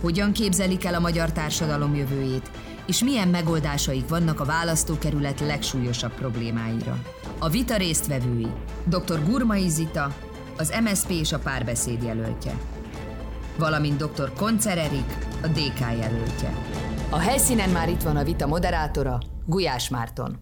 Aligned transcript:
hogyan 0.00 0.32
képzelik 0.32 0.84
el 0.84 0.94
a 0.94 1.00
magyar 1.00 1.32
társadalom 1.32 1.94
jövőjét, 1.94 2.50
és 2.86 3.02
milyen 3.02 3.28
megoldásaik 3.28 4.08
vannak 4.08 4.40
a 4.40 4.44
választókerület 4.44 5.40
legsúlyosabb 5.40 6.12
problémáira. 6.14 7.02
A 7.38 7.48
vita 7.48 7.76
résztvevői 7.76 8.46
dr. 8.84 9.24
Gurmai 9.24 9.68
Zita, 9.68 10.16
az 10.56 10.74
MSP 10.82 11.10
és 11.10 11.32
a 11.32 11.38
párbeszéd 11.38 12.02
jelöltje, 12.02 12.58
valamint 13.58 14.04
dr. 14.04 14.32
Koncer 14.32 14.78
Erik, 14.78 15.18
a 15.42 15.46
DK 15.46 15.80
jelöltje. 15.80 16.52
A 17.10 17.18
helyszínen 17.18 17.70
már 17.70 17.88
itt 17.88 18.02
van 18.02 18.16
a 18.16 18.24
vita 18.24 18.46
moderátora, 18.46 19.18
Gulyás 19.46 19.88
Márton. 19.88 20.38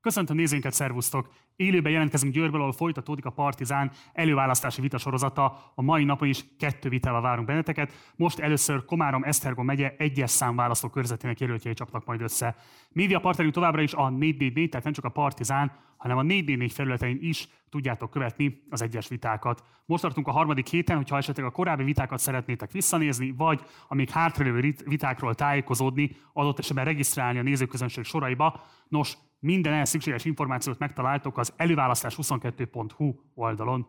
Köszöntöm 0.00 0.36
nézőinket, 0.36 0.72
szervusztok! 0.72 1.28
Élőben 1.58 1.92
jelentkezünk 1.92 2.32
Győrből, 2.32 2.60
ahol 2.60 2.72
folytatódik 2.72 3.24
a 3.24 3.30
Partizán 3.30 3.90
előválasztási 4.12 4.80
vitasorozata. 4.80 5.72
A 5.74 5.82
mai 5.82 6.04
napon 6.04 6.28
is 6.28 6.44
kettő 6.58 6.88
vitával 6.88 7.20
várunk 7.20 7.46
benneteket. 7.46 7.92
Most 8.16 8.38
először 8.38 8.84
Komárom 8.84 9.24
Esztergom 9.24 9.64
megye 9.64 9.94
egyes 9.98 10.30
szám 10.30 10.56
választó 10.56 10.88
körzetének 10.88 11.40
jelöltjei 11.40 11.74
csaptak 11.74 12.04
majd 12.04 12.20
össze. 12.20 12.56
Média 12.92 13.20
partnerünk 13.20 13.54
továbbra 13.54 13.80
is 13.80 13.92
a 13.92 14.08
444, 14.08 14.68
tehát 14.68 14.84
nem 14.84 14.92
csak 14.92 15.04
a 15.04 15.08
Partizán, 15.08 15.72
hanem 15.96 16.16
a 16.16 16.22
444 16.22 16.72
felületein 16.72 17.18
is 17.20 17.48
tudjátok 17.70 18.10
követni 18.10 18.62
az 18.70 18.82
egyes 18.82 19.08
vitákat. 19.08 19.64
Most 19.86 20.02
tartunk 20.02 20.28
a 20.28 20.32
harmadik 20.32 20.66
héten, 20.66 20.96
hogyha 20.96 21.16
esetleg 21.16 21.46
a 21.46 21.50
korábbi 21.50 21.84
vitákat 21.84 22.18
szeretnétek 22.18 22.72
visszanézni, 22.72 23.34
vagy 23.36 23.60
a 23.88 23.94
még 23.94 24.10
hátralévő 24.10 24.74
vitákról 24.84 25.34
tájékozódni, 25.34 26.16
adott 26.32 26.58
esetben 26.58 26.84
regisztrálni 26.84 27.38
a 27.38 27.42
nézőközönség 27.42 28.04
soraiba. 28.04 28.60
Nos, 28.88 29.16
minden 29.38 29.72
ehhez 29.72 29.88
szükséges 29.88 30.24
információt 30.24 30.78
megtaláltok 30.78 31.38
az 31.38 31.52
előválasztás22.hu 31.56 33.14
oldalon. 33.34 33.86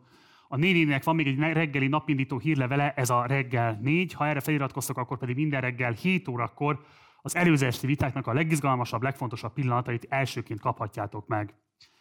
A 0.48 0.58
négyének 0.58 1.04
van 1.04 1.16
még 1.16 1.28
egy 1.28 1.40
reggeli 1.40 1.88
napindító 1.88 2.38
hírlevele, 2.38 2.94
ez 2.94 3.10
a 3.10 3.26
reggel 3.26 3.80
4. 3.82 4.14
Ha 4.14 4.28
erre 4.28 4.40
feliratkoztok, 4.40 4.98
akkor 4.98 5.18
pedig 5.18 5.36
minden 5.36 5.62
reggel 5.62 5.92
7 5.92 6.28
órakor 6.28 6.86
az 7.22 7.36
előző 7.36 7.66
esti 7.66 7.88
vitáknak 7.88 8.28
a 8.28 8.34
legizgalmasabb, 8.34 9.02
legfontosabb 9.02 9.54
pillanatait 9.54 10.06
elsőként 10.10 10.60
kaphatjátok 10.60 11.28
meg. 11.28 11.54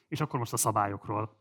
És 0.09 0.21
akkor 0.21 0.39
most 0.39 0.53
a 0.53 0.57
szabályokról. 0.57 1.37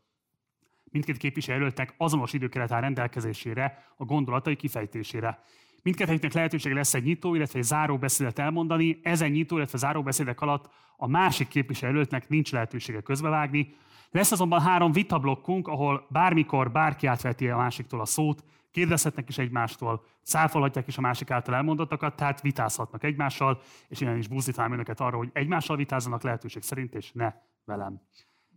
Mindkét 0.84 1.16
képviselőnek 1.16 1.94
azonos 1.96 2.32
időkeret 2.32 2.72
áll 2.72 2.80
rendelkezésére 2.80 3.84
a 3.96 4.04
gondolatai 4.04 4.56
kifejtésére. 4.56 5.40
Mindkettőnknek 5.82 6.32
lehetőség 6.32 6.72
lesz 6.72 6.94
egy 6.94 7.04
nyitó, 7.04 7.34
illetve 7.34 7.58
egy 7.58 7.64
záróbeszédet 7.64 8.38
elmondani. 8.38 9.00
Ezen 9.02 9.30
nyitó, 9.30 9.56
illetve 9.56 9.78
záróbeszédek 9.78 10.40
alatt 10.40 10.70
a 10.96 11.06
másik 11.06 11.48
képviselőtnek 11.48 12.28
nincs 12.28 12.52
lehetősége 12.52 13.00
közbevágni. 13.00 13.74
Lesz 14.10 14.32
azonban 14.32 14.60
három 14.60 14.92
vitablokkunk, 14.92 15.68
ahol 15.68 16.06
bármikor 16.10 16.70
bárki 16.70 17.06
átveti 17.06 17.48
a 17.48 17.56
másiktól 17.56 18.00
a 18.00 18.04
szót, 18.04 18.44
kérdezhetnek 18.70 19.28
is 19.28 19.38
egymástól, 19.38 20.04
száfolhatják 20.22 20.86
is 20.86 20.98
a 20.98 21.00
másik 21.00 21.30
által 21.30 21.54
elmondottakat, 21.54 22.16
tehát 22.16 22.40
vitázhatnak 22.40 23.04
egymással, 23.04 23.60
és 23.88 24.00
innen 24.00 24.16
is 24.16 24.28
buzdítálom 24.28 24.72
önöket 24.72 25.00
arra, 25.00 25.16
hogy 25.16 25.30
egymással 25.32 25.76
vitázzanak 25.76 26.22
lehetőség 26.22 26.62
szerint, 26.62 26.94
és 26.94 27.12
ne 27.12 27.32
velem. 27.64 28.00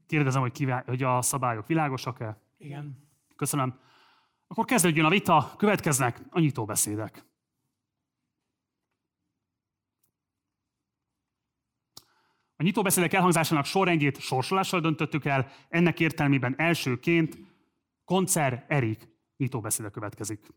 Kérdezem, 0.07 0.41
hogy, 0.41 0.51
kivá- 0.51 0.87
hogy 0.87 1.03
a 1.03 1.21
szabályok 1.21 1.67
világosak-e? 1.67 2.37
Igen. 2.57 3.09
Köszönöm. 3.35 3.79
Akkor 4.51 4.65
kezdődjön 4.65 5.05
a 5.05 5.09
vita, 5.09 5.53
következnek 5.57 6.21
a 6.29 6.39
nyitóbeszédek. 6.39 7.25
A 12.55 12.63
nyitóbeszédek 12.63 13.13
elhangzásának 13.13 13.65
sorrendjét 13.65 14.19
sorsolással 14.19 14.79
döntöttük 14.79 15.25
el, 15.25 15.51
ennek 15.69 15.99
értelmében 15.99 16.53
elsőként 16.57 17.37
Koncer 18.05 18.65
Erik 18.67 19.07
nyitóbeszéde 19.37 19.89
következik. 19.89 20.47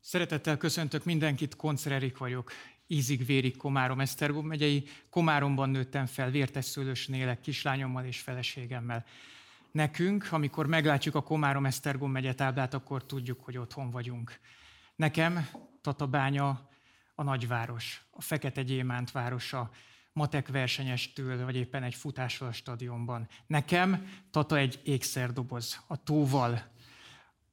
Szeretettel 0.00 0.56
köszöntök 0.56 1.04
mindenkit, 1.04 1.56
Koncer 1.56 1.92
Erik 1.92 2.18
vagyok. 2.18 2.52
Ízig-vérig 2.86 3.56
Komárom 3.56 4.00
Esztergom 4.00 4.46
megyei. 4.46 4.88
Komáromban 5.08 5.70
nőttem 5.70 6.06
fel, 6.06 6.30
vértes 6.30 6.64
szőlősen 6.64 7.14
élek 7.14 7.40
kislányommal 7.40 8.04
és 8.04 8.20
feleségemmel. 8.20 9.06
Nekünk, 9.72 10.28
amikor 10.30 10.66
meglátjuk 10.66 11.14
a 11.14 11.22
Komárom-Esztergom 11.22 12.10
megyetáblát, 12.10 12.74
akkor 12.74 13.06
tudjuk, 13.06 13.44
hogy 13.44 13.58
otthon 13.58 13.90
vagyunk. 13.90 14.38
Nekem 14.96 15.48
Tatabánya 15.80 16.68
a 17.14 17.22
nagyváros, 17.22 18.04
a 18.10 18.22
Fekete 18.22 18.62
Gyémánt 18.62 19.10
városa, 19.10 19.70
matek 20.12 20.48
versenyestől, 20.48 21.44
vagy 21.44 21.56
éppen 21.56 21.82
egy 21.82 21.94
futásról 21.94 22.48
a 22.48 22.52
stadionban. 22.52 23.28
Nekem 23.46 24.06
Tata 24.30 24.56
egy 24.56 24.80
ékszerdoboz, 24.84 25.80
a 25.86 26.02
tóval, 26.02 26.62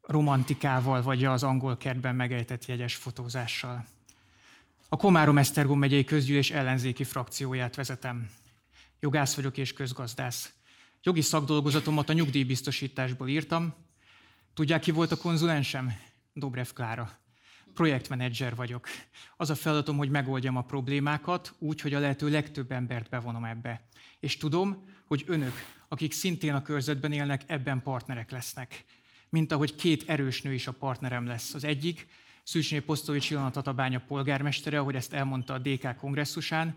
romantikával, 0.02 1.02
vagy 1.02 1.24
az 1.24 1.44
angol 1.44 1.78
kertben 1.78 2.16
megejtett 2.16 2.66
jegyes 2.66 2.96
fotózással. 2.96 3.86
A 4.90 4.98
Komárom-Esztergom 4.98 5.80
megyei 5.80 6.04
közgyűlés 6.04 6.52
ellenzéki 6.52 7.04
frakcióját 7.04 7.76
vezetem. 7.76 8.30
Jogász 9.00 9.36
vagyok 9.36 9.58
és 9.58 9.74
közgazdász. 9.74 10.57
Jogi 11.04 11.22
szakdolgozatomat 11.22 12.10
a 12.10 12.14
nyugdíjbiztosításból 12.14 13.28
írtam. 13.28 13.74
Tudják, 14.54 14.82
ki 14.82 14.92
volt 14.92 15.12
a 15.12 15.18
konzulensem? 15.18 15.94
Dobrev 16.34 16.68
Klára. 16.74 17.20
Projektmenedzser 17.74 18.56
vagyok. 18.56 18.88
Az 19.38 19.50
a 19.50 19.56
feladatom, 19.56 19.98
hogy 19.98 20.10
megoldjam 20.10 20.58
a 20.58 20.62
problémákat 20.62 21.54
úgy, 21.60 21.82
hogy 21.82 21.94
a 21.94 22.00
lehető 22.00 22.30
legtöbb 22.30 22.72
embert 22.72 23.10
bevonom 23.10 23.44
ebbe. 23.44 23.88
És 24.20 24.38
tudom, 24.38 24.84
hogy 25.08 25.24
önök, 25.28 25.54
akik 25.88 26.12
szintén 26.12 26.54
a 26.54 26.62
körzetben 26.62 27.12
élnek, 27.12 27.44
ebben 27.48 27.82
partnerek 27.82 28.32
lesznek. 28.32 28.86
Mint 29.30 29.52
ahogy 29.52 29.76
két 29.76 30.10
erős 30.10 30.42
nő 30.42 30.54
is 30.54 30.68
a 30.68 30.72
partnerem 30.72 31.26
lesz. 31.26 31.54
Az 31.54 31.64
egyik, 31.64 32.08
Szűcsné 32.44 32.80
Posztovics 32.80 33.30
Ilona 33.30 33.52
Tatabánya 33.52 34.00
polgármestere, 34.08 34.80
ahogy 34.80 34.96
ezt 34.96 35.14
elmondta 35.14 35.54
a 35.54 35.60
DK 35.60 35.96
kongresszusán, 35.96 36.76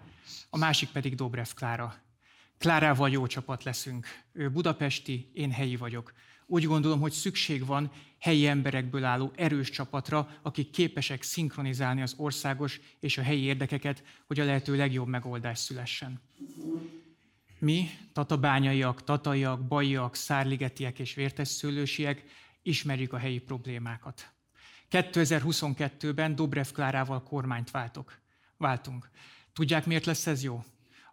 a 0.50 0.56
másik 0.56 0.88
pedig 0.88 1.14
Dobrev 1.14 1.48
Klára, 1.54 2.09
Klárával 2.60 3.10
jó 3.10 3.26
csapat 3.26 3.64
leszünk. 3.64 4.06
Ő 4.32 4.50
budapesti, 4.50 5.30
én 5.32 5.50
helyi 5.50 5.76
vagyok. 5.76 6.12
Úgy 6.46 6.64
gondolom, 6.64 7.00
hogy 7.00 7.12
szükség 7.12 7.66
van 7.66 7.90
helyi 8.18 8.46
emberekből 8.46 9.04
álló 9.04 9.32
erős 9.36 9.70
csapatra, 9.70 10.28
akik 10.42 10.70
képesek 10.70 11.22
szinkronizálni 11.22 12.02
az 12.02 12.14
országos 12.16 12.80
és 12.98 13.18
a 13.18 13.22
helyi 13.22 13.42
érdekeket, 13.42 14.02
hogy 14.26 14.40
a 14.40 14.44
lehető 14.44 14.76
legjobb 14.76 15.06
megoldás 15.06 15.58
szülessen. 15.58 16.20
Mi, 17.58 17.88
tatabányaiak, 18.12 19.04
tataiak, 19.04 19.66
bajiak, 19.66 20.14
szárligetiek 20.14 20.98
és 20.98 21.14
vértesszőlősiek 21.14 22.24
ismerjük 22.62 23.12
a 23.12 23.18
helyi 23.18 23.38
problémákat. 23.38 24.32
2022-ben 24.90 26.34
Dobrev 26.34 26.68
Klárával 26.72 27.22
kormányt 27.22 27.70
váltok. 27.70 28.18
váltunk. 28.56 29.10
Tudják, 29.52 29.86
miért 29.86 30.04
lesz 30.04 30.26
ez 30.26 30.42
jó? 30.42 30.64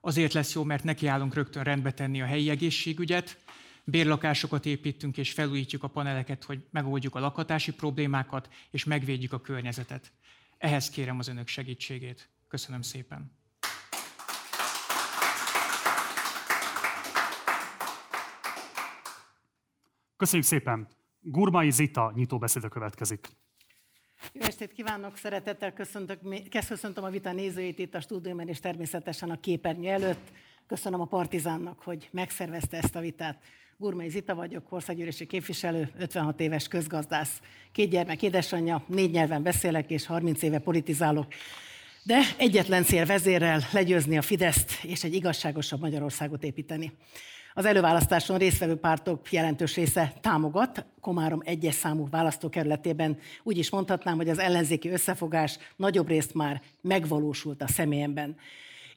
Azért 0.02 0.34
lesz 0.34 0.54
jó, 0.54 0.64
mert 0.64 0.84
nekiállunk 0.84 1.34
rögtön 1.34 1.64
rendbe 1.64 1.92
tenni 1.92 2.22
a 2.22 2.26
helyi 2.26 2.50
egészségügyet, 2.50 3.38
bérlakásokat 3.84 4.66
építünk 4.66 5.18
és 5.18 5.32
felújítjuk 5.32 5.84
a 5.84 5.88
paneleket, 5.88 6.44
hogy 6.44 6.68
megoldjuk 6.72 7.16
a 7.16 7.20
lakhatási 7.20 7.74
problémákat 7.74 8.50
és 8.72 8.84
megvédjük 8.84 9.34
a 9.34 9.42
környezetet. 9.42 10.12
Ehhez 10.58 10.90
kérem 10.90 11.20
az 11.20 11.28
önök 11.28 11.48
segítségét. 11.48 12.30
Köszönöm 12.48 12.82
szépen. 12.82 13.32
Köszönjük 20.18 20.48
szépen! 20.48 20.88
Gurmai 21.20 21.72
Zita 21.72 22.12
nyitóbeszéde 22.16 22.68
következik. 22.68 23.28
Jó 24.40 24.46
estét 24.46 24.74
kívánok, 24.74 25.18
szeretettel 25.18 25.74
köszöntök, 25.74 26.20
köszöntöm 26.68 27.04
a 27.04 27.10
vita 27.10 27.32
nézőit 27.32 27.80
itt 27.80 27.96
a 27.96 28.02
stúdióban, 28.02 28.48
és 28.48 28.60
természetesen 28.60 29.30
a 29.30 29.40
képernyő 29.40 29.90
előtt. 29.90 30.32
Köszönöm 30.68 31.02
a 31.02 31.06
Partizánnak, 31.06 31.82
hogy 31.82 32.10
megszervezte 32.12 32.78
ezt 32.78 32.96
a 32.96 33.00
vitát. 33.00 33.38
Gurmai 33.78 34.10
Zita 34.10 34.36
vagyok, 34.36 34.72
országgyűlési 34.72 35.26
képviselő, 35.26 35.90
56 36.00 36.40
éves 36.40 36.68
közgazdász, 36.68 37.42
két 37.72 37.90
gyermek 37.90 38.22
édesanyja, 38.22 38.84
négy 38.88 39.12
nyelven 39.12 39.44
beszélek 39.44 39.90
és 39.90 40.06
30 40.06 40.42
éve 40.42 40.60
politizálok. 40.60 41.28
De 42.04 42.20
egyetlen 42.38 42.84
cél 42.84 43.06
vezérel 43.06 43.62
legyőzni 43.72 44.18
a 44.18 44.22
Fideszt 44.22 44.84
és 44.84 45.04
egy 45.04 45.14
igazságosabb 45.14 45.80
Magyarországot 45.80 46.44
építeni. 46.44 46.92
Az 47.58 47.66
előválasztáson 47.66 48.38
résztvevő 48.38 48.76
pártok 48.76 49.32
jelentős 49.32 49.76
része 49.76 50.14
támogat. 50.22 50.86
Komárom 51.02 51.42
egyes 51.44 51.76
számú 51.76 52.08
választókerületében 52.10 53.18
úgy 53.44 53.58
is 53.58 53.70
mondhatnám, 53.70 54.16
hogy 54.16 54.30
az 54.30 54.40
ellenzéki 54.40 54.90
összefogás 54.90 55.58
nagyobb 55.76 56.08
részt 56.08 56.34
már 56.34 56.62
megvalósult 56.82 57.62
a 57.62 57.68
személyemben. 57.68 58.36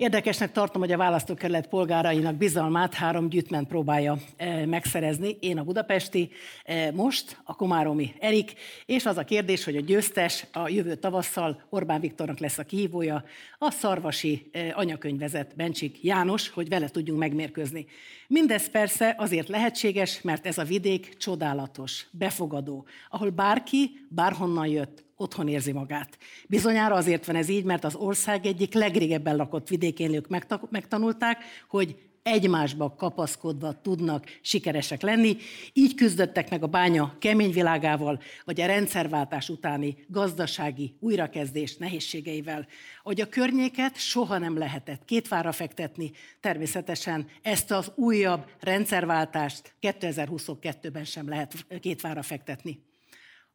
Érdekesnek 0.00 0.52
tartom, 0.52 0.80
hogy 0.80 0.92
a 0.92 0.96
választókerület 0.96 1.68
polgárainak 1.68 2.34
bizalmát 2.34 2.94
három 2.94 3.28
gyűjtment 3.28 3.68
próbálja 3.68 4.16
e, 4.36 4.66
megszerezni. 4.66 5.36
Én 5.40 5.58
a 5.58 5.64
budapesti, 5.64 6.30
e, 6.64 6.92
most 6.92 7.36
a 7.44 7.54
komáromi 7.54 8.14
Erik, 8.18 8.52
és 8.86 9.06
az 9.06 9.16
a 9.16 9.24
kérdés, 9.24 9.64
hogy 9.64 9.76
a 9.76 9.80
győztes 9.80 10.46
a 10.52 10.68
jövő 10.68 10.94
tavasszal 10.94 11.62
Orbán 11.68 12.00
Viktornak 12.00 12.38
lesz 12.38 12.58
a 12.58 12.64
kihívója, 12.64 13.24
a 13.58 13.70
szarvasi 13.70 14.48
e, 14.52 14.72
anyakönyvezet 14.74 15.56
Bencsik 15.56 16.02
János, 16.02 16.48
hogy 16.48 16.68
vele 16.68 16.88
tudjunk 16.88 17.20
megmérkőzni. 17.20 17.86
Mindez 18.26 18.70
persze 18.70 19.14
azért 19.18 19.48
lehetséges, 19.48 20.20
mert 20.22 20.46
ez 20.46 20.58
a 20.58 20.64
vidék 20.64 21.16
csodálatos, 21.16 22.06
befogadó, 22.10 22.86
ahol 23.10 23.30
bárki, 23.30 24.06
bárhonnan 24.08 24.66
jött, 24.66 25.09
otthon 25.20 25.48
érzi 25.48 25.72
magát. 25.72 26.18
Bizonyára 26.48 26.94
azért 26.94 27.26
van 27.26 27.36
ez 27.36 27.48
így, 27.48 27.64
mert 27.64 27.84
az 27.84 27.94
ország 27.94 28.46
egyik 28.46 28.74
legrégebben 28.74 29.36
lakott 29.36 29.68
vidékén 29.68 30.14
ők 30.14 30.26
megtanulták, 30.70 31.38
hogy 31.68 31.96
egymásba 32.22 32.94
kapaszkodva 32.94 33.80
tudnak 33.80 34.26
sikeresek 34.40 35.02
lenni. 35.02 35.36
Így 35.72 35.94
küzdöttek 35.94 36.50
meg 36.50 36.62
a 36.62 36.66
bánya 36.66 37.16
kemény 37.18 37.52
világával, 37.52 38.20
vagy 38.44 38.60
a 38.60 38.66
rendszerváltás 38.66 39.48
utáni 39.48 39.96
gazdasági 40.08 40.96
újrakezdés 41.00 41.76
nehézségeivel. 41.76 42.66
Hogy 43.02 43.20
a 43.20 43.28
környéket 43.28 43.96
soha 43.96 44.38
nem 44.38 44.58
lehetett 44.58 45.04
kétvára 45.04 45.52
fektetni, 45.52 46.10
természetesen 46.40 47.26
ezt 47.42 47.70
az 47.70 47.92
újabb 47.94 48.44
rendszerváltást 48.60 49.74
2022-ben 49.80 51.04
sem 51.04 51.28
lehet 51.28 51.66
kétvára 51.80 52.22
fektetni 52.22 52.88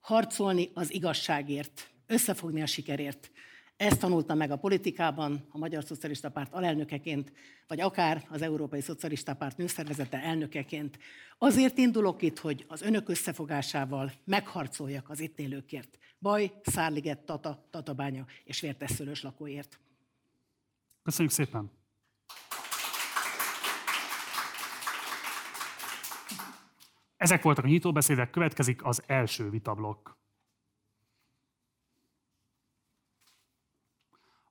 harcolni 0.06 0.70
az 0.74 0.94
igazságért, 0.94 1.90
összefogni 2.08 2.62
a 2.62 2.66
sikerért. 2.66 3.32
Ezt 3.78 4.00
tanultam 4.00 4.38
meg 4.38 4.52
a 4.52 4.56
politikában, 4.56 5.46
a 5.50 5.58
Magyar 5.58 5.84
Szocialista 5.84 6.30
Párt 6.30 6.54
alelnökeként, 6.54 7.32
vagy 7.68 7.82
akár 7.82 8.26
az 8.30 8.42
Európai 8.42 8.82
Szocialista 8.82 9.34
Párt 9.34 9.58
nőszervezete 9.58 10.22
elnökeként. 10.22 11.00
Azért 11.38 11.78
indulok 11.78 12.22
itt, 12.22 12.40
hogy 12.40 12.66
az 12.68 12.82
önök 12.82 13.10
összefogásával 13.10 14.12
megharcoljak 14.24 15.10
az 15.10 15.20
itt 15.20 15.40
élőkért. 15.40 15.98
Baj, 16.20 16.52
Szárliget, 16.64 17.20
Tata, 17.20 17.68
Tatabánya 17.70 18.26
és 18.44 18.60
Vértesszőlős 18.60 19.22
lakóért. 19.22 19.80
Köszönjük 21.04 21.34
szépen! 21.34 21.85
Ezek 27.26 27.42
voltak 27.42 27.64
a 27.64 27.68
nyitóbeszédek, 27.68 28.30
következik 28.30 28.86
az 28.86 29.04
első 29.08 29.50
vitablokk. 29.50 30.10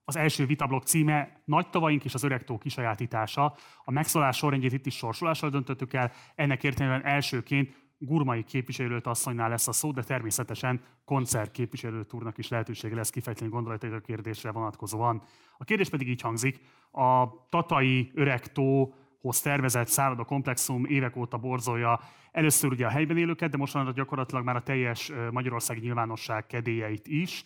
Az 0.04 0.16
első 0.16 0.46
vitablok 0.46 0.82
címe 0.82 1.42
Nagy 1.44 1.70
tavaink 1.70 2.04
és 2.04 2.14
az 2.14 2.22
öreg 2.22 2.44
tó 2.44 2.58
kisajátítása. 2.58 3.56
A 3.84 3.90
megszólás 3.90 4.36
sorrendjét 4.36 4.72
itt 4.72 4.86
is 4.86 4.96
sorsolással 4.96 5.50
döntöttük 5.50 5.92
el. 5.92 6.12
Ennek 6.34 6.64
értelemben 6.64 7.10
elsőként 7.10 7.76
Gurmai 7.98 8.44
képviselőt 8.44 9.06
asszonynál 9.06 9.48
lesz 9.48 9.68
a 9.68 9.72
szó, 9.72 9.92
de 9.92 10.02
természetesen 10.02 10.80
koncert 11.04 11.50
képviselőt 11.50 12.12
úrnak 12.12 12.38
is 12.38 12.48
lehetősége 12.48 12.94
lesz 12.94 13.10
kifejteni 13.10 13.50
gondolatait 13.50 13.92
a 13.92 14.00
kérdésre 14.00 14.50
vonatkozóan. 14.50 15.22
A 15.58 15.64
kérdés 15.64 15.88
pedig 15.88 16.08
így 16.08 16.20
hangzik. 16.20 16.60
A 16.90 17.28
tatai 17.48 18.10
öreg 18.14 18.52
tó 18.52 18.94
hoz 19.24 19.40
tervezett 19.40 19.88
szálloda 19.88 20.24
komplexum 20.24 20.84
évek 20.84 21.16
óta 21.16 21.38
borzolja 21.38 22.00
először 22.34 22.70
ugye 22.70 22.86
a 22.86 22.90
helyben 22.90 23.16
élőket, 23.16 23.50
de 23.50 23.56
mostanában 23.56 23.94
gyakorlatilag 23.94 24.44
már 24.44 24.56
a 24.56 24.62
teljes 24.62 25.12
magyarországi 25.30 25.80
nyilvánosság 25.80 26.46
kedélyeit 26.46 27.06
is. 27.06 27.44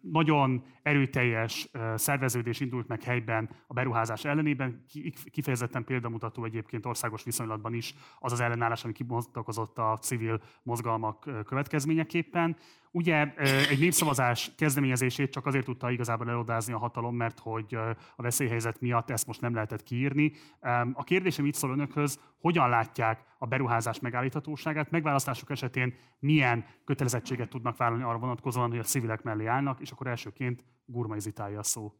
Nagyon 0.00 0.64
erőteljes 0.82 1.68
szerveződés 1.94 2.60
indult 2.60 2.88
meg 2.88 3.02
helyben 3.02 3.50
a 3.66 3.72
beruházás 3.72 4.24
ellenében, 4.24 4.84
kifejezetten 5.30 5.84
példamutató 5.84 6.44
egyébként 6.44 6.86
országos 6.86 7.24
viszonylatban 7.24 7.74
is 7.74 7.94
az 8.18 8.32
az 8.32 8.40
ellenállás, 8.40 8.84
ami 8.84 8.92
kibontakozott 8.92 9.78
a 9.78 9.98
civil 10.00 10.40
mozgalmak 10.62 11.44
következményeképpen. 11.44 12.56
Ugye 12.90 13.34
egy 13.70 13.78
népszavazás 13.78 14.50
kezdeményezését 14.56 15.32
csak 15.32 15.46
azért 15.46 15.64
tudta 15.64 15.90
igazából 15.90 16.28
elodázni 16.28 16.72
a 16.72 16.78
hatalom, 16.78 17.16
mert 17.16 17.38
hogy 17.38 17.74
a 18.16 18.22
veszélyhelyzet 18.22 18.80
miatt 18.80 19.10
ezt 19.10 19.26
most 19.26 19.40
nem 19.40 19.54
lehetett 19.54 19.82
kiírni. 19.82 20.32
A 20.92 21.04
kérdésem 21.04 21.46
itt 21.46 21.54
szól 21.54 21.70
önökhöz, 21.70 22.20
hogyan 22.40 22.68
látják 22.68 23.24
a 23.38 23.46
beruházás 23.46 24.00
megállíthatóságát, 24.00 24.90
megválasztások 24.90 25.50
esetén 25.50 25.94
milyen 26.18 26.64
kötelezettséget 26.84 27.48
tudnak 27.48 27.76
vállalni 27.76 28.02
arra 28.02 28.18
vonatkozóan, 28.18 28.70
hogy 28.70 28.78
a 28.78 28.82
civilek 28.82 29.22
mellé 29.22 29.46
állnak, 29.46 29.80
és 29.80 29.90
akkor 29.90 30.06
elsőként 30.06 30.64
Gurmai 30.84 31.20
Zitálja 31.20 31.58
a 31.58 31.62
szó. 31.62 31.92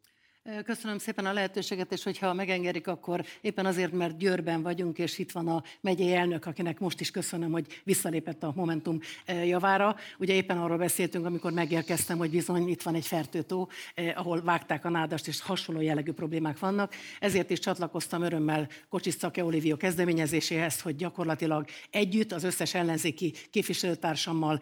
Köszönöm 0.64 0.98
szépen 0.98 1.26
a 1.26 1.32
lehetőséget, 1.32 1.92
és 1.92 2.02
hogyha 2.02 2.34
megengedik, 2.34 2.86
akkor 2.86 3.24
éppen 3.40 3.66
azért, 3.66 3.92
mert 3.92 4.18
Győrben 4.18 4.62
vagyunk, 4.62 4.98
és 4.98 5.18
itt 5.18 5.32
van 5.32 5.48
a 5.48 5.62
megyei 5.80 6.14
elnök, 6.14 6.46
akinek 6.46 6.78
most 6.78 7.00
is 7.00 7.10
köszönöm, 7.10 7.50
hogy 7.50 7.80
visszalépett 7.84 8.42
a 8.42 8.52
Momentum 8.56 8.98
javára. 9.44 9.96
Ugye 10.18 10.34
éppen 10.34 10.58
arról 10.58 10.76
beszéltünk, 10.78 11.26
amikor 11.26 11.52
megérkeztem, 11.52 12.18
hogy 12.18 12.30
bizony 12.30 12.68
itt 12.68 12.82
van 12.82 12.94
egy 12.94 13.06
fertőtó, 13.06 13.70
ahol 14.14 14.42
vágták 14.42 14.84
a 14.84 14.88
nádast, 14.88 15.28
és 15.28 15.40
hasonló 15.40 15.80
jellegű 15.80 16.12
problémák 16.12 16.58
vannak. 16.58 16.94
Ezért 17.20 17.50
is 17.50 17.58
csatlakoztam 17.58 18.22
örömmel 18.22 18.68
Kocsis 18.88 19.14
Szake 19.14 19.44
Olivió 19.44 19.76
kezdeményezéséhez, 19.76 20.80
hogy 20.80 20.96
gyakorlatilag 20.96 21.64
együtt 21.90 22.32
az 22.32 22.44
összes 22.44 22.74
ellenzéki 22.74 23.34
képviselőtársammal 23.50 24.60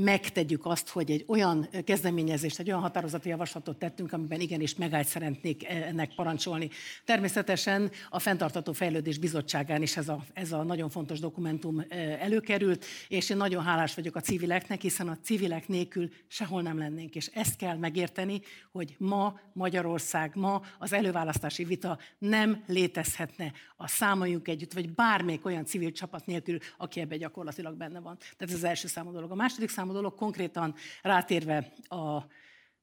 megtegyük 0.00 0.66
azt, 0.66 0.88
hogy 0.88 1.10
egy 1.10 1.24
olyan 1.26 1.68
kezdeményezést, 1.84 2.58
egy 2.58 2.68
olyan 2.68 2.80
határozati 2.80 3.28
javaslatot 3.28 3.78
tettünk, 3.78 4.12
amiben 4.12 4.40
igenis 4.40 4.74
megállt 4.74 5.06
szeretnék 5.06 5.68
ennek 5.68 6.14
parancsolni. 6.14 6.70
Természetesen 7.04 7.90
a 8.10 8.18
Fentartató 8.18 8.72
Fejlődés 8.72 9.18
Bizottságán 9.18 9.82
is 9.82 9.96
ez 9.96 10.08
a, 10.08 10.24
ez 10.32 10.52
a 10.52 10.62
nagyon 10.62 10.90
fontos 10.90 11.20
dokumentum 11.20 11.84
előkerült, 12.20 12.84
és 13.08 13.30
én 13.30 13.36
nagyon 13.36 13.64
hálás 13.64 13.94
vagyok 13.94 14.16
a 14.16 14.20
civileknek, 14.20 14.80
hiszen 14.80 15.08
a 15.08 15.18
civilek 15.22 15.68
nélkül 15.68 16.10
sehol 16.26 16.62
nem 16.62 16.78
lennénk, 16.78 17.14
és 17.14 17.26
ezt 17.26 17.56
kell 17.56 17.76
megérteni, 17.76 18.40
hogy 18.72 18.94
ma 18.98 19.40
Magyarország, 19.52 20.32
ma 20.34 20.62
az 20.78 20.92
előválasztási 20.92 21.64
vita 21.64 21.98
nem 22.18 22.62
létezhetne 22.66 23.52
a 23.76 23.88
számoljunk 23.88 24.48
együtt, 24.48 24.72
vagy 24.72 24.94
bármelyik 24.94 25.44
olyan 25.44 25.64
civil 25.64 25.92
csapat 25.92 26.26
nélkül, 26.26 26.58
aki 26.76 27.00
ebbe 27.00 27.16
gyakorlatilag 27.16 27.76
benne 27.76 28.00
van. 28.00 28.16
Tehát 28.18 28.54
ez 28.54 28.54
az 28.54 28.64
első 28.64 28.88
számú 28.88 29.12
dolog. 29.12 29.30
A 29.30 29.34
második 29.34 29.68
számú 29.68 29.87
számú 29.88 30.00
dolog, 30.00 30.14
konkrétan 30.18 30.74
rátérve 31.02 31.72
a 31.88 32.24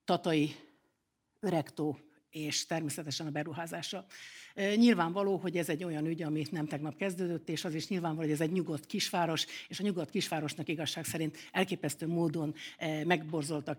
tatai 0.06 0.56
öregtó 1.40 1.98
és 2.36 2.66
természetesen 2.66 3.28
a 3.28 3.30
beruházása. 3.30 4.06
Nyilvánvaló, 4.76 5.38
hogy 5.38 5.58
ez 5.58 5.70
egy 5.70 5.84
olyan 5.84 6.06
ügy, 6.06 6.24
ami 6.24 6.46
nem 6.52 6.68
tegnap 6.68 6.96
kezdődött, 6.96 7.50
és 7.50 7.66
az 7.66 7.74
is 7.74 7.88
nyilvánvaló, 7.88 8.22
hogy 8.22 8.34
ez 8.34 8.42
egy 8.42 8.52
nyugodt 8.52 8.86
kisváros, 8.86 9.46
és 9.68 9.80
a 9.80 9.84
nyugodt 9.84 10.10
kisvárosnak 10.10 10.70
igazság 10.70 11.06
szerint 11.06 11.38
elképesztő 11.52 12.08
módon 12.08 12.54
megborzolta 13.06 13.72
a 13.72 13.78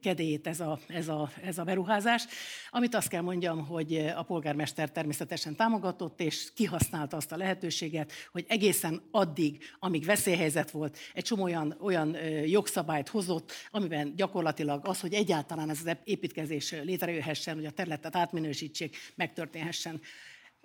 kedélyét, 0.00 0.46
ez, 0.46 0.60
a, 0.60 0.78
ez, 0.86 1.08
a, 1.08 1.30
ez 1.42 1.58
a 1.58 1.64
beruházás, 1.64 2.26
amit 2.70 2.94
azt 2.94 3.08
kell 3.08 3.22
mondjam, 3.22 3.66
hogy 3.66 3.96
a 4.16 4.22
polgármester 4.22 4.90
természetesen 4.90 5.56
támogatott, 5.56 6.20
és 6.20 6.52
kihasználta 6.54 7.16
azt 7.16 7.32
a 7.32 7.36
lehetőséget, 7.36 8.12
hogy 8.32 8.44
egészen 8.48 9.02
addig, 9.10 9.62
amíg 9.78 10.04
veszélyhelyzet 10.04 10.70
volt, 10.70 10.98
egy 11.14 11.24
csomó 11.24 11.42
olyan, 11.42 11.76
olyan 11.80 12.16
jogszabályt 12.44 13.08
hozott, 13.08 13.52
amiben 13.70 14.14
gyakorlatilag 14.16 14.86
az, 14.86 15.00
hogy 15.00 15.14
egyáltalán 15.14 15.70
ez 15.70 15.78
az 15.84 15.96
építkezés 16.04 16.70
létrejöhessen, 16.70 17.54
hogy 17.54 17.64
a 17.64 17.70
területet 17.96 18.16
átminősítsék, 18.16 18.96
megtörténhessen, 19.14 20.00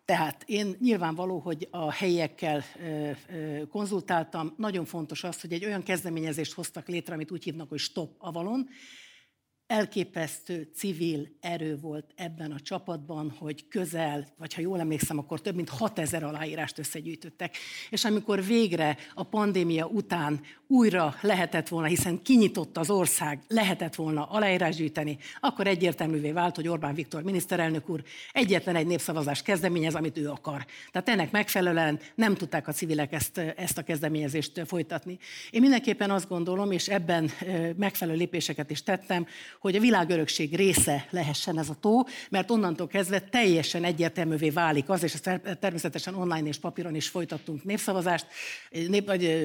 tehát 0.06 0.44
én 0.48 0.76
nyilvánvaló, 0.80 1.40
hogy 1.40 1.68
a 1.72 1.92
helyiekkel 1.92 2.64
konzultáltam. 3.70 4.54
Nagyon 4.58 4.86
fontos 4.86 5.24
az, 5.24 5.42
hogy 5.42 5.54
egy 5.54 5.66
olyan 5.66 5.84
kezdeményezést 5.84 6.54
hoztak 6.54 6.88
létre, 6.88 7.14
amit 7.14 7.32
úgy 7.32 7.44
hívnak, 7.44 7.70
hogy 7.70 7.80
Stop 7.80 8.16
Avalon, 8.18 8.70
elképesztő 9.72 10.70
civil 10.76 11.28
erő 11.40 11.78
volt 11.80 12.06
ebben 12.16 12.52
a 12.52 12.60
csapatban, 12.60 13.36
hogy 13.38 13.68
közel, 13.68 14.28
vagy 14.38 14.54
ha 14.54 14.62
jól 14.62 14.80
emlékszem, 14.80 15.18
akkor 15.18 15.42
több 15.42 15.56
mint 15.56 15.70
6000 15.70 16.24
aláírást 16.24 16.80
összegyűjtöttek. 16.80 17.58
És 17.90 18.06
amikor 18.06 18.46
végre 18.46 18.98
a 19.14 19.24
pandémia 19.24 19.86
után 19.86 20.42
újra 20.68 21.16
lehetett 21.22 21.68
volna, 21.68 21.88
hiszen 21.88 22.22
kinyitott 22.22 22.78
az 22.78 22.90
ország, 22.90 23.40
lehetett 23.48 23.96
volna 23.96 24.26
aláírás 24.26 24.76
gyűjteni, 24.76 25.18
akkor 25.40 25.68
egyértelművé 25.68 26.32
vált, 26.32 26.56
hogy 26.56 26.68
Orbán 26.68 26.94
Viktor 26.94 27.24
miniszterelnök 27.24 27.90
úr 27.90 28.04
egyetlen 28.32 28.76
egy 28.76 28.88
népszavazás 28.88 29.42
kezdeményez, 29.42 29.96
amit 29.96 30.18
ő 30.18 30.30
akar. 30.30 30.66
Tehát 30.92 31.10
ennek 31.10 31.32
megfelelően 31.32 32.00
nem 32.16 32.36
tudták 32.36 32.68
a 32.68 32.72
civilek 32.72 33.14
ezt, 33.14 33.38
ezt 33.38 33.78
a 33.78 33.84
kezdeményezést 33.84 34.62
folytatni. 34.66 35.18
Én 35.50 35.62
mindenképpen 35.62 36.12
azt 36.12 36.28
gondolom, 36.28 36.72
és 36.72 36.88
ebben 36.88 37.30
megfelelő 37.78 38.18
lépéseket 38.18 38.72
is 38.72 38.84
tettem, 38.84 39.26
hogy 39.62 39.76
a 39.76 39.80
világörökség 39.80 40.56
része 40.56 41.08
lehessen 41.10 41.60
ez 41.60 41.70
a 41.70 41.76
tó, 41.80 42.04
mert 42.30 42.52
onnantól 42.52 42.88
kezdve 42.88 43.20
teljesen 43.20 43.84
egyértelművé 43.84 44.50
válik 44.50 44.90
az, 44.90 45.04
és 45.04 45.14
ezt 45.14 45.42
természetesen 45.60 46.16
online 46.16 46.48
és 46.48 46.58
papíron 46.58 46.96
is 46.96 47.08
folytattunk 47.08 47.64
népszavazást, 47.64 48.26
nép, 48.88 49.06
vagy 49.06 49.44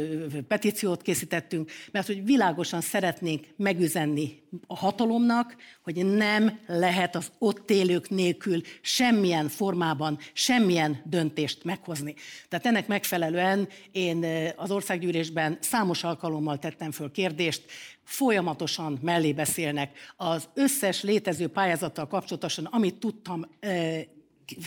petíciót 0.48 1.02
készítettünk, 1.02 1.70
mert 1.92 2.06
hogy 2.06 2.24
világosan 2.24 2.80
szeretnénk 2.80 3.44
megüzenni 3.56 4.42
a 4.66 4.76
hatalomnak, 4.76 5.56
hogy 5.82 6.06
nem 6.06 6.58
lehet 6.66 7.16
az 7.16 7.30
ott 7.38 7.70
élők 7.70 8.10
nélkül 8.10 8.60
semmilyen 8.80 9.48
formában, 9.48 10.18
semmilyen 10.32 11.00
döntést 11.04 11.64
meghozni. 11.64 12.14
Tehát 12.48 12.66
ennek 12.66 12.86
megfelelően 12.86 13.68
én 13.92 14.26
az 14.56 14.70
országgyűlésben 14.70 15.58
számos 15.60 16.04
alkalommal 16.04 16.58
tettem 16.58 16.90
föl 16.90 17.10
kérdést, 17.10 17.62
folyamatosan 18.06 18.98
mellé 19.02 19.32
beszélnek. 19.32 19.96
Az 20.16 20.48
összes 20.54 21.02
létező 21.02 21.48
pályázattal 21.48 22.06
kapcsolatosan, 22.06 22.64
amit 22.64 22.94
tudtam, 22.94 23.44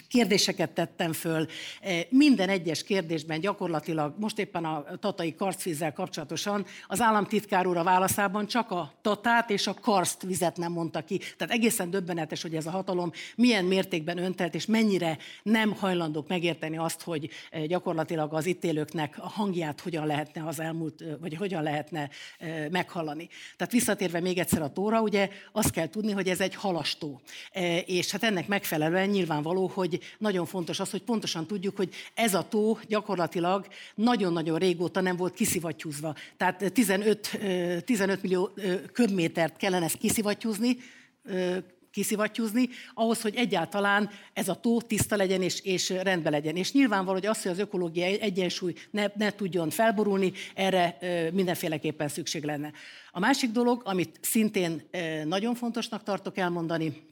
kérdéseket 0.07 0.69
tettem 0.69 1.13
föl. 1.13 1.48
E, 1.81 2.05
minden 2.09 2.50
egyes 2.50 2.83
kérdésben 2.83 3.39
gyakorlatilag, 3.39 4.13
most 4.19 4.39
éppen 4.39 4.65
a 4.65 4.86
tatai 5.00 5.36
karszvízzel 5.36 5.93
kapcsolatosan, 5.93 6.65
az 6.88 7.01
államtitkár 7.01 7.67
úr 7.67 7.77
a 7.77 7.83
válaszában 7.83 8.48
csak 8.48 8.71
a 8.71 8.93
tatát 9.01 9.50
és 9.50 9.67
a 9.67 9.74
karszt 9.74 10.21
vizet 10.21 10.57
nem 10.57 10.71
mondta 10.71 11.01
ki. 11.01 11.17
Tehát 11.17 11.53
egészen 11.53 11.89
döbbenetes, 11.89 12.41
hogy 12.41 12.55
ez 12.55 12.65
a 12.65 12.71
hatalom 12.71 13.12
milyen 13.36 13.65
mértékben 13.65 14.17
öntelt, 14.17 14.55
és 14.55 14.65
mennyire 14.65 15.17
nem 15.43 15.74
hajlandók 15.74 16.27
megérteni 16.27 16.77
azt, 16.77 17.01
hogy 17.01 17.29
e, 17.51 17.65
gyakorlatilag 17.65 18.33
az 18.33 18.45
itt 18.45 18.63
élőknek 18.63 19.17
a 19.19 19.29
hangját 19.29 19.81
hogyan 19.81 20.05
lehetne 20.05 20.48
az 20.48 20.59
elmúlt, 20.59 21.01
e, 21.01 21.17
vagy 21.17 21.36
hogyan 21.36 21.63
lehetne 21.63 22.09
meghallani. 22.71 23.29
Tehát 23.57 23.74
visszatérve 23.74 24.19
még 24.19 24.38
egyszer 24.38 24.62
a 24.62 24.71
tóra, 24.71 25.01
ugye 25.01 25.29
azt 25.51 25.71
kell 25.71 25.89
tudni, 25.89 26.12
hogy 26.12 26.27
ez 26.27 26.39
egy 26.39 26.55
halastó. 26.55 27.21
És 27.86 28.12
hát 28.12 28.24
ennek 28.24 28.48
megfelelően 28.48 29.09
nyilvánvaló, 29.09 29.68
hogy 29.69 29.99
nagyon 30.17 30.45
fontos 30.45 30.79
az, 30.79 30.89
hogy 30.89 31.01
pontosan 31.01 31.47
tudjuk, 31.47 31.77
hogy 31.77 31.93
ez 32.13 32.33
a 32.33 32.47
tó 32.47 32.77
gyakorlatilag 32.88 33.67
nagyon-nagyon 33.95 34.57
régóta 34.57 35.01
nem 35.01 35.15
volt 35.15 35.33
kiszivattyúzva. 35.33 36.15
Tehát 36.38 36.73
15, 36.73 37.39
15 37.85 38.21
millió 38.21 38.51
köbmétert 38.93 39.57
kellene 39.57 39.85
ezt 39.85 39.97
kiszivattyúzni, 39.97 40.77
kiszivattyúzni, 41.91 42.69
ahhoz, 42.93 43.21
hogy 43.21 43.35
egyáltalán 43.35 44.09
ez 44.33 44.47
a 44.47 44.55
tó 44.55 44.81
tiszta 44.81 45.15
legyen 45.15 45.41
és, 45.41 45.61
és 45.61 45.89
rendben 45.89 46.31
legyen. 46.31 46.55
És 46.55 46.71
nyilvánvaló, 46.71 47.17
hogy 47.17 47.25
az, 47.25 47.41
hogy 47.41 47.51
az 47.51 47.59
ökológiai 47.59 48.21
egyensúly 48.21 48.73
ne, 48.91 49.05
ne 49.15 49.31
tudjon 49.31 49.69
felborulni, 49.69 50.31
erre 50.55 50.97
mindenféleképpen 51.33 52.07
szükség 52.07 52.43
lenne. 52.43 52.71
A 53.11 53.19
másik 53.19 53.51
dolog, 53.51 53.81
amit 53.85 54.19
szintén 54.21 54.89
nagyon 55.25 55.55
fontosnak 55.55 56.03
tartok 56.03 56.38
elmondani, 56.38 57.07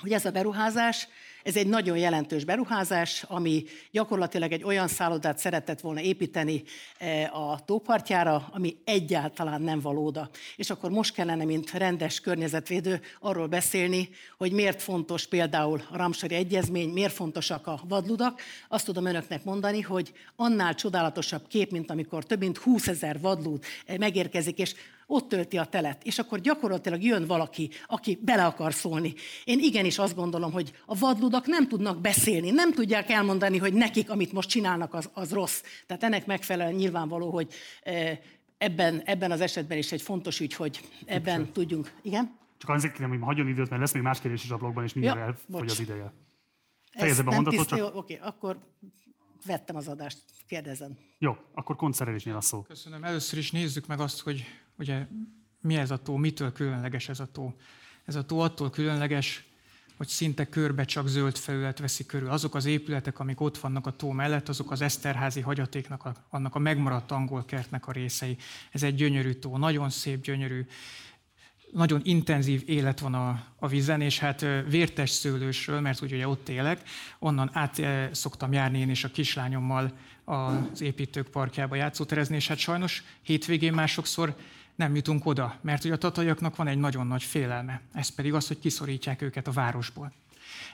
hogy 0.00 0.12
ez 0.12 0.24
a 0.24 0.30
beruházás, 0.30 1.08
ez 1.42 1.56
egy 1.56 1.66
nagyon 1.66 1.96
jelentős 1.96 2.44
beruházás, 2.44 3.24
ami 3.28 3.64
gyakorlatilag 3.90 4.52
egy 4.52 4.64
olyan 4.64 4.88
szállodát 4.88 5.38
szeretett 5.38 5.80
volna 5.80 6.00
építeni 6.00 6.62
e, 6.98 7.30
a 7.32 7.64
tópartjára, 7.64 8.48
ami 8.52 8.76
egyáltalán 8.84 9.62
nem 9.62 9.80
valóda. 9.80 10.30
És 10.56 10.70
akkor 10.70 10.90
most 10.90 11.14
kellene, 11.14 11.44
mint 11.44 11.70
rendes 11.70 12.20
környezetvédő, 12.20 13.00
arról 13.20 13.46
beszélni, 13.46 14.08
hogy 14.38 14.52
miért 14.52 14.82
fontos 14.82 15.26
például 15.26 15.82
a 15.90 15.96
Ramsari 15.96 16.34
Egyezmény, 16.34 16.88
miért 16.88 17.12
fontosak 17.12 17.66
a 17.66 17.80
vadludak. 17.88 18.40
Azt 18.68 18.84
tudom 18.84 19.04
önöknek 19.04 19.44
mondani, 19.44 19.80
hogy 19.80 20.12
annál 20.36 20.74
csodálatosabb 20.74 21.46
kép, 21.46 21.70
mint 21.70 21.90
amikor 21.90 22.24
több 22.24 22.40
mint 22.40 22.58
20 22.58 22.88
ezer 22.88 23.20
vadlúd 23.20 23.64
e, 23.86 23.98
megérkezik, 23.98 24.58
és 24.58 24.74
ott 25.10 25.28
tölti 25.28 25.58
a 25.58 25.64
telet, 25.64 26.04
és 26.04 26.18
akkor 26.18 26.40
gyakorlatilag 26.40 27.02
jön 27.02 27.26
valaki, 27.26 27.70
aki 27.86 28.18
bele 28.22 28.44
akar 28.44 28.74
szólni. 28.74 29.14
Én 29.44 29.58
igenis 29.58 29.98
azt 29.98 30.14
gondolom, 30.14 30.52
hogy 30.52 30.72
a 30.86 30.96
vadludak 31.30 31.46
nem 31.46 31.68
tudnak 31.68 32.00
beszélni, 32.00 32.50
nem 32.50 32.72
tudják 32.72 33.10
elmondani, 33.10 33.58
hogy 33.58 33.72
nekik, 33.72 34.10
amit 34.10 34.32
most 34.32 34.48
csinálnak, 34.48 34.94
az, 34.94 35.10
az 35.12 35.32
rossz. 35.32 35.62
Tehát 35.86 36.02
ennek 36.02 36.26
megfelelően 36.26 36.76
nyilvánvaló, 36.76 37.30
hogy 37.30 37.52
eh, 37.82 38.18
ebben, 38.58 39.02
ebben 39.04 39.30
az 39.30 39.40
esetben 39.40 39.78
is 39.78 39.92
egy 39.92 40.02
fontos 40.02 40.40
ügy, 40.40 40.54
hogy 40.54 40.80
ebben 41.06 41.38
Köszön. 41.38 41.52
tudjunk. 41.52 41.92
Igen? 42.02 42.38
Csak 42.58 42.70
azért 42.70 42.92
kérem, 42.92 43.10
hogy 43.10 43.18
hagyjon 43.22 43.48
időt, 43.48 43.68
mert 43.68 43.80
lesz 43.80 43.92
még 43.92 44.02
más 44.02 44.20
kérdés 44.20 44.44
is 44.44 44.50
a 44.50 44.56
blogban, 44.56 44.84
és 44.84 44.92
mindjárt 44.92 45.18
ja, 45.18 45.24
elfogy 45.24 45.70
az 45.70 45.80
ideje. 45.80 46.12
Fejezze 46.92 47.22
be 47.22 47.30
a 47.30 47.34
mondatot, 47.34 47.68
csak... 47.68 47.78
Jó, 47.78 47.86
oké, 47.92 48.18
akkor 48.22 48.58
vettem 49.46 49.76
az 49.76 49.88
adást, 49.88 50.18
kérdezem. 50.46 50.98
Jó, 51.18 51.36
akkor 51.54 51.76
koncerelésnél 51.76 52.36
a 52.36 52.40
szó. 52.40 52.62
Köszönöm. 52.62 53.04
Először 53.04 53.38
is 53.38 53.50
nézzük 53.50 53.86
meg 53.86 54.00
azt, 54.00 54.20
hogy 54.20 54.44
ugye 54.78 55.06
mi 55.60 55.76
ez 55.76 55.90
a 55.90 55.96
tó, 55.96 56.16
mitől 56.16 56.52
különleges 56.52 57.08
ez 57.08 57.20
a 57.20 57.26
tó. 57.26 57.54
Ez 58.04 58.14
a 58.14 58.24
tó 58.24 58.38
attól 58.38 58.70
különleges, 58.70 59.49
hogy 60.00 60.08
szinte 60.08 60.44
körbe 60.44 60.84
csak 60.84 61.08
zöld 61.08 61.36
felület 61.36 61.78
veszi 61.78 62.06
körül. 62.06 62.30
Azok 62.30 62.54
az 62.54 62.64
épületek, 62.64 63.18
amik 63.18 63.40
ott 63.40 63.58
vannak 63.58 63.86
a 63.86 63.90
tó 63.90 64.10
mellett, 64.10 64.48
azok 64.48 64.70
az 64.70 64.80
Eszterházi 64.80 65.40
hagyatéknak, 65.40 66.04
a, 66.04 66.14
annak 66.30 66.54
a 66.54 66.58
megmaradt 66.58 67.10
angol 67.10 67.44
kertnek 67.44 67.86
a 67.86 67.92
részei. 67.92 68.36
Ez 68.70 68.82
egy 68.82 68.94
gyönyörű 68.94 69.32
tó, 69.32 69.56
nagyon 69.56 69.90
szép, 69.90 70.22
gyönyörű, 70.22 70.66
nagyon 71.72 72.00
intenzív 72.04 72.62
élet 72.66 73.00
van 73.00 73.14
a, 73.14 73.44
a 73.58 73.68
vízen, 73.68 74.00
és 74.00 74.18
hát 74.18 74.46
vértes 74.68 75.10
szőlősről, 75.10 75.80
mert 75.80 76.02
úgy 76.02 76.12
ugye 76.12 76.28
ott 76.28 76.48
élek, 76.48 76.82
onnan 77.18 77.50
át 77.52 77.80
szoktam 78.12 78.52
járni 78.52 78.78
én 78.78 78.90
is 78.90 79.04
a 79.04 79.10
kislányommal 79.10 79.92
az 80.24 80.80
építők 80.80 81.28
parkjába 81.28 81.74
játszóterezni, 81.74 82.36
és 82.36 82.48
hát 82.48 82.58
sajnos 82.58 83.02
hétvégén 83.22 83.72
már 83.72 83.88
sokszor 83.88 84.36
nem 84.80 84.94
jutunk 84.94 85.26
oda, 85.26 85.58
mert 85.60 85.84
ugye 85.84 85.94
a 85.94 85.98
tataiaknak 85.98 86.56
van 86.56 86.66
egy 86.66 86.78
nagyon 86.78 87.06
nagy 87.06 87.22
félelme, 87.22 87.80
ez 87.92 88.08
pedig 88.08 88.34
az, 88.34 88.46
hogy 88.46 88.58
kiszorítják 88.58 89.22
őket 89.22 89.46
a 89.46 89.50
városból. 89.50 90.12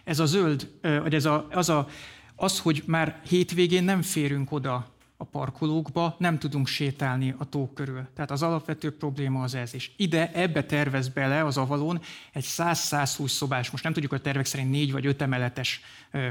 Ez 0.04 0.18
a 0.18 0.26
zöld, 0.26 0.70
vagy 0.80 1.14
ez 1.14 1.24
a, 1.24 1.46
az, 1.50 1.68
a, 1.68 1.88
az, 2.36 2.60
hogy 2.60 2.82
már 2.86 3.20
hétvégén 3.28 3.84
nem 3.84 4.02
férünk 4.02 4.52
oda 4.52 4.86
a 5.16 5.24
parkolókba, 5.24 6.16
nem 6.18 6.38
tudunk 6.38 6.66
sétálni 6.66 7.34
a 7.38 7.44
tó 7.44 7.72
körül. 7.74 8.06
Tehát 8.14 8.30
az 8.30 8.42
alapvető 8.42 8.96
probléma 8.96 9.42
az 9.42 9.54
ez. 9.54 9.74
És 9.74 9.90
ide, 9.96 10.32
ebbe 10.32 10.64
tervez 10.64 11.08
bele 11.08 11.44
az 11.44 11.56
Avalon 11.56 12.00
egy 12.32 12.44
100-120 12.46 13.28
szobás, 13.28 13.70
most 13.70 13.84
nem 13.84 13.92
tudjuk 13.92 14.12
a 14.12 14.20
tervek 14.20 14.44
szerint 14.44 14.70
négy 14.70 14.92
vagy 14.92 15.06
öt 15.06 15.22
emeletes 15.22 15.80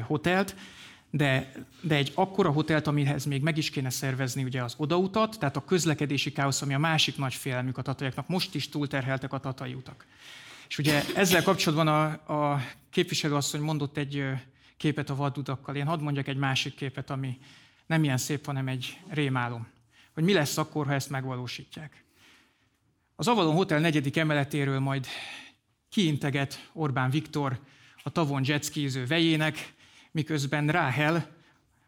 hotelt, 0.08 0.56
de, 1.16 1.52
de 1.82 1.96
egy 1.96 2.12
akkora 2.16 2.52
hotelt, 2.52 2.88
amihez 2.88 3.26
még 3.26 3.42
meg 3.42 3.58
is 3.58 3.70
kéne 3.70 3.90
szervezni 3.90 4.44
ugye 4.44 4.64
az 4.64 4.74
odautat, 4.78 5.40
tehát 5.40 5.56
a 5.56 5.66
közlekedési 5.66 6.32
káosz, 6.32 6.62
ami 6.62 6.74
a 6.74 6.80
másik 6.80 7.18
nagy 7.18 7.34
félelmük 7.34 7.78
a 7.78 7.82
tataiaknak, 7.82 8.28
most 8.28 8.56
is 8.56 8.70
túlterheltek 8.70 9.34
a 9.34 9.40
tatai 9.40 9.74
utak. 9.74 10.06
És 10.68 10.78
ugye 10.78 11.04
ezzel 11.16 11.44
kapcsolatban 11.44 11.88
a, 11.88 12.54
a 12.54 12.62
képviselő 12.90 13.36
asszony 13.36 13.62
mondott 13.62 13.98
egy 13.98 14.24
képet 14.78 15.10
a 15.10 15.16
vadudakkal. 15.16 15.76
Én 15.76 15.86
hadd 15.86 16.02
mondjak 16.02 16.28
egy 16.28 16.38
másik 16.38 16.76
képet, 16.76 17.10
ami 17.10 17.38
nem 17.86 18.04
ilyen 18.04 18.18
szép, 18.18 18.46
hanem 18.46 18.68
egy 18.68 19.00
rémálom. 19.10 19.68
Hogy 20.14 20.24
mi 20.24 20.34
lesz 20.34 20.58
akkor, 20.58 20.86
ha 20.86 20.94
ezt 20.94 21.10
megvalósítják. 21.10 22.04
Az 23.16 23.28
Avalon 23.28 23.56
Hotel 23.56 23.80
negyedik 23.80 24.18
emeletéről 24.18 24.80
majd 24.80 25.08
kiinteget 25.90 26.70
Orbán 26.74 27.10
Viktor 27.10 27.60
a 28.04 28.10
tavon 28.10 28.42
jetskiző 28.46 29.06
vejének, 29.06 29.74
miközben 30.16 30.68
Ráhel 30.68 31.36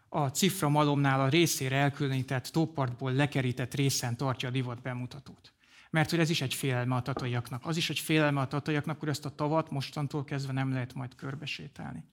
a 0.09 0.27
cifra 0.27 0.69
malomnál 0.69 1.21
a 1.21 1.29
részére 1.29 1.75
elkülönített 1.75 2.47
tópartból 2.47 3.13
lekerített 3.13 3.73
részen 3.73 4.17
tartja 4.17 4.49
a 4.49 4.51
divat 4.51 4.81
bemutatót. 4.81 5.53
Mert 5.89 6.09
hogy 6.09 6.19
ez 6.19 6.29
is 6.29 6.41
egy 6.41 6.53
félelme 6.53 6.95
a 6.95 7.01
tataiaknak. 7.01 7.65
Az 7.65 7.77
is 7.77 7.89
egy 7.89 7.99
félelme 7.99 8.41
a 8.41 8.47
tataiaknak, 8.47 8.99
hogy 8.99 9.09
ezt 9.09 9.25
a 9.25 9.35
tavat 9.35 9.71
mostantól 9.71 10.23
kezdve 10.23 10.53
nem 10.53 10.71
lehet 10.71 10.93
majd 10.93 11.15
körbesétálni. 11.15 12.03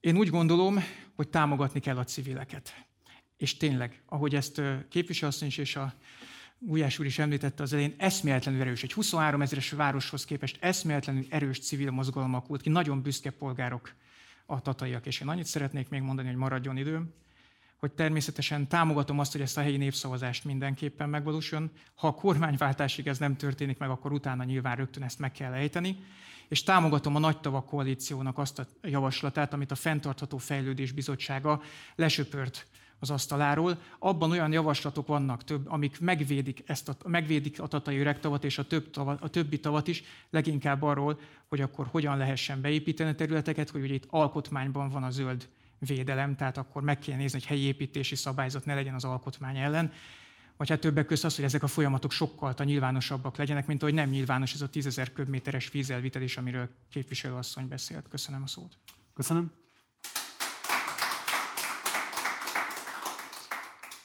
Én 0.00 0.16
úgy 0.16 0.30
gondolom, 0.30 0.78
hogy 1.16 1.28
támogatni 1.28 1.80
kell 1.80 1.98
a 1.98 2.04
civileket. 2.04 2.86
És 3.36 3.56
tényleg, 3.56 4.02
ahogy 4.06 4.34
ezt 4.34 4.62
képviselőasszony 4.88 5.48
is 5.48 5.58
és 5.58 5.76
a 5.76 5.94
Gulyás 6.62 6.98
úr 6.98 7.06
is 7.06 7.18
említette 7.18 7.62
az 7.62 7.72
elején, 7.72 7.94
eszméletlenül 7.96 8.60
erős. 8.60 8.82
Egy 8.82 8.92
23 8.92 9.42
ezeres 9.42 9.70
városhoz 9.70 10.24
képest 10.24 10.58
eszméletlenül 10.60 11.26
erős 11.28 11.58
civil 11.58 11.90
mozgalom 11.90 12.34
alakult 12.34 12.62
ki, 12.62 12.68
nagyon 12.68 13.02
büszke 13.02 13.30
polgárok 13.30 13.94
a 14.46 14.60
tataiak. 14.60 15.06
És 15.06 15.20
én 15.20 15.28
annyit 15.28 15.46
szeretnék 15.46 15.88
még 15.88 16.00
mondani, 16.00 16.28
hogy 16.28 16.36
maradjon 16.36 16.76
időm, 16.76 17.12
hogy 17.76 17.92
természetesen 17.92 18.68
támogatom 18.68 19.18
azt, 19.18 19.32
hogy 19.32 19.40
ezt 19.40 19.56
a 19.56 19.60
helyi 19.60 19.76
népszavazást 19.76 20.44
mindenképpen 20.44 21.08
megvalósuljon. 21.08 21.70
Ha 21.94 22.06
a 22.06 22.14
kormányváltásig 22.14 23.06
ez 23.06 23.18
nem 23.18 23.36
történik 23.36 23.78
meg, 23.78 23.90
akkor 23.90 24.12
utána 24.12 24.44
nyilván 24.44 24.76
rögtön 24.76 25.02
ezt 25.02 25.18
meg 25.18 25.32
kell 25.32 25.52
ejteni. 25.52 25.96
És 26.48 26.62
támogatom 26.62 27.16
a 27.16 27.18
Nagy 27.18 27.40
Tavak 27.40 27.66
Koalíciónak 27.66 28.38
azt 28.38 28.58
a 28.58 28.66
javaslatát, 28.82 29.52
amit 29.52 29.70
a 29.70 29.74
Fentartható 29.74 30.38
Fejlődés 30.38 30.92
Bizottsága 30.92 31.62
lesöpört 31.94 32.66
az 33.00 33.10
asztaláról. 33.10 33.78
Abban 33.98 34.30
olyan 34.30 34.52
javaslatok 34.52 35.06
vannak 35.06 35.44
több, 35.44 35.70
amik 35.70 36.00
megvédik, 36.00 36.62
ezt 36.66 36.88
a, 36.88 36.96
megvédik 37.08 37.60
a 37.60 37.66
tatai 37.66 37.98
öregtavat 37.98 38.44
és 38.44 38.58
a, 38.58 38.66
több 38.66 38.90
tavat, 38.90 39.20
a 39.20 39.28
többi 39.28 39.60
tavat 39.60 39.88
is, 39.88 40.02
leginkább 40.30 40.82
arról, 40.82 41.20
hogy 41.48 41.60
akkor 41.60 41.86
hogyan 41.90 42.16
lehessen 42.16 42.60
beépíteni 42.60 43.10
a 43.10 43.14
területeket, 43.14 43.70
hogy 43.70 43.82
ugye 43.82 43.94
itt 43.94 44.06
alkotmányban 44.08 44.88
van 44.88 45.02
a 45.02 45.10
zöld 45.10 45.48
védelem, 45.78 46.36
tehát 46.36 46.56
akkor 46.56 46.82
meg 46.82 46.98
kéne 46.98 47.16
nézni, 47.16 47.38
hogy 47.38 47.48
helyi 47.48 47.62
építési 47.62 48.14
szabályzat 48.14 48.64
ne 48.64 48.74
legyen 48.74 48.94
az 48.94 49.04
alkotmány 49.04 49.56
ellen. 49.56 49.92
vagy 50.56 50.68
hát 50.68 50.80
többek 50.80 51.06
között 51.06 51.24
az, 51.24 51.36
hogy 51.36 51.44
ezek 51.44 51.62
a 51.62 51.66
folyamatok 51.66 52.12
sokkal 52.12 52.54
nyilvánosabbak 52.58 53.36
legyenek, 53.36 53.66
mint 53.66 53.82
ahogy 53.82 53.94
nem 53.94 54.08
nyilvános 54.08 54.54
ez 54.54 54.60
a 54.60 54.70
10.000 54.70 55.06
köbméteres 55.14 55.70
vízelvitelés, 55.70 56.36
amiről 56.36 56.68
képviselőasszony 56.90 57.68
beszélt. 57.68 58.08
Köszönöm 58.08 58.42
a 58.42 58.46
szót. 58.46 58.76
Köszönöm. 59.14 59.59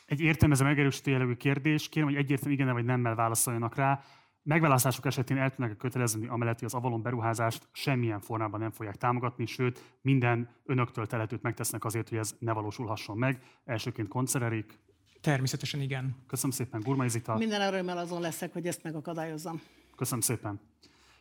Egy 0.06 0.22
értelmező 0.22 0.64
megerősítő 0.64 1.12
jellegű 1.12 1.34
kérdés. 1.34 1.90
Kérem, 1.90 2.10
hogy 2.10 2.18
egyértelmű 2.18 2.54
igen 2.54 2.74
vagy 2.74 2.86
nemmel 2.86 3.16
válaszoljanak 3.16 3.76
rá. 3.76 4.02
Megválasztások 4.44 5.06
esetén 5.06 5.38
el 5.38 5.50
tudnak 5.50 5.78
kötelezni 5.78 6.28
amellett, 6.28 6.60
hogy 6.60 6.68
az 6.68 6.74
Avalon 6.74 7.02
beruházást 7.02 7.68
semmilyen 7.72 8.20
formában 8.20 8.60
nem 8.60 8.72
fogják 8.72 8.96
támogatni, 8.96 9.46
sőt, 9.46 9.98
minden 10.02 10.50
önöktől 10.66 11.06
teletőt 11.06 11.42
megtesznek 11.42 11.86
azért, 11.86 12.10
hogy 12.10 12.18
ez 12.18 12.36
ne 12.40 12.54
valósulhasson 12.54 13.18
meg. 13.18 13.42
Elsőként 13.66 14.08
Koncererik. 14.08 14.80
Természetesen 15.22 15.82
igen. 15.82 16.16
Köszönöm 16.28 16.56
szépen, 16.56 16.82
Gurmai 16.82 17.10
Zita. 17.10 17.36
Minden 17.36 17.62
örömmel 17.62 17.98
azon 17.98 18.22
leszek, 18.22 18.54
hogy 18.54 18.68
ezt 18.68 18.84
megakadályozzam. 18.84 19.62
Köszönöm 19.96 20.22
szépen. 20.22 20.60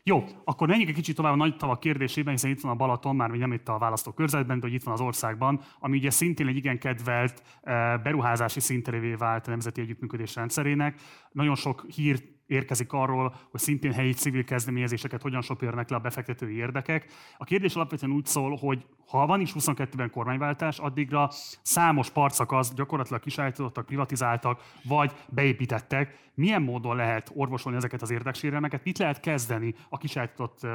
Jó, 0.07 0.25
akkor 0.45 0.69
menjünk 0.69 0.89
egy 0.89 0.95
kicsit 0.95 1.17
tovább 1.17 1.33
a 1.33 1.37
nagy 1.37 1.57
tavak 1.57 1.81
kérdésében, 1.81 2.33
hiszen 2.33 2.51
itt 2.51 2.61
van 2.61 2.73
a 2.73 2.75
Balaton, 2.75 3.17
már 3.17 3.31
még 3.31 3.41
nem 3.41 3.53
itt 3.53 3.69
a 3.69 3.79
választókörzetben, 3.79 4.61
de 4.61 4.67
hogy 4.67 4.75
itt 4.75 4.83
van 4.83 4.95
az 4.95 5.01
országban, 5.01 5.61
ami 5.79 5.97
ugye 5.97 6.11
szintén 6.11 6.47
egy 6.47 6.57
igen 6.57 6.79
kedvelt 6.79 7.43
eh, 7.63 7.99
beruházási 8.03 8.61
szinterévé 8.61 9.15
vált 9.15 9.47
a 9.47 9.51
Nemzeti 9.51 9.81
Együttműködés 9.81 10.35
rendszerének. 10.35 11.01
Nagyon 11.31 11.55
sok 11.55 11.85
hírt 11.95 12.34
érkezik 12.47 12.93
arról, 12.93 13.35
hogy 13.51 13.61
szintén 13.61 13.93
helyi 13.93 14.13
civil 14.13 14.45
kezdeményezéseket 14.45 15.23
hogyan 15.23 15.43
sopérnek 15.43 15.91
le 15.91 15.97
a 15.97 16.01
befektetői 16.01 16.57
érdekek. 16.57 17.07
A 17.39 17.45
kérdés 17.45 17.75
alapvetően 17.75 18.13
úgy 18.13 18.27
szól, 18.27 18.57
hogy 18.57 18.87
ha 19.07 19.27
van 19.27 19.41
is 19.41 19.53
22-ben 19.59 20.11
kormányváltás, 20.11 20.79
addigra 20.79 21.29
számos 21.63 22.11
parcakasz 22.11 22.75
gyakorlatilag 22.75 23.21
kisállítottak, 23.21 23.87
privatizáltak, 23.87 24.61
vagy 24.85 25.13
beépítettek. 25.29 26.19
Milyen 26.35 26.63
módon 26.63 26.97
lehet 26.97 27.31
orvosolni 27.35 27.77
ezeket 27.79 28.03
az 28.03 28.11
érdeksérelmeket? 28.11 28.85
Mit 28.85 28.99
lehet 28.99 29.21
kezdeni 29.21 29.75
a 29.89 29.97
kisállított 29.97 30.67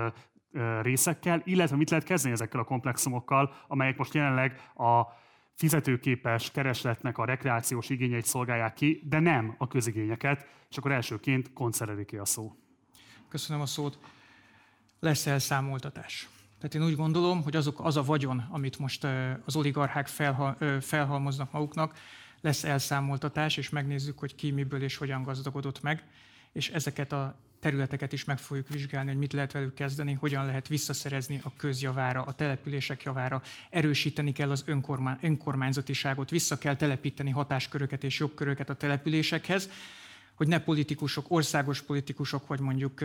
részekkel, 0.82 1.42
illetve 1.46 1.76
mit 1.76 1.90
lehet 1.90 2.06
kezdeni 2.06 2.34
ezekkel 2.34 2.60
a 2.60 2.64
komplexumokkal, 2.64 3.54
amelyek 3.68 3.98
most 3.98 4.14
jelenleg 4.14 4.72
a 4.76 5.02
fizetőképes 5.60 6.52
keresletnek 6.52 7.18
a 7.18 7.26
rekreációs 7.26 7.90
igényeit 7.90 8.26
szolgálják 8.26 8.74
ki, 8.74 9.02
de 9.04 9.20
nem 9.20 9.56
a 9.58 9.68
közigényeket. 9.68 10.48
És 10.70 10.78
akkor 10.78 10.92
elsőként 10.92 11.54
koncereriké 11.54 12.18
a 12.18 12.26
szó. 12.26 12.56
Köszönöm 13.30 13.62
a 13.62 13.66
szót. 13.66 14.00
Lesz 15.00 15.26
elszámoltatás. 15.26 16.30
Tehát 16.58 16.76
én 16.76 16.84
úgy 16.84 16.96
gondolom, 16.96 17.44
hogy 17.44 17.56
azok, 17.56 17.80
az 17.80 17.98
a 17.98 18.04
vagyon, 18.04 18.48
amit 18.52 18.80
most 18.80 19.08
az 19.46 19.56
oligarchák 19.56 20.08
felha, 20.08 20.58
felhalmoznak 20.82 21.52
maguknak, 21.52 21.98
lesz 22.42 22.64
elszámoltatás, 22.64 23.58
és 23.58 23.70
megnézzük, 23.70 24.20
hogy 24.20 24.36
ki 24.36 24.52
miből 24.52 24.84
és 24.84 24.98
hogyan 24.98 25.24
gazdagodott 25.24 25.82
meg, 25.82 26.04
és 26.52 26.70
ezeket 26.70 27.12
a 27.12 27.36
területeket 27.60 28.14
is 28.14 28.26
meg 28.26 28.38
fogjuk 28.38 28.68
vizsgálni, 28.68 29.10
hogy 29.10 29.20
mit 29.20 29.34
lehet 29.34 29.52
velük 29.52 29.74
kezdeni, 29.74 30.14
hogyan 30.14 30.46
lehet 30.46 30.68
visszaszerezni 30.68 31.40
a 31.44 31.54
közjavára, 31.58 32.22
a 32.22 32.34
települések 32.34 33.04
javára, 33.04 33.42
erősíteni 33.70 34.32
kell 34.32 34.52
az 34.52 34.64
önkormány, 34.66 35.18
önkormányzatiságot, 35.22 36.30
vissza 36.30 36.58
kell 36.58 36.76
telepíteni 36.76 37.30
hatásköröket 37.30 38.04
és 38.04 38.20
jogköröket 38.20 38.70
a 38.70 38.74
településekhez, 38.76 39.70
hogy 40.36 40.48
ne 40.48 40.60
politikusok, 40.60 41.26
országos 41.32 41.82
politikusok, 41.82 42.48
vagy 42.48 42.60
mondjuk 42.60 43.02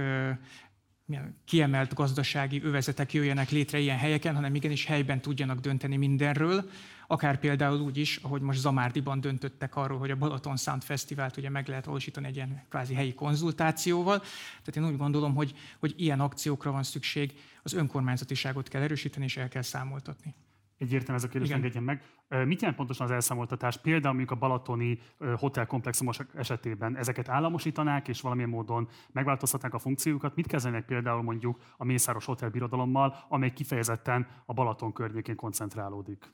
kiemelt 1.44 1.94
gazdasági 1.94 2.62
övezetek 2.62 3.12
jöjjenek 3.12 3.50
létre 3.50 3.78
ilyen 3.78 3.98
helyeken, 3.98 4.34
hanem 4.34 4.54
igenis 4.54 4.84
helyben 4.84 5.20
tudjanak 5.20 5.58
dönteni 5.60 5.96
mindenről, 5.96 6.70
akár 7.06 7.38
például 7.38 7.80
úgy 7.80 7.96
is, 7.96 8.16
ahogy 8.16 8.40
most 8.40 8.58
Zamárdiban 8.58 9.20
döntöttek 9.20 9.76
arról, 9.76 9.98
hogy 9.98 10.10
a 10.10 10.16
Balaton 10.16 10.56
Sound 10.56 10.82
Fesztivált 10.82 11.36
ugye 11.36 11.50
meg 11.50 11.68
lehet 11.68 11.84
valósítani 11.84 12.26
egy 12.26 12.36
ilyen 12.36 12.62
kvázi 12.68 12.94
helyi 12.94 13.14
konzultációval. 13.14 14.18
Tehát 14.64 14.76
én 14.76 14.86
úgy 14.86 14.96
gondolom, 14.96 15.34
hogy, 15.34 15.54
hogy 15.78 15.94
ilyen 15.96 16.20
akciókra 16.20 16.72
van 16.72 16.82
szükség, 16.82 17.32
az 17.62 17.72
önkormányzatiságot 17.72 18.68
kell 18.68 18.82
erősíteni 18.82 19.24
és 19.24 19.36
el 19.36 19.48
kell 19.48 19.62
számoltatni. 19.62 20.34
Egyértelmű 20.78 21.18
ez 21.20 21.24
a 21.24 21.28
kérdés, 21.28 21.50
engedjen 21.50 21.82
meg. 21.82 22.02
Mit 22.28 22.60
jelent 22.60 22.76
pontosan 22.76 23.06
az 23.06 23.12
elszámoltatás? 23.12 23.76
Például 23.76 24.14
mondjuk 24.14 24.30
a 24.30 24.40
balatoni 24.40 24.98
hotelkomplexumos 25.36 26.18
esetében 26.34 26.96
ezeket 26.96 27.28
államosítanák, 27.28 28.08
és 28.08 28.20
valamilyen 28.20 28.50
módon 28.50 28.88
megváltoztatnák 29.12 29.74
a 29.74 29.78
funkciókat. 29.78 30.34
Mit 30.34 30.46
kezdenek 30.46 30.84
például 30.84 31.22
mondjuk 31.22 31.60
a 31.76 31.84
Mészáros 31.84 32.24
Hotel 32.24 32.50
birodalommal, 32.50 33.24
amely 33.28 33.52
kifejezetten 33.52 34.26
a 34.46 34.52
Balaton 34.52 34.92
környékén 34.92 35.36
koncentrálódik? 35.36 36.32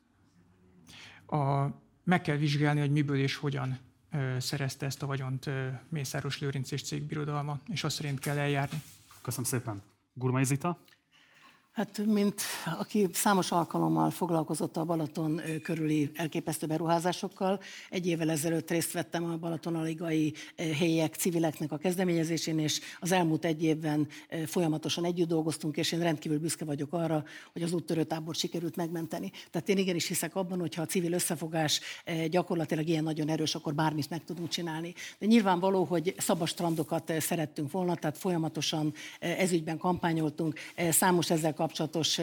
A, 1.27 1.67
meg 2.05 2.21
kell 2.21 2.37
vizsgálni, 2.37 2.81
hogy 2.81 2.91
miből 2.91 3.19
és 3.19 3.37
hogyan 3.37 3.79
szerezte 4.39 4.87
ezt 4.87 5.03
a 5.03 5.07
vagyont 5.07 5.51
Mészáros 5.89 6.41
Lőrinc 6.41 6.71
és 6.71 6.83
cégbirodalma, 6.83 7.59
és 7.67 7.85
azt 7.85 7.97
szerint 7.97 8.19
kell 8.19 8.39
eljárni. 8.39 8.79
Köszönöm 9.23 9.45
szépen. 9.45 9.83
Gurmai 10.13 10.45
Zita? 10.45 10.79
Hát, 11.71 12.07
mint 12.07 12.41
aki 12.79 13.09
számos 13.13 13.51
alkalommal 13.51 14.11
foglalkozott 14.11 14.77
a 14.77 14.85
Balaton 14.85 15.41
körüli 15.63 16.11
elképesztő 16.15 16.67
beruházásokkal, 16.67 17.61
egy 17.91 18.07
évvel 18.07 18.31
ezelőtt 18.31 18.71
részt 18.71 18.93
vettem 18.93 19.25
a 19.25 19.37
Balatonaligai 19.37 20.35
helyek, 20.57 21.15
civileknek 21.15 21.73
a 21.73 21.77
kezdeményezésén, 21.77 22.59
és 22.59 22.81
az 23.01 23.13
elmúlt 23.13 23.45
egy 23.45 23.63
évben 23.63 24.09
folyamatosan 24.47 25.05
együtt 25.05 25.29
dolgoztunk, 25.29 25.77
és 25.77 25.93
én 25.93 26.01
rendkívül 26.01 26.39
büszke 26.39 26.65
vagyok 26.65 26.93
arra, 26.93 27.25
hogy 27.53 27.63
az 27.63 27.73
úttörő 27.73 28.05
tábor 28.05 28.35
sikerült 28.35 28.77
megmenteni. 28.77 29.31
Tehát 29.51 29.69
én 29.69 29.79
igenis 29.79 30.09
hiszek 30.09 30.37
abban, 30.37 30.61
hogy 30.61 30.75
ha 30.75 30.83
a 30.83 30.87
civil 30.87 31.13
összefogás 31.13 31.81
gyakorlatilag 32.31 32.89
ilyen 32.89 33.05
nagyon 33.05 33.29
erős, 33.29 33.55
akkor 33.55 33.75
bármit 33.75 34.11
meg 34.11 34.25
tudunk 34.25 34.49
csinálni. 34.49 34.95
De 35.19 35.27
nyilvánvaló, 35.27 35.85
hogy 35.85 36.15
szabas 36.19 36.51
strandokat 36.51 37.13
szerettünk 37.21 37.71
volna, 37.71 37.95
tehát 37.95 38.19
folyamatosan 38.19 38.93
ezügyben 39.19 39.79
kampányoltunk, 39.79 40.59
számos 40.91 41.31
ezzel 41.31 41.59
kapcsolatos 41.61 42.21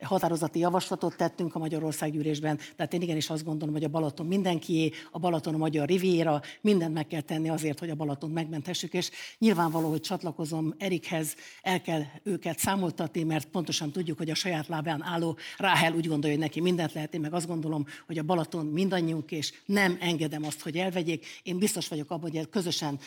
határozati 0.00 0.58
javaslatot 0.58 1.16
tettünk 1.16 1.54
a 1.54 1.58
Magyarországgyűlésben, 1.58 2.58
tehát 2.76 2.92
én 2.92 3.02
igenis 3.02 3.30
azt 3.30 3.44
gondolom, 3.44 3.74
hogy 3.74 3.84
a 3.84 3.88
Balaton 3.88 4.26
mindenkié, 4.26 4.92
a 5.10 5.18
Balaton 5.18 5.54
a 5.54 5.56
magyar 5.56 5.88
riviera, 5.88 6.40
mindent 6.60 6.94
meg 6.94 7.06
kell 7.06 7.20
tenni 7.20 7.48
azért, 7.48 7.78
hogy 7.78 7.90
a 7.90 7.94
Balaton 7.94 8.30
megmenthessük, 8.30 8.92
és 8.92 9.10
nyilvánvaló, 9.38 9.88
hogy 9.88 10.00
csatlakozom 10.00 10.74
Erikhez, 10.78 11.34
el 11.62 11.80
kell 11.80 12.02
őket 12.22 12.58
számoltatni, 12.58 13.22
mert 13.22 13.46
pontosan 13.46 13.90
tudjuk, 13.90 14.18
hogy 14.18 14.30
a 14.30 14.34
saját 14.34 14.68
lábán 14.68 15.02
álló 15.02 15.38
Ráhel 15.56 15.94
úgy 15.94 16.06
gondolja, 16.06 16.36
hogy 16.36 16.44
neki 16.44 16.60
mindent 16.60 16.92
lehet, 16.92 17.14
én 17.14 17.20
meg 17.20 17.34
azt 17.34 17.46
gondolom, 17.46 17.86
hogy 18.06 18.18
a 18.18 18.22
Balaton 18.22 18.66
mindannyiunk, 18.66 19.30
és 19.30 19.52
nem 19.66 19.96
engedem 20.00 20.44
azt, 20.44 20.60
hogy 20.60 20.76
elvegyék. 20.76 21.26
Én 21.42 21.58
biztos 21.58 21.88
vagyok 21.88 22.10
abban, 22.10 22.30
hogy 22.30 22.48
közösen 22.48 22.98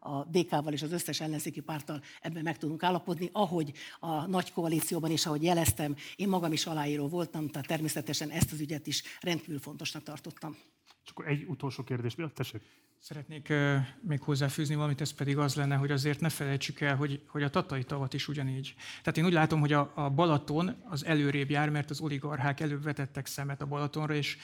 a 0.00 0.24
DK-val 0.24 0.72
és 0.72 0.82
az 0.82 0.92
összes 0.92 1.20
ellenzéki 1.20 1.60
párttal 1.60 2.02
ebben 2.22 2.42
meg 2.42 2.58
tudunk 2.58 2.82
állapodni, 2.82 3.30
ahogy 3.32 3.72
a 4.00 4.26
nagy 4.26 4.52
koalícióban 4.52 5.10
és 5.18 5.26
ahogy 5.26 5.42
jeleztem, 5.42 5.96
én 6.16 6.28
magam 6.28 6.52
is 6.52 6.66
aláíró 6.66 7.08
voltam, 7.08 7.48
tehát 7.48 7.66
természetesen 7.66 8.30
ezt 8.30 8.52
az 8.52 8.60
ügyet 8.60 8.86
is 8.86 9.02
rendkívül 9.20 9.58
fontosnak 9.58 10.02
tartottam. 10.02 10.56
És 11.04 11.10
akkor 11.10 11.28
egy 11.28 11.44
utolsó 11.48 11.84
kérdés, 11.84 12.16
tessék. 12.34 12.62
Szeretnék 13.00 13.52
még 14.00 14.20
hozzáfűzni 14.20 14.74
valamit, 14.74 15.00
ez 15.00 15.10
pedig 15.10 15.38
az 15.38 15.54
lenne, 15.54 15.76
hogy 15.76 15.90
azért 15.90 16.20
ne 16.20 16.28
felejtsük 16.28 16.80
el, 16.80 16.96
hogy, 16.96 17.22
hogy 17.28 17.42
a 17.42 17.50
tatai 17.50 17.84
tavat 17.84 18.14
is 18.14 18.28
ugyanígy. 18.28 18.74
Tehát 19.02 19.18
én 19.18 19.24
úgy 19.24 19.32
látom, 19.32 19.60
hogy 19.60 19.72
a, 19.72 19.92
a 19.94 20.10
Balaton 20.10 20.82
az 20.88 21.04
előrébb 21.04 21.50
jár, 21.50 21.70
mert 21.70 21.90
az 21.90 22.00
oligarchák 22.00 22.60
előbb 22.60 22.82
vetettek 22.82 23.26
szemet 23.26 23.62
a 23.62 23.66
Balatonra, 23.66 24.14
és, 24.14 24.36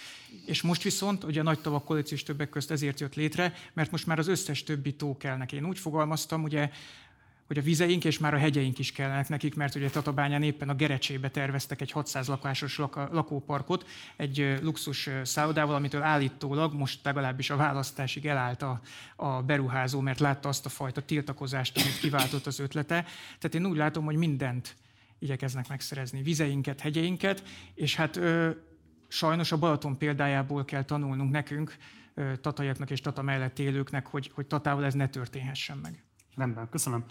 és 0.47 0.63
most 0.63 0.83
viszont, 0.83 1.25
ugye 1.25 1.41
a 1.41 1.43
nagy 1.43 1.61
tavak 1.61 1.85
koalíció 1.85 2.19
többek 2.25 2.49
közt 2.49 2.71
ezért 2.71 3.01
jött 3.01 3.15
létre, 3.15 3.55
mert 3.73 3.91
most 3.91 4.07
már 4.07 4.19
az 4.19 4.29
összes 4.29 4.63
többi 4.63 4.97
tó 4.97 5.17
kellnek. 5.17 5.53
Én 5.53 5.67
úgy 5.67 5.79
fogalmaztam, 5.79 6.43
ugye 6.43 6.71
hogy 7.47 7.59
a 7.59 7.63
vizeink 7.63 8.05
és 8.05 8.19
már 8.19 8.35
a 8.35 8.39
hegyeink 8.39 8.79
is 8.79 8.93
kellenek 8.93 9.29
nekik, 9.29 9.55
mert 9.55 9.75
ugye 9.75 9.91
Tatabányán 9.91 10.43
éppen 10.43 10.69
a 10.69 10.75
Gerecsébe 10.75 11.31
terveztek 11.31 11.81
egy 11.81 11.91
600 11.91 12.29
lakásos 12.29 12.79
lakóparkot, 12.95 13.87
egy 14.17 14.59
luxus 14.63 15.09
szállodával, 15.23 15.75
amitől 15.75 16.03
állítólag 16.03 16.75
most 16.75 17.05
legalábbis 17.05 17.51
a 17.51 17.57
választásig 17.57 18.27
elállt 18.27 18.63
a, 18.63 18.81
a 19.17 19.43
beruházó, 19.43 20.01
mert 20.01 20.21
látta 20.21 20.49
azt 20.49 20.67
a 20.67 20.69
fajta 20.69 21.03
tiltakozást, 21.03 21.79
amit 21.79 21.99
kiváltott 21.99 22.47
az 22.47 22.59
ötlete. 22.59 23.05
Tehát 23.39 23.55
én 23.55 23.67
úgy 23.67 23.77
látom, 23.77 24.05
hogy 24.05 24.17
mindent 24.17 24.77
igyekeznek 25.19 25.69
megszerezni, 25.69 26.23
vizeinket, 26.23 26.81
hegyeinket, 26.81 27.43
és 27.75 27.97
hát 27.97 28.17
ö, 28.17 28.51
sajnos 29.09 29.53
a 29.53 29.59
Balaton 29.59 29.99
példájából 29.99 30.65
kell 30.65 30.85
tanulnunk 30.85 31.31
nekünk, 31.31 31.77
tataiaknak 32.41 32.91
és 32.91 33.01
Tata 33.01 33.23
mellett 33.23 33.59
élőknek, 33.59 34.07
hogy, 34.07 34.31
hogy 34.35 34.47
Tatával 34.47 34.85
ez 34.85 34.95
ne 34.95 35.09
történhessen 35.09 35.79
meg. 35.79 36.03
Rendben, 36.37 36.69
köszönöm. 36.69 37.05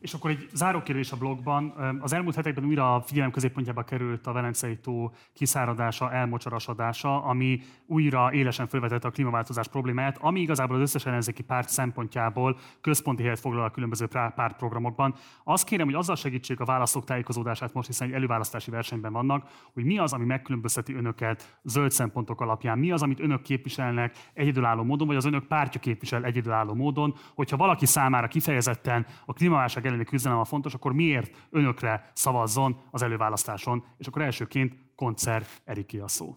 És 0.00 0.14
akkor 0.14 0.30
egy 0.30 0.48
zárókérdés 0.52 1.12
a 1.12 1.16
blogban. 1.16 1.74
Az 2.00 2.12
elmúlt 2.12 2.34
hetekben 2.34 2.64
újra 2.64 2.94
a 2.94 3.00
figyelem 3.00 3.30
középpontjába 3.30 3.82
került 3.82 4.26
a 4.26 4.32
Velencei 4.32 4.76
tó 4.76 5.12
kiszáradása, 5.34 6.12
elmocsarasodása, 6.12 7.22
ami 7.22 7.60
újra 7.86 8.32
élesen 8.32 8.66
felvetette 8.66 9.08
a 9.08 9.10
klímaváltozás 9.10 9.68
problémáját, 9.68 10.18
ami 10.20 10.40
igazából 10.40 10.76
az 10.76 10.82
összes 10.82 11.06
ellenzéki 11.06 11.42
párt 11.42 11.68
szempontjából 11.68 12.58
központi 12.80 13.22
helyet 13.22 13.40
foglal 13.40 13.64
a 13.64 13.70
különböző 13.70 14.06
pártprogramokban. 14.06 15.14
Azt 15.44 15.64
kérem, 15.64 15.86
hogy 15.86 15.94
azzal 15.94 16.16
segítsék 16.16 16.60
a 16.60 16.64
választók 16.64 17.04
tájékozódását 17.04 17.72
most, 17.72 17.86
hiszen 17.86 18.08
egy 18.08 18.14
előválasztási 18.14 18.70
versenyben 18.70 19.12
vannak, 19.12 19.48
hogy 19.72 19.84
mi 19.84 19.98
az, 19.98 20.12
ami 20.12 20.24
megkülönbözteti 20.24 20.94
önöket 20.94 21.58
zöld 21.62 21.90
szempontok 21.90 22.40
alapján, 22.40 22.78
mi 22.78 22.90
az, 22.90 23.02
amit 23.02 23.20
önök 23.20 23.42
képviselnek 23.42 24.16
egyedülálló 24.32 24.82
módon, 24.82 25.06
vagy 25.06 25.16
az 25.16 25.24
önök 25.24 25.44
pártja 25.44 25.80
képvisel 25.80 26.24
egyedülálló 26.24 26.74
módon, 26.74 27.14
hogyha 27.34 27.56
valaki 27.56 27.86
számára 27.86 28.26
kifejezetten 28.26 29.06
a 29.26 29.32
klímaválság 29.32 29.86
elleni 29.88 30.04
küzdelem 30.04 30.38
a 30.38 30.44
fontos, 30.44 30.74
akkor 30.74 30.92
miért 30.92 31.46
önökre 31.50 32.10
szavazzon 32.14 32.80
az 32.90 33.02
előválasztáson? 33.02 33.84
És 33.98 34.06
akkor 34.06 34.22
elsőként 34.22 34.74
Koncert 34.94 35.62
Eriki 35.64 35.98
a 35.98 36.08
szó. 36.08 36.36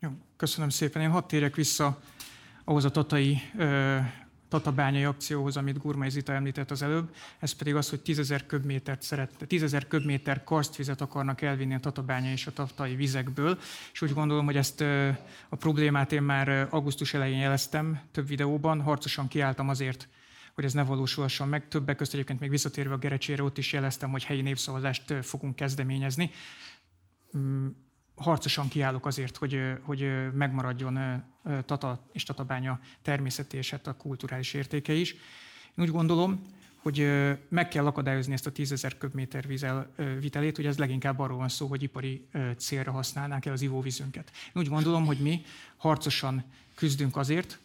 Jó, 0.00 0.10
köszönöm 0.36 0.68
szépen. 0.68 1.02
Én 1.02 1.10
hadd 1.10 1.26
térjek 1.26 1.54
vissza 1.54 1.98
ahhoz 2.64 2.84
a 2.84 2.90
tatai 2.90 3.38
ö, 3.58 3.98
tatabányai 4.48 5.04
akcióhoz, 5.04 5.56
amit 5.56 5.78
Gurmai 5.78 6.10
Zita 6.10 6.32
említett 6.32 6.70
az 6.70 6.82
előbb, 6.82 7.14
ez 7.38 7.52
pedig 7.52 7.74
az, 7.74 7.88
hogy 7.88 8.00
10.000 8.04 8.40
köbmétert 8.46 9.02
szeret, 9.02 9.30
10.000 9.40 9.82
köbméter 9.88 10.44
karstvizet 10.44 11.00
akarnak 11.00 11.42
elvinni 11.42 11.74
a 11.74 11.80
tatabánya 11.80 12.30
és 12.30 12.46
a 12.46 12.52
tatai 12.52 12.94
vizekből, 12.94 13.58
és 13.92 14.02
úgy 14.02 14.12
gondolom, 14.12 14.44
hogy 14.44 14.56
ezt 14.56 14.80
a 15.48 15.56
problémát 15.56 16.12
én 16.12 16.22
már 16.22 16.68
augusztus 16.70 17.14
elején 17.14 17.38
jeleztem 17.38 18.00
több 18.12 18.26
videóban, 18.26 18.82
harcosan 18.82 19.28
kiálltam 19.28 19.68
azért, 19.68 20.08
hogy 20.56 20.64
ez 20.64 20.72
ne 20.72 20.84
valósulhasson 20.84 21.48
meg. 21.48 21.68
Többek 21.68 21.96
között 21.96 22.14
egyébként 22.14 22.40
még 22.40 22.50
visszatérve 22.50 22.94
a 22.94 22.98
Gerecsére, 22.98 23.42
ott 23.42 23.58
is 23.58 23.72
jeleztem, 23.72 24.10
hogy 24.10 24.24
helyi 24.24 24.40
népszavazást 24.40 25.14
fogunk 25.22 25.56
kezdeményezni. 25.56 26.30
Mm, 27.36 27.66
harcosan 28.14 28.68
kiállok 28.68 29.06
azért, 29.06 29.36
hogy, 29.36 29.60
hogy 29.82 30.32
megmaradjon 30.32 31.24
Tata 31.64 32.08
és 32.12 32.22
Tatabánya 32.22 32.80
természeti 33.02 33.56
és 33.56 33.70
hát 33.70 33.86
a 33.86 33.96
kulturális 33.96 34.54
értéke 34.54 34.92
is. 34.92 35.12
Én 35.74 35.84
úgy 35.84 35.90
gondolom, 35.90 36.42
hogy 36.76 37.10
meg 37.48 37.68
kell 37.68 37.86
akadályozni 37.86 38.32
ezt 38.32 38.46
a 38.46 38.52
10.000 38.52 38.92
köbméter 38.98 39.46
vízel 39.46 39.92
vitelét, 40.20 40.56
hogy 40.56 40.66
ez 40.66 40.78
leginkább 40.78 41.18
arról 41.18 41.38
van 41.38 41.48
szó, 41.48 41.66
hogy 41.66 41.82
ipari 41.82 42.28
célra 42.56 42.92
használnánk 42.92 43.46
el 43.46 43.52
az 43.52 43.62
ivóvízünket. 43.62 44.30
Én 44.46 44.62
úgy 44.62 44.68
gondolom, 44.68 45.06
hogy 45.06 45.18
mi 45.18 45.42
harcosan 45.76 46.44
küzdünk 46.74 47.16
azért, 47.16 47.58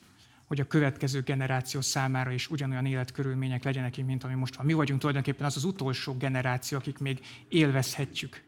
hogy 0.51 0.59
a 0.59 0.67
következő 0.67 1.21
generáció 1.21 1.81
számára 1.81 2.31
is 2.31 2.49
ugyanolyan 2.49 2.85
életkörülmények 2.85 3.63
legyenek, 3.63 4.05
mint 4.05 4.23
ami 4.23 4.33
most 4.33 4.55
van. 4.55 4.65
Mi 4.65 4.73
vagyunk 4.73 4.99
tulajdonképpen 4.99 5.45
az 5.45 5.55
az 5.55 5.63
utolsó 5.63 6.17
generáció, 6.17 6.77
akik 6.77 6.97
még 6.97 7.19
élvezhetjük 7.47 8.41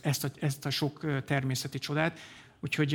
ezt 0.00 0.24
a, 0.24 0.28
ezt 0.40 0.66
a 0.66 0.70
sok 0.70 1.24
természeti 1.24 1.78
csodát. 1.78 2.18
Úgyhogy 2.60 2.92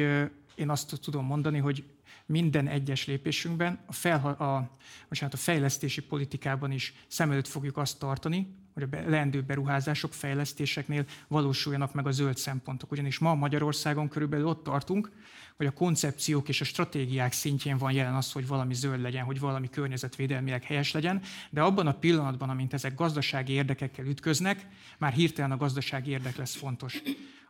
én 0.55 0.69
azt 0.69 0.99
tudom 1.01 1.25
mondani, 1.25 1.57
hogy 1.57 1.83
minden 2.25 2.67
egyes 2.67 3.05
lépésünkben, 3.05 3.79
a, 3.85 3.93
felha, 3.93 4.29
a, 4.29 4.77
bocsánat, 5.09 5.33
a 5.33 5.37
fejlesztési 5.37 6.01
politikában 6.01 6.71
is 6.71 6.93
szem 7.07 7.31
előtt 7.31 7.47
fogjuk 7.47 7.77
azt 7.77 7.99
tartani, 7.99 8.55
hogy 8.73 8.83
a 8.83 8.87
leendő 9.09 9.41
beruházások, 9.41 10.13
fejlesztéseknél 10.13 11.05
valósuljanak 11.27 11.93
meg 11.93 12.07
a 12.07 12.11
zöld 12.11 12.37
szempontok. 12.37 12.91
Ugyanis 12.91 13.19
ma 13.19 13.35
Magyarországon 13.35 14.07
körülbelül 14.07 14.47
ott 14.47 14.63
tartunk, 14.63 15.11
hogy 15.57 15.65
a 15.65 15.71
koncepciók 15.71 16.49
és 16.49 16.61
a 16.61 16.65
stratégiák 16.65 17.31
szintjén 17.31 17.77
van 17.77 17.91
jelen 17.91 18.15
az, 18.15 18.31
hogy 18.31 18.47
valami 18.47 18.73
zöld 18.73 19.01
legyen, 19.01 19.25
hogy 19.25 19.39
valami 19.39 19.69
környezetvédelmileg 19.69 20.63
helyes 20.63 20.91
legyen, 20.91 21.21
de 21.49 21.61
abban 21.61 21.87
a 21.87 21.93
pillanatban, 21.93 22.49
amint 22.49 22.73
ezek 22.73 22.95
gazdasági 22.95 23.53
érdekekkel 23.53 24.05
ütköznek, 24.05 24.67
már 24.97 25.13
hirtelen 25.13 25.51
a 25.51 25.57
gazdasági 25.57 26.11
érdek 26.11 26.35
lesz 26.35 26.55
fontos. 26.55 27.01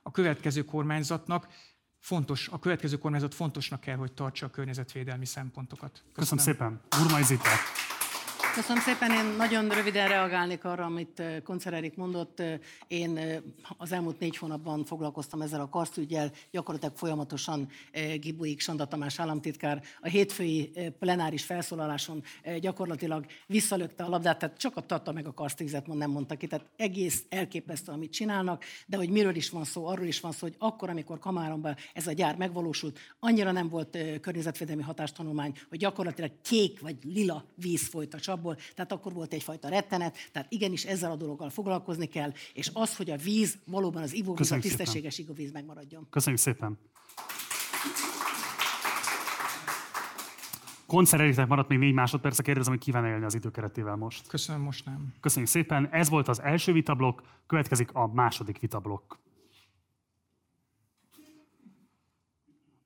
A 0.03 0.11
következő 0.11 0.65
kormányzatnak 0.65 1.47
fontos, 2.03 2.47
a 2.51 2.59
következő 2.59 2.97
kormányzat 2.97 3.33
fontosnak 3.33 3.79
kell, 3.79 3.95
hogy 3.95 4.11
tartsa 4.11 4.45
a 4.45 4.49
környezetvédelmi 4.49 5.25
szempontokat. 5.25 6.03
Köszönöm, 6.13 6.13
Köszönöm 6.13 6.43
szépen. 6.43 6.81
Urmai 7.05 7.23
Zita. 7.23 7.49
Köszönöm 8.55 8.81
szépen, 8.81 9.11
én 9.11 9.25
nagyon 9.37 9.69
röviden 9.69 10.07
reagálnék 10.07 10.63
arra, 10.63 10.85
amit 10.85 11.21
Koncer 11.43 11.73
Erik 11.73 11.95
mondott. 11.95 12.41
Én 12.87 13.19
az 13.77 13.91
elmúlt 13.91 14.19
négy 14.19 14.37
hónapban 14.37 14.85
foglalkoztam 14.85 15.41
ezzel 15.41 15.61
a 15.61 15.69
karszügyel, 15.69 16.31
gyakorlatilag 16.51 16.97
folyamatosan 16.97 17.69
Gibuik 18.15 18.59
Sanda 18.59 18.85
Tamás 18.85 19.19
államtitkár 19.19 19.83
a 20.01 20.07
hétfői 20.07 20.71
plenáris 20.99 21.43
felszólaláson 21.43 22.23
gyakorlatilag 22.59 23.25
visszalökte 23.47 24.03
a 24.03 24.09
labdát, 24.09 24.39
tehát 24.39 24.57
csak 24.57 24.77
a 24.77 24.81
Tata 24.81 25.11
meg 25.11 25.27
a 25.27 25.33
karsztízet 25.33 25.87
nem 25.87 26.11
mondta 26.11 26.35
ki, 26.35 26.47
tehát 26.47 26.65
egész 26.75 27.23
elképesztő, 27.29 27.91
amit 27.91 28.11
csinálnak, 28.11 28.63
de 28.85 28.97
hogy 28.97 29.09
miről 29.09 29.35
is 29.35 29.49
van 29.49 29.63
szó, 29.63 29.85
arról 29.85 30.05
is 30.05 30.19
van 30.19 30.31
szó, 30.31 30.39
hogy 30.39 30.55
akkor, 30.57 30.89
amikor 30.89 31.19
Kamáromban 31.19 31.75
ez 31.93 32.07
a 32.07 32.11
gyár 32.11 32.35
megvalósult, 32.35 32.99
annyira 33.19 33.51
nem 33.51 33.69
volt 33.69 33.97
környezetvédelmi 34.21 34.83
hatástanulmány, 34.83 35.57
hogy 35.69 35.79
gyakorlatilag 35.79 36.31
kék 36.41 36.79
vagy 36.81 36.97
lila 37.03 37.45
víz 37.55 37.87
folyt 37.87 38.13
a 38.13 38.19
csapba, 38.19 38.41
abból, 38.43 38.57
tehát 38.75 38.91
akkor 38.91 39.13
volt 39.13 39.33
egyfajta 39.33 39.69
rettenet, 39.69 40.17
tehát 40.31 40.51
igenis 40.51 40.83
ezzel 40.83 41.11
a 41.11 41.15
dologgal 41.15 41.49
foglalkozni 41.49 42.05
kell, 42.05 42.31
és 42.53 42.69
az, 42.73 42.95
hogy 42.95 43.09
a 43.09 43.17
víz 43.17 43.57
valóban 43.65 44.01
az 44.01 44.13
ivóvíz, 44.13 44.37
Köszönjük 44.37 44.65
a 44.65 44.67
tisztességes 44.67 45.13
szépen. 45.13 45.31
ivóvíz 45.31 45.51
megmaradjon. 45.53 46.07
Köszönjük 46.09 46.41
szépen! 46.41 46.77
Koncert 50.85 51.47
maradt 51.47 51.69
még 51.69 51.77
négy 51.77 51.93
másodperc, 51.93 52.41
kérdezem, 52.41 52.73
hogy 52.73 52.81
kíván 52.81 53.05
élni 53.05 53.25
az 53.25 53.35
időkeretével 53.35 53.95
most. 53.95 54.27
Köszönöm, 54.27 54.61
most 54.61 54.85
nem. 54.85 55.13
Köszönjük 55.21 55.49
szépen. 55.49 55.89
Ez 55.91 56.09
volt 56.09 56.27
az 56.27 56.41
első 56.41 56.71
vitablok, 56.71 57.21
következik 57.47 57.93
a 57.93 58.07
második 58.13 58.59
vitablok. 58.59 59.19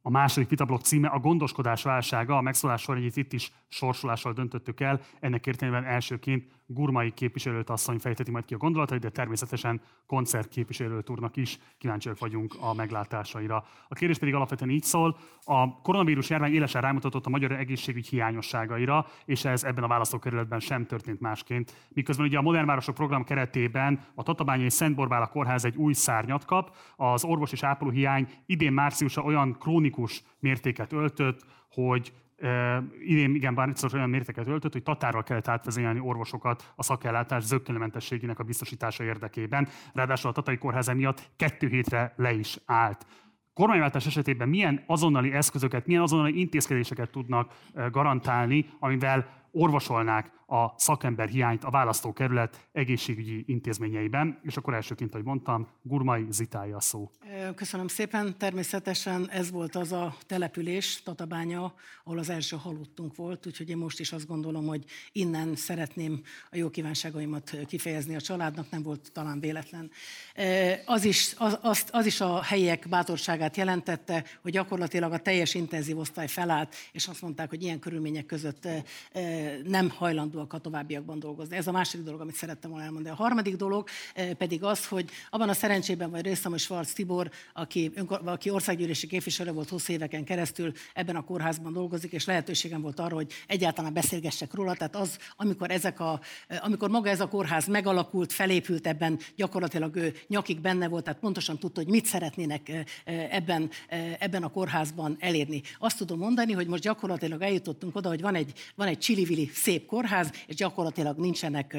A 0.08 0.10
második 0.10 0.50
vitablok 0.50 0.82
címe 0.82 1.08
a 1.08 1.20
gondoskodás 1.20 1.84
válsága, 1.84 2.38
a 2.38 2.41
megszólás 2.41 2.82
sorrendjét 2.82 3.15
itt 3.15 3.34
is 3.34 3.52
sorsolással 3.67 4.34
döntöttük 4.34 4.80
el. 4.80 5.02
Ennek 5.20 5.48
értelmében 5.48 5.86
elsőként 5.86 6.52
Gurmai 6.69 7.12
képviselőt 7.12 7.69
asszony 7.69 7.97
fejteti 7.97 8.32
majd 8.32 8.45
ki 8.45 8.53
a 8.53 8.58
gondolatait, 8.58 8.99
de 8.99 9.10
természetesen 9.10 9.82
koncert 10.06 10.49
képviselőt 10.49 11.10
úrnak 11.10 11.36
is 11.38 11.58
kíváncsiak 11.77 12.19
vagyunk 12.19 12.56
a 12.60 12.73
meglátásaira. 12.73 13.63
A 13.88 13.95
kérdés 13.95 14.17
pedig 14.17 14.34
alapvetően 14.34 14.71
így 14.71 14.84
szól, 14.84 15.17
a 15.43 15.82
koronavírus 15.82 16.30
járvány 16.30 16.53
élesen 16.53 16.82
rámutatott 16.82 17.25
a 17.25 17.30
magyar 17.30 17.51
egészségügy 17.51 18.08
hiányosságaira, 18.08 19.06
és 19.25 19.45
ez 19.45 19.63
ebben 19.63 19.84
a 19.84 19.88
választókerületben 19.88 20.60
sem 20.60 20.86
történt 20.86 21.19
másként. 21.19 21.88
Miközben 21.89 22.25
ugye 22.25 22.38
a 22.38 22.41
Modern 22.41 22.65
Városok 22.65 22.95
program 22.95 23.23
keretében 23.23 24.06
a 24.15 24.23
Tatabányai 24.23 24.69
Szent 24.69 24.95
Borbála 24.95 25.27
Kórház 25.27 25.65
egy 25.65 25.75
új 25.75 25.93
szárnyat 25.93 26.45
kap, 26.45 26.75
az 26.95 27.23
orvos 27.23 27.51
és 27.51 27.63
ápolóhiány 27.63 28.27
idén 28.45 28.73
márciusa 28.73 29.21
olyan 29.21 29.58
krónikus 29.60 30.23
mértéket 30.39 30.93
öltött, 30.93 31.45
hogy 31.69 32.13
Uh, 32.41 32.84
idén 33.00 33.36
igen, 33.36 33.56
bár 33.56 33.73
olyan 33.93 34.10
mértéket 34.10 34.47
öltött, 34.47 34.71
hogy 34.71 34.84
Tatárral 34.84 35.23
kellett 35.23 35.47
átvezényelni 35.47 36.00
orvosokat 36.00 36.73
a 36.76 36.84
szakellátás 36.84 37.43
zöggenőmentességének 37.43 38.39
a 38.39 38.43
biztosítása 38.43 39.04
érdekében. 39.04 39.67
Ráadásul 39.93 40.30
a 40.30 40.34
Tatai 40.34 40.58
Kórház 40.58 40.93
miatt 40.93 41.30
kettő 41.36 41.67
hétre 41.67 42.13
le 42.15 42.34
is 42.34 42.58
állt. 42.65 43.06
Kormányváltás 43.54 44.06
esetében 44.06 44.50
milyen 44.50 44.84
azonnali 44.86 45.32
eszközöket, 45.32 45.86
milyen 45.86 46.02
azonnali 46.02 46.39
intézkedéseket 46.39 47.10
tudnak 47.10 47.54
garantálni, 47.91 48.65
amivel 48.80 49.45
orvosolnák 49.52 50.32
a 50.49 50.73
szakember 50.77 51.27
hiányt 51.27 51.63
a 51.63 51.69
választókerület 51.69 52.67
egészségügyi 52.71 53.43
intézményeiben, 53.47 54.39
és 54.43 54.57
akkor 54.57 54.73
elsőként, 54.73 55.13
ahogy 55.13 55.25
mondtam, 55.25 55.67
Gurmai 55.81 56.25
Zitája 56.29 56.75
a 56.75 56.79
szó. 56.79 57.12
Köszönöm 57.55 57.88
szépen. 57.88 58.38
Természetesen 58.38 59.29
ez 59.29 59.51
volt 59.51 59.75
az 59.75 59.91
a 59.91 60.15
település, 60.27 61.01
Tatabánya, 61.03 61.73
ahol 62.03 62.19
az 62.19 62.29
első 62.29 62.55
halottunk 62.55 63.15
volt, 63.15 63.45
úgyhogy 63.45 63.69
én 63.69 63.77
most 63.77 63.99
is 63.99 64.12
azt 64.12 64.27
gondolom, 64.27 64.67
hogy 64.67 64.86
innen 65.12 65.55
szeretném 65.55 66.21
a 66.51 66.57
jó 66.57 66.69
kívánságaimat 66.69 67.57
kifejezni 67.65 68.15
a 68.15 68.21
családnak, 68.21 68.69
nem 68.69 68.83
volt 68.83 69.12
talán 69.13 69.39
véletlen. 69.39 69.91
Az 70.86 71.05
is, 71.05 71.33
az, 71.38 71.60
az, 71.62 71.86
az 71.91 72.05
is 72.05 72.21
a 72.21 72.41
helyiek 72.41 72.88
bátorságát 72.89 73.57
jelentette, 73.57 74.23
hogy 74.41 74.51
gyakorlatilag 74.51 75.12
a 75.12 75.19
teljes 75.19 75.53
intenzív 75.53 75.97
osztály 75.97 76.27
felállt, 76.27 76.75
és 76.91 77.07
azt 77.07 77.21
mondták, 77.21 77.49
hogy 77.49 77.63
ilyen 77.63 77.79
körülmények 77.79 78.25
között 78.25 78.67
nem 79.63 79.89
hajlandóak 80.38 80.54
a 80.54 80.58
továbbiakban 80.58 81.19
dolgozni. 81.19 81.56
Ez 81.56 81.67
a 81.67 81.71
második 81.71 82.06
dolog, 82.06 82.21
amit 82.21 82.36
szerettem 82.36 82.69
volna 82.69 82.86
elmondani. 82.86 83.15
A 83.15 83.17
harmadik 83.17 83.56
dolog 83.56 83.88
eh, 84.13 84.34
pedig 84.34 84.63
az, 84.63 84.88
hogy 84.88 85.10
abban 85.30 85.50
a 85.50 85.54
szerencsében 85.54 86.10
vagy 86.10 86.21
részem, 86.21 86.52
hogy 86.52 86.60
Schwarz 86.60 86.93
Tibor, 86.93 87.30
aki, 87.54 87.91
aki 88.26 88.50
országgyűlési 88.50 89.08
képviselő 89.08 89.52
volt 89.52 89.69
20 89.69 89.88
éveken 89.88 90.23
keresztül, 90.23 90.71
ebben 90.93 91.15
a 91.15 91.23
kórházban 91.23 91.73
dolgozik, 91.73 92.12
és 92.12 92.26
lehetőségem 92.26 92.82
volt 92.82 93.00
arra, 93.00 93.15
hogy 93.15 93.32
egyáltalán 93.47 93.93
beszélgessek 93.93 94.54
róla. 94.54 94.76
Tehát 94.76 94.95
az, 94.95 95.17
amikor, 95.36 95.71
ezek 95.71 96.00
a, 96.00 96.19
eh, 96.47 96.65
amikor 96.65 96.89
maga 96.89 97.10
ez 97.10 97.19
a 97.19 97.28
kórház 97.28 97.67
megalakult, 97.67 98.34
felépült 98.34 98.88
ebben, 98.88 99.19
gyakorlatilag 99.36 99.95
ő 99.95 100.13
nyakig 100.28 100.60
benne 100.60 100.88
volt, 100.88 101.04
tehát 101.04 101.19
pontosan 101.19 101.58
tudta, 101.58 101.82
hogy 101.82 101.91
mit 101.91 102.06
szeretnének 102.06 102.69
eh, 102.69 102.84
ebben, 103.32 103.69
ebben 104.19 104.43
a 104.43 104.50
kórházban 104.50 105.15
elérni. 105.19 105.62
Azt 105.80 105.97
tudom 105.97 106.19
mondani, 106.19 106.54
hogy 106.54 106.67
most 106.67 106.84
gyakorlatilag 106.84 107.41
eljutottunk 107.41 107.95
oda, 107.95 108.10
hogy 108.10 108.21
van 108.21 108.36
egy, 108.36 108.54
van 108.76 108.88
egy 108.88 108.97
csili 108.97 109.47
szép 109.54 109.86
kórház, 109.86 110.27
kórház, 110.28 110.46
és 110.48 110.56
gyakorlatilag 110.56 111.18
nincsenek, 111.18 111.78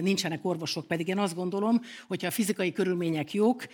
nincsenek 0.00 0.44
orvosok. 0.44 0.86
Pedig 0.86 1.08
én 1.08 1.18
azt 1.18 1.34
gondolom, 1.34 1.80
hogyha 2.08 2.26
a 2.26 2.30
fizikai 2.30 2.72
körülmények 2.72 3.32
jók, 3.32 3.66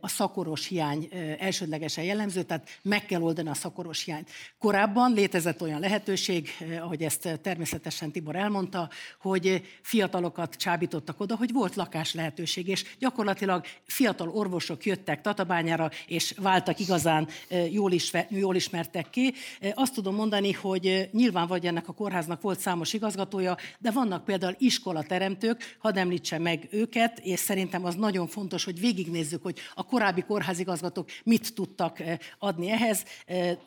a 0.00 0.08
szakoros 0.08 0.66
hiány 0.66 1.08
elsődlegesen 1.38 2.04
jellemző, 2.04 2.42
tehát 2.42 2.68
meg 2.82 3.06
kell 3.06 3.22
oldani 3.22 3.48
a 3.48 3.54
szakoros 3.54 4.04
hiányt. 4.04 4.30
Korábban 4.58 5.12
létezett 5.12 5.62
olyan 5.62 5.80
lehetőség, 5.80 6.48
ahogy 6.80 7.02
ezt 7.02 7.38
természetesen 7.42 8.10
Tibor 8.10 8.36
elmondta, 8.36 8.90
hogy 9.20 9.62
fiatalokat 9.82 10.54
csábítottak 10.54 11.20
oda, 11.20 11.36
hogy 11.36 11.52
volt 11.52 11.74
lakás 11.74 12.14
lehetőség, 12.14 12.68
és 12.68 12.84
gyakorlatilag 12.98 13.64
fiatal 13.86 14.28
orvosok 14.28 14.84
jöttek 14.84 15.20
Tatabányára, 15.20 15.90
és 16.06 16.34
váltak 16.36 16.80
igazán 16.80 17.28
jól, 17.70 17.92
ismer, 17.92 18.26
jól 18.30 18.54
ismertek 18.54 19.10
ki. 19.10 19.34
Azt 19.74 19.94
tudom 19.94 20.14
mondani, 20.14 20.52
hogy 20.52 21.08
nyilván 21.12 21.46
vagy 21.46 21.66
ennek 21.66 21.88
a 21.88 21.92
kórháznak 21.92 22.40
volt 22.40 22.60
számos 22.60 22.92
igazgatója, 22.92 23.47
de 23.78 23.90
vannak 23.90 24.24
például 24.24 24.54
iskolateremtők, 24.58 25.76
hadd 25.78 25.98
említse 25.98 26.38
meg 26.38 26.68
őket, 26.70 27.18
és 27.18 27.40
szerintem 27.40 27.84
az 27.84 27.94
nagyon 27.94 28.26
fontos, 28.26 28.64
hogy 28.64 28.80
végignézzük, 28.80 29.42
hogy 29.42 29.58
a 29.74 29.84
korábbi 29.84 30.22
kórházigazgatók 30.22 31.08
mit 31.24 31.54
tudtak 31.54 32.02
adni 32.38 32.70
ehhez. 32.70 33.04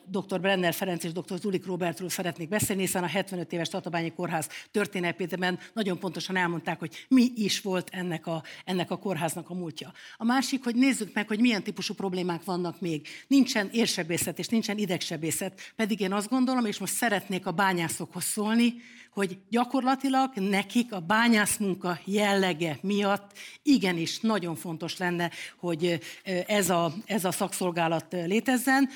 Dr. 0.06 0.40
Brenner 0.40 0.74
Ferenc 0.74 1.04
és 1.04 1.12
dr. 1.12 1.38
Zulik 1.38 1.66
Robertről 1.66 2.08
szeretnék 2.08 2.48
beszélni, 2.48 2.82
hiszen 2.82 3.02
a 3.02 3.06
75 3.06 3.52
éves 3.52 3.68
Tatabányi 3.68 4.12
Kórház 4.12 4.48
történetében 4.70 5.58
nagyon 5.72 5.98
pontosan 5.98 6.36
elmondták, 6.36 6.78
hogy 6.78 7.06
mi 7.08 7.32
is 7.34 7.60
volt 7.60 7.88
ennek 7.92 8.26
a, 8.26 8.42
ennek 8.64 8.90
a 8.90 8.96
kórháznak 8.98 9.50
a 9.50 9.54
múltja. 9.54 9.92
A 10.16 10.24
másik, 10.24 10.64
hogy 10.64 10.74
nézzük 10.74 11.14
meg, 11.14 11.28
hogy 11.28 11.40
milyen 11.40 11.62
típusú 11.62 11.94
problémák 11.94 12.44
vannak 12.44 12.80
még. 12.80 13.06
Nincsen 13.26 13.68
érsebészet 13.72 14.38
és 14.38 14.48
nincsen 14.48 14.78
idegsebészet, 14.78 15.60
pedig 15.76 16.00
én 16.00 16.12
azt 16.12 16.28
gondolom, 16.28 16.64
és 16.64 16.78
most 16.78 16.92
szeretnék 16.92 17.46
a 17.46 17.50
bányászokhoz 17.50 18.24
szólni, 18.24 18.74
hogy 19.12 19.38
gyakorlatilag 19.48 20.30
nekik 20.34 20.92
a 20.92 21.00
bányászmunka 21.00 21.98
jellege 22.04 22.78
miatt 22.80 23.30
igenis 23.62 24.20
nagyon 24.20 24.54
fontos 24.56 24.96
lenne, 24.96 25.30
hogy 25.58 26.00
ez 26.46 26.70
a, 26.70 26.92
ez 27.06 27.24
a 27.24 27.32
szakszolgálat 27.32 28.06
létezzen. 28.10 28.88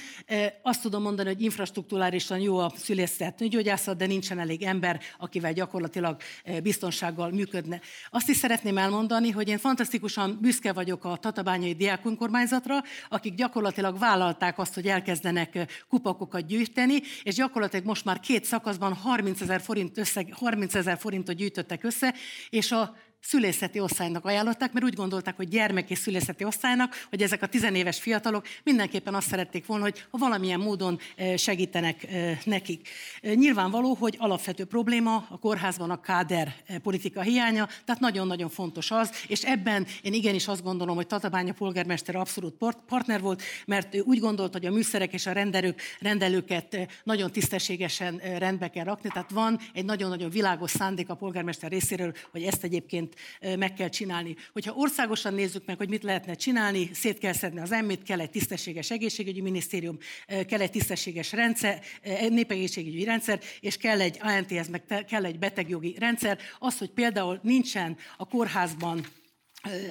Azt 0.62 0.82
tudom 0.82 1.02
mondani, 1.02 1.28
hogy 1.28 1.42
infrastruktúrálisan 1.42 2.38
jó 2.38 2.58
a 2.58 2.72
szülészet 2.76 3.38
nőgyógyászat, 3.38 3.96
de 3.96 4.06
nincsen 4.06 4.38
elég 4.38 4.62
ember, 4.62 5.00
akivel 5.18 5.52
gyakorlatilag 5.52 6.16
biztonsággal 6.62 7.30
működne. 7.30 7.80
Azt 8.10 8.28
is 8.28 8.36
szeretném 8.36 8.78
elmondani, 8.78 9.30
hogy 9.30 9.48
én 9.48 9.58
fantasztikusan 9.58 10.38
büszke 10.40 10.72
vagyok 10.72 11.04
a 11.04 11.16
Tatabányai 11.16 11.74
Diákunkormányzatra, 11.74 12.82
akik 13.08 13.34
gyakorlatilag 13.34 13.98
vállalták 13.98 14.58
azt, 14.58 14.74
hogy 14.74 14.86
elkezdenek 14.86 15.84
kupakokat 15.88 16.46
gyűjteni, 16.46 17.02
és 17.22 17.34
gyakorlatilag 17.34 17.86
most 17.86 18.04
már 18.04 18.20
két 18.20 18.44
szakaszban 18.44 18.94
30 18.94 19.40
ezer 19.40 19.60
forint 19.60 20.05
összeg 20.06 20.32
30 20.34 20.74
ezer 20.74 20.98
forintot 20.98 21.36
gyűjtöttek 21.36 21.84
össze, 21.84 22.14
és 22.50 22.72
a 22.72 22.96
szülészeti 23.28 23.80
osztálynak 23.80 24.24
ajánlották, 24.24 24.72
mert 24.72 24.84
úgy 24.84 24.94
gondolták, 24.94 25.36
hogy 25.36 25.48
gyermek 25.48 25.90
és 25.90 25.98
szülészeti 25.98 26.44
osztálynak, 26.44 27.06
hogy 27.10 27.22
ezek 27.22 27.42
a 27.42 27.46
tizenéves 27.46 28.00
fiatalok 28.00 28.46
mindenképpen 28.62 29.14
azt 29.14 29.28
szerették 29.28 29.66
volna, 29.66 29.84
hogy 29.84 30.04
ha 30.10 30.18
valamilyen 30.18 30.60
módon 30.60 30.98
segítenek 31.36 32.06
nekik. 32.44 32.88
Nyilvánvaló, 33.20 33.94
hogy 33.94 34.14
alapvető 34.18 34.64
probléma 34.64 35.26
a 35.30 35.38
kórházban 35.38 35.90
a 35.90 36.00
káder 36.00 36.54
politika 36.82 37.20
hiánya, 37.20 37.68
tehát 37.84 38.00
nagyon-nagyon 38.00 38.48
fontos 38.48 38.90
az, 38.90 39.10
és 39.28 39.42
ebben 39.42 39.86
én 40.02 40.12
igenis 40.12 40.48
azt 40.48 40.62
gondolom, 40.62 40.96
hogy 40.96 41.06
Tatabánya 41.06 41.52
polgármester 41.52 42.16
abszolút 42.16 42.54
partner 42.86 43.20
volt, 43.20 43.42
mert 43.66 43.94
ő 43.94 44.00
úgy 44.00 44.18
gondolt, 44.18 44.52
hogy 44.52 44.66
a 44.66 44.70
műszerek 44.70 45.12
és 45.12 45.26
a 45.26 45.32
rendelők, 45.32 45.80
rendelőket 46.00 47.00
nagyon 47.04 47.32
tisztességesen 47.32 48.20
rendbe 48.38 48.68
kell 48.68 48.84
rakni, 48.84 49.08
tehát 49.08 49.30
van 49.30 49.60
egy 49.72 49.84
nagyon-nagyon 49.84 50.30
világos 50.30 50.70
szándék 50.70 51.08
a 51.08 51.14
polgármester 51.14 51.70
részéről, 51.70 52.12
hogy 52.30 52.42
ezt 52.42 52.64
egyébként 52.64 53.14
meg 53.58 53.74
kell 53.74 53.88
csinálni. 53.88 54.36
Hogyha 54.52 54.74
országosan 54.74 55.34
nézzük 55.34 55.66
meg, 55.66 55.76
hogy 55.76 55.88
mit 55.88 56.02
lehetne 56.02 56.34
csinálni, 56.34 56.90
szét 56.92 57.18
kell 57.18 57.32
szedni 57.32 57.60
az 57.60 57.72
emmit, 57.72 58.02
kell 58.02 58.20
egy 58.20 58.30
tisztességes 58.30 58.90
egészségügyi 58.90 59.40
minisztérium, 59.40 59.98
kell 60.26 60.60
egy 60.60 60.70
tisztességes 60.70 61.32
rendszer, 61.32 61.80
népegészségügyi 62.28 63.04
rendszer, 63.04 63.40
és 63.60 63.76
kell 63.76 64.00
egy 64.00 64.18
ANTS, 64.20 64.68
meg 64.68 65.04
kell 65.08 65.24
egy 65.24 65.38
betegjogi 65.38 65.96
rendszer. 65.98 66.38
Az, 66.58 66.78
hogy 66.78 66.90
például 66.90 67.40
nincsen 67.42 67.96
a 68.16 68.28
kórházban 68.28 69.06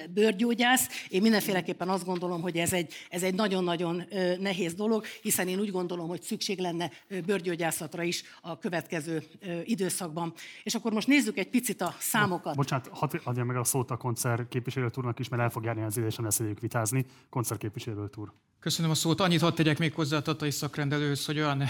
bőrgyógyász. 0.09 0.87
Én 1.09 1.21
mindenféleképpen 1.21 1.89
azt 1.89 2.05
gondolom, 2.05 2.41
hogy 2.41 2.57
ez 2.57 2.73
egy, 2.73 2.93
ez 3.09 3.23
egy 3.23 3.33
nagyon-nagyon 3.33 4.03
nehéz 4.39 4.73
dolog, 4.73 5.05
hiszen 5.21 5.47
én 5.47 5.59
úgy 5.59 5.71
gondolom, 5.71 6.07
hogy 6.07 6.21
szükség 6.21 6.59
lenne 6.59 6.91
bőrgyógyászatra 7.25 8.03
is 8.03 8.23
a 8.41 8.57
következő 8.57 9.23
időszakban. 9.63 10.33
És 10.63 10.75
akkor 10.75 10.91
most 10.91 11.07
nézzük 11.07 11.37
egy 11.37 11.49
picit 11.49 11.81
a 11.81 11.95
számokat. 11.99 12.55
Bocsánat, 12.55 12.87
hadd 12.87 13.19
adja 13.23 13.43
meg 13.43 13.57
a 13.57 13.63
szót 13.63 13.91
a 13.91 13.97
koncert 13.97 14.47
képviselőtúrnak 14.47 15.19
is, 15.19 15.29
mert 15.29 15.41
el 15.41 15.49
fog 15.49 15.63
járni 15.63 15.83
az 15.83 15.97
ide, 15.97 16.05
és 16.05 16.15
nem 16.15 16.25
lesz 16.25 16.41
vitázni. 16.59 17.05
Koncert 17.29 17.59
képviselőtúr. 17.59 18.31
Köszönöm 18.59 18.91
a 18.91 18.95
szót. 18.95 19.19
Annyit 19.19 19.41
hadd 19.41 19.55
tegyek 19.55 19.77
még 19.77 19.93
hozzá 19.93 20.17
a 20.17 20.21
tatai 20.21 20.51
szakrendelőhöz, 20.51 21.25
hogy 21.25 21.37
olyan 21.37 21.63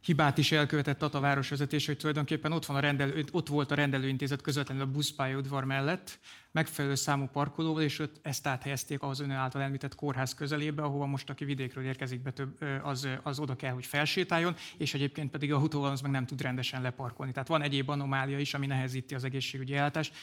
hibát 0.00 0.38
is 0.38 0.52
elkövetett 0.52 1.02
a 1.02 1.20
városvezetés, 1.20 1.86
hogy 1.86 1.96
tulajdonképpen 1.96 2.52
ott, 2.52 2.66
van 2.66 2.76
a 2.76 2.80
rendelő, 2.80 3.24
ott 3.32 3.48
volt 3.48 3.70
a 3.70 3.74
rendelőintézet 3.74 4.40
közvetlenül 4.40 4.82
a 4.82 4.86
buszpályaudvar 4.86 5.64
mellett, 5.64 6.18
megfelelő 6.50 6.94
számú 6.94 7.26
parkolóval, 7.26 7.82
és 7.82 7.98
ott 7.98 8.16
ezt 8.22 8.46
áthelyezték 8.46 9.02
ahhoz 9.02 9.20
ön 9.20 9.30
által 9.30 9.62
említett 9.62 9.94
kórház 9.94 10.34
közelébe, 10.34 10.82
ahova 10.82 11.06
most, 11.06 11.30
aki 11.30 11.44
vidékről 11.44 11.84
érkezik 11.84 12.22
be, 12.22 12.30
több, 12.30 12.62
az, 12.82 13.08
az 13.22 13.38
oda 13.38 13.56
kell, 13.56 13.72
hogy 13.72 13.86
felsétáljon, 13.86 14.56
és 14.76 14.94
egyébként 14.94 15.30
pedig 15.30 15.52
a 15.52 15.56
autóval 15.56 15.90
az 15.90 16.00
meg 16.00 16.10
nem 16.10 16.26
tud 16.26 16.40
rendesen 16.42 16.82
leparkolni. 16.82 17.32
Tehát 17.32 17.48
van 17.48 17.62
egyéb 17.62 17.88
anomália 17.88 18.38
is, 18.38 18.54
ami 18.54 18.66
nehezíti 18.66 19.14
az 19.14 19.24
egészségügyi 19.24 19.74
ellátást. 19.74 20.14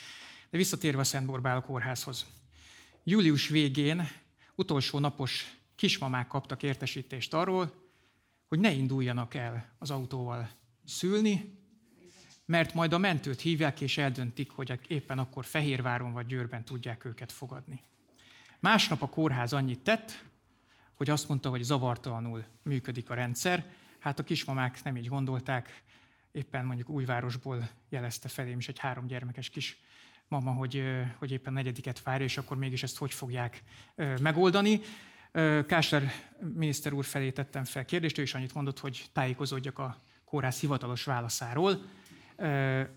De 0.50 0.58
visszatérve 0.58 1.00
a 1.00 1.04
Szent 1.04 1.62
kórházhoz. 1.66 2.26
Július 3.04 3.48
végén 3.48 4.10
utolsó 4.56 5.00
napos 5.00 5.58
kismamák 5.76 6.28
kaptak 6.28 6.64
értesítést 6.64 7.34
arról, 7.34 7.87
hogy 8.48 8.60
ne 8.60 8.72
induljanak 8.72 9.34
el 9.34 9.76
az 9.78 9.92
autóval 9.92 10.50
szülni, 10.86 11.56
mert 12.46 12.74
majd 12.74 12.94
a 12.94 12.98
mentőt 12.98 13.42
hívják, 13.42 13.82
és 13.82 13.98
eldöntik, 13.98 14.52
hogy 14.52 14.80
éppen 14.88 15.20
akkor 15.20 15.46
Fehérváron 15.46 16.14
vagy 16.14 16.26
Győrben 16.26 16.64
tudják 16.64 17.06
őket 17.06 17.32
fogadni. 17.32 17.82
Másnap 18.60 19.02
a 19.02 19.10
kórház 19.10 19.54
annyit 19.54 19.80
tett, 19.80 20.24
hogy 20.94 21.10
azt 21.10 21.28
mondta, 21.28 21.50
hogy 21.50 21.62
zavartalanul 21.62 22.46
működik 22.64 23.10
a 23.10 23.14
rendszer. 23.14 23.66
Hát 24.00 24.20
a 24.20 24.24
kismamák 24.24 24.84
nem 24.84 24.98
így 24.98 25.08
gondolták, 25.08 25.84
éppen 26.32 26.66
mondjuk 26.66 26.90
újvárosból 26.90 27.70
jelezte 27.90 28.28
felém 28.28 28.58
is 28.58 28.68
egy 28.68 28.80
három 28.80 29.08
gyermekes 29.08 29.50
kis 29.50 29.78
mama, 30.28 30.52
hogy, 30.52 30.84
hogy 31.18 31.32
éppen 31.32 31.54
negyediket 31.54 32.04
várja, 32.04 32.26
és 32.26 32.38
akkor 32.38 32.58
mégis 32.58 32.84
ezt 32.84 32.98
hogy 32.98 33.14
fogják 33.14 33.64
megoldani. 34.22 34.80
Kásler 35.68 36.12
miniszter 36.54 36.94
úr 36.94 37.06
felé 37.06 37.32
tettem 37.32 37.64
fel 37.64 37.86
kérdést, 37.86 38.18
ő 38.18 38.22
is 38.22 38.34
annyit 38.34 38.54
mondott, 38.54 38.80
hogy 38.80 39.06
tájékozódjak 39.14 39.80
a 39.80 39.98
kórház 40.26 40.60
hivatalos 40.60 41.04
válaszáról. 41.04 41.82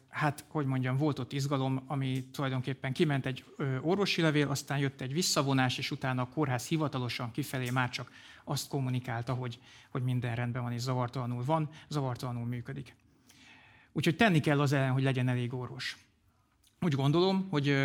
Hát, 0.08 0.44
hogy 0.48 0.66
mondjam, 0.66 0.96
volt 0.96 1.18
ott 1.18 1.32
izgalom, 1.32 1.82
ami 1.86 2.24
tulajdonképpen 2.32 2.92
kiment 2.92 3.26
egy 3.26 3.44
orvosi 3.80 4.20
levél, 4.20 4.48
aztán 4.48 4.78
jött 4.78 5.00
egy 5.00 5.12
visszavonás, 5.12 5.78
és 5.78 5.90
utána 5.90 6.22
a 6.22 6.28
kórház 6.28 6.66
hivatalosan 6.66 7.30
kifelé 7.30 7.70
már 7.70 7.90
csak 7.90 8.10
azt 8.44 8.68
kommunikálta, 8.68 9.34
hogy, 9.34 9.58
hogy 9.90 10.02
minden 10.02 10.34
rendben 10.34 10.62
van 10.62 10.72
és 10.72 10.80
zavartalanul 10.80 11.44
van, 11.44 11.68
zavartalanul 11.88 12.46
működik. 12.46 12.94
Úgyhogy 13.92 14.16
tenni 14.16 14.40
kell 14.40 14.60
az 14.60 14.72
ellen, 14.72 14.92
hogy 14.92 15.02
legyen 15.02 15.28
elég 15.28 15.54
orvos. 15.54 15.98
Úgy 16.80 16.94
gondolom, 16.94 17.48
hogy 17.50 17.76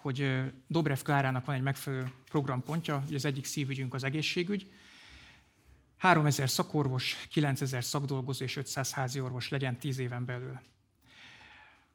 hogy 0.00 0.42
Dobrev 0.66 0.98
Klárának 0.98 1.44
van 1.44 1.54
egy 1.54 1.62
megfelelő 1.62 2.12
programpontja, 2.28 3.02
hogy 3.06 3.14
az 3.14 3.24
egyik 3.24 3.44
szívügyünk 3.44 3.94
az 3.94 4.04
egészségügy. 4.04 4.70
3000 5.96 6.50
szakorvos, 6.50 7.26
9000 7.30 7.84
szakdolgozó 7.84 8.44
és 8.44 8.56
500 8.56 8.92
házi 8.92 9.20
orvos 9.20 9.48
legyen 9.48 9.78
10 9.78 9.98
éven 9.98 10.24
belül. 10.24 10.60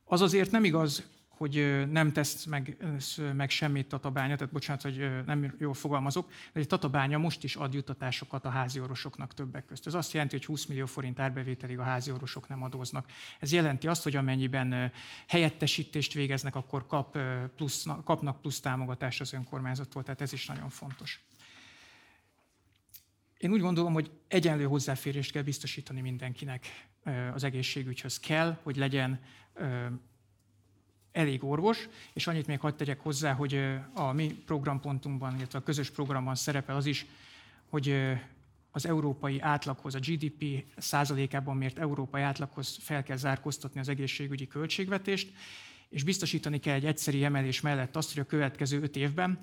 Az 0.03 0.21
azért 0.21 0.51
nem 0.51 0.63
igaz, 0.63 1.03
hogy 1.37 1.85
nem 1.91 2.11
tesz 2.11 2.45
meg, 2.45 2.77
meg 3.33 3.49
semmit 3.49 3.87
Tatabánya, 3.87 4.35
tehát 4.35 4.53
bocsánat, 4.53 4.81
hogy 4.81 5.25
nem 5.25 5.55
jól 5.59 5.73
fogalmazok, 5.73 6.31
de 6.53 6.59
egy 6.59 6.67
Tatabánya 6.67 7.17
most 7.17 7.43
is 7.43 7.55
ad 7.55 7.73
juttatásokat 7.73 8.45
a 8.45 8.49
házi 8.49 8.79
orvosoknak 8.79 9.33
többek 9.33 9.65
között. 9.65 9.85
Ez 9.85 9.93
azt 9.93 10.13
jelenti, 10.13 10.35
hogy 10.35 10.45
20 10.45 10.65
millió 10.65 10.85
forint 10.85 11.19
árbevételig 11.19 11.79
a 11.79 11.83
házi 11.83 12.11
orvosok 12.11 12.47
nem 12.47 12.63
adóznak. 12.63 13.09
Ez 13.39 13.51
jelenti 13.51 13.87
azt, 13.87 14.03
hogy 14.03 14.15
amennyiben 14.15 14.91
helyettesítést 15.27 16.13
végeznek, 16.13 16.55
akkor 16.55 16.87
kap 16.87 17.17
plusz, 17.55 17.85
kapnak 18.03 18.41
plusz 18.41 18.59
támogatást 18.59 19.21
az 19.21 19.33
önkormányzattól, 19.33 20.03
tehát 20.03 20.21
ez 20.21 20.33
is 20.33 20.45
nagyon 20.45 20.69
fontos. 20.69 21.23
Én 23.37 23.51
úgy 23.51 23.61
gondolom, 23.61 23.93
hogy 23.93 24.11
egyenlő 24.27 24.63
hozzáférést 24.63 25.31
kell 25.31 25.43
biztosítani 25.43 26.01
mindenkinek 26.01 26.87
az 27.33 27.43
egészségügyhöz. 27.43 28.19
Kell, 28.19 28.59
hogy 28.63 28.75
legyen 28.75 29.19
elég 31.15 31.43
orvos, 31.43 31.87
és 32.13 32.27
annyit 32.27 32.47
még 32.47 32.59
hagyd 32.59 32.75
tegyek 32.75 32.99
hozzá, 32.99 33.33
hogy 33.33 33.59
a 33.93 34.11
mi 34.11 34.27
programpontunkban, 34.45 35.35
illetve 35.35 35.59
a 35.59 35.63
közös 35.63 35.89
programban 35.89 36.35
szerepel 36.35 36.75
az 36.75 36.85
is, 36.85 37.05
hogy 37.69 37.95
az 38.71 38.85
európai 38.85 39.39
átlaghoz, 39.39 39.95
a 39.95 39.99
GDP 39.99 40.63
százalékában 40.77 41.57
mért 41.57 41.79
európai 41.79 42.21
átlaghoz 42.21 42.77
fel 42.81 43.03
kell 43.03 43.17
zárkóztatni 43.17 43.79
az 43.79 43.89
egészségügyi 43.89 44.47
költségvetést, 44.47 45.33
és 45.89 46.03
biztosítani 46.03 46.59
kell 46.59 46.75
egy 46.75 46.85
egyszeri 46.85 47.23
emelés 47.23 47.61
mellett 47.61 47.95
azt, 47.95 48.13
hogy 48.13 48.21
a 48.21 48.25
következő 48.25 48.81
öt 48.81 48.95
évben 48.95 49.39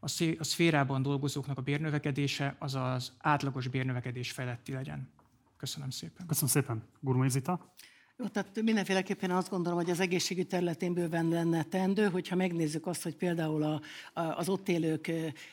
a 0.00 0.08
szférában 0.40 1.02
dolgozóknak 1.02 1.58
a 1.58 1.62
bérnövekedése 1.62 2.56
az 2.58 2.74
az 2.74 3.12
átlagos 3.18 3.68
bérnövekedés 3.68 4.30
feletti 4.30 4.72
legyen. 4.72 5.08
Köszönöm 5.56 5.90
szépen. 5.90 6.26
Köszönöm 6.26 6.50
szépen. 6.50 6.82
Gurmai 7.00 7.28
Zita. 7.28 7.74
Jó, 8.18 8.26
tehát 8.26 8.62
mindenféleképpen 8.62 9.30
azt 9.30 9.50
gondolom, 9.50 9.78
hogy 9.78 9.90
az 9.90 10.00
egészségügy 10.00 10.46
területén 10.46 10.94
bőven 10.94 11.28
lenne 11.28 11.62
teendő, 11.62 12.08
hogyha 12.08 12.36
megnézzük 12.36 12.86
azt, 12.86 13.02
hogy 13.02 13.14
például 13.14 13.62
a, 13.62 13.80
a, 14.20 14.20
az 14.20 14.48
ott 14.48 14.68
élők 14.68 15.10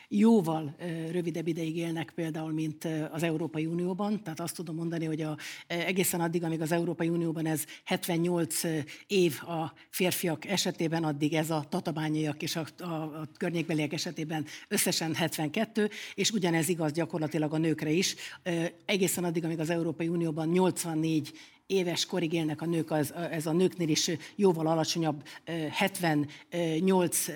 jóval 0.08 0.74
rövidebb 1.10 1.46
ideig 1.46 1.76
élnek 1.76 2.12
például, 2.14 2.52
mint 2.52 2.88
az 3.10 3.22
Európai 3.22 3.66
Unióban. 3.66 4.22
Tehát 4.22 4.40
azt 4.40 4.54
tudom 4.54 4.74
mondani, 4.76 5.04
hogy 5.04 5.20
a, 5.20 5.36
egészen 5.66 6.20
addig, 6.20 6.44
amíg 6.44 6.60
az 6.60 6.72
Európai 6.72 7.08
Unióban 7.08 7.46
ez 7.46 7.64
78 7.84 8.62
év 9.06 9.40
a 9.42 9.72
férfiak 9.90 10.44
esetében, 10.44 11.04
addig 11.04 11.34
ez 11.34 11.50
a 11.50 11.64
tatabányaiak 11.68 12.42
és 12.42 12.56
a, 12.56 12.66
a, 12.78 12.84
a 12.84 13.28
környékbeliek 13.36 13.92
esetében 13.92 14.44
összesen 14.68 15.14
72, 15.14 15.90
és 16.14 16.30
ugyanez 16.30 16.68
igaz 16.68 16.92
gyakorlatilag 16.92 17.52
a 17.52 17.58
nőkre 17.58 17.90
is. 17.90 18.14
Egészen 18.84 19.24
addig, 19.24 19.44
amíg 19.44 19.60
az 19.60 19.70
Európai 19.70 20.08
Unióban 20.08 20.48
84 20.48 21.32
éves 21.66 22.06
korig 22.06 22.32
élnek 22.32 22.62
a 22.62 22.66
nők, 22.66 22.90
az, 22.90 23.14
ez 23.30 23.46
a 23.46 23.52
nőknél 23.52 23.88
is 23.88 24.10
jóval 24.36 24.66
alacsonyabb, 24.66 25.22
78 25.70 27.26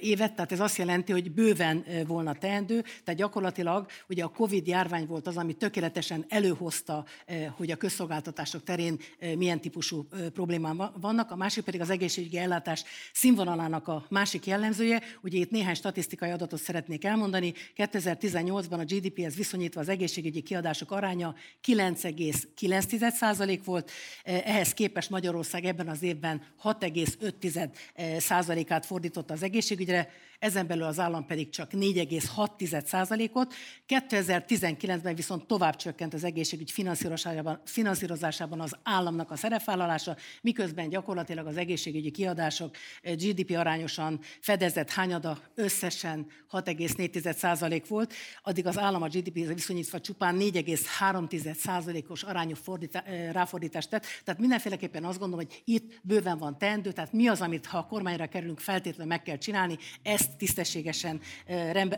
évet, 0.00 0.34
tehát 0.34 0.52
ez 0.52 0.60
azt 0.60 0.76
jelenti, 0.76 1.12
hogy 1.12 1.32
bőven 1.32 1.84
volna 2.06 2.34
teendő, 2.34 2.80
tehát 2.80 3.20
gyakorlatilag 3.20 3.86
ugye 4.08 4.24
a 4.24 4.28
Covid 4.28 4.66
járvány 4.66 5.06
volt 5.06 5.26
az, 5.26 5.36
ami 5.36 5.52
tökéletesen 5.52 6.24
előhozta, 6.28 7.04
hogy 7.56 7.70
a 7.70 7.76
közszolgáltatások 7.76 8.64
terén 8.64 8.98
milyen 9.36 9.60
típusú 9.60 10.08
problémák 10.32 10.56
vannak, 11.00 11.30
a 11.30 11.36
másik 11.36 11.64
pedig 11.64 11.80
az 11.80 11.90
egészségügyi 11.90 12.38
ellátás 12.38 12.84
színvonalának 13.12 13.88
a 13.88 14.06
másik 14.08 14.46
jellemzője. 14.46 15.02
Ugye 15.22 15.38
itt 15.38 15.50
néhány 15.50 15.74
statisztikai 15.74 16.30
adatot 16.30 16.60
szeretnék 16.60 17.04
elmondani. 17.04 17.52
2018-ban 17.76 18.78
a 18.78 18.84
GDP-hez 18.84 19.34
viszonyítva 19.34 19.80
az 19.80 19.88
egészségügyi 19.88 20.40
kiadások 20.40 20.90
aránya 20.90 21.34
9,9 21.66 23.47
százalék 23.48 23.64
volt, 23.64 23.90
eh, 24.22 24.42
ehhez 24.44 24.74
képest 24.74 25.10
Magyarország 25.10 25.64
ebben 25.64 25.88
az 25.88 26.02
évben 26.02 26.42
6,5 26.56 27.70
százalékát 28.18 28.86
fordította 28.86 29.34
az 29.34 29.42
egészségügyre, 29.42 30.08
ezen 30.38 30.66
belül 30.66 30.84
az 30.84 30.98
állam 30.98 31.26
pedig 31.26 31.48
csak 31.48 31.70
4,6%-ot. 31.70 33.54
2019-ben 33.88 35.14
viszont 35.14 35.46
tovább 35.46 35.76
csökkent 35.76 36.14
az 36.14 36.24
egészségügy 36.24 36.70
finanszírozásában, 36.70 37.60
finanszírozásában 37.64 38.60
az 38.60 38.76
államnak 38.82 39.30
a 39.30 39.36
szerepvállalása, 39.36 40.16
miközben 40.40 40.88
gyakorlatilag 40.88 41.46
az 41.46 41.56
egészségügyi 41.56 42.10
kiadások 42.10 42.76
eh, 43.02 43.14
GDP 43.14 43.56
arányosan 43.56 44.20
fedezett 44.40 44.90
hányada 44.90 45.38
összesen 45.54 46.26
6,4% 46.50 47.84
volt, 47.88 48.14
addig 48.42 48.66
az 48.66 48.78
állam 48.78 49.02
a 49.02 49.08
GDP 49.08 49.54
viszonyítva 49.54 50.00
csupán 50.00 50.36
4,3%-os 50.38 52.22
arányú 52.22 52.54
fordítá, 52.54 53.00
eh, 53.00 53.32
ráfordítást 53.32 53.90
tett. 53.90 54.06
Tehát 54.24 54.40
mindenféleképpen 54.40 55.04
azt 55.04 55.18
gondolom, 55.18 55.46
hogy 55.46 55.62
itt 55.64 56.00
bőven 56.02 56.38
van 56.38 56.58
teendő, 56.58 56.92
tehát 56.92 57.12
mi 57.12 57.28
az, 57.28 57.40
amit 57.40 57.66
ha 57.66 57.78
a 57.78 57.86
kormányra 57.86 58.26
kerülünk, 58.26 58.60
feltétlenül 58.60 59.06
meg 59.06 59.22
kell 59.22 59.38
csinálni, 59.38 59.78
ezt 60.02 60.27
ezt 60.28 60.36
tisztességesen 60.36 61.20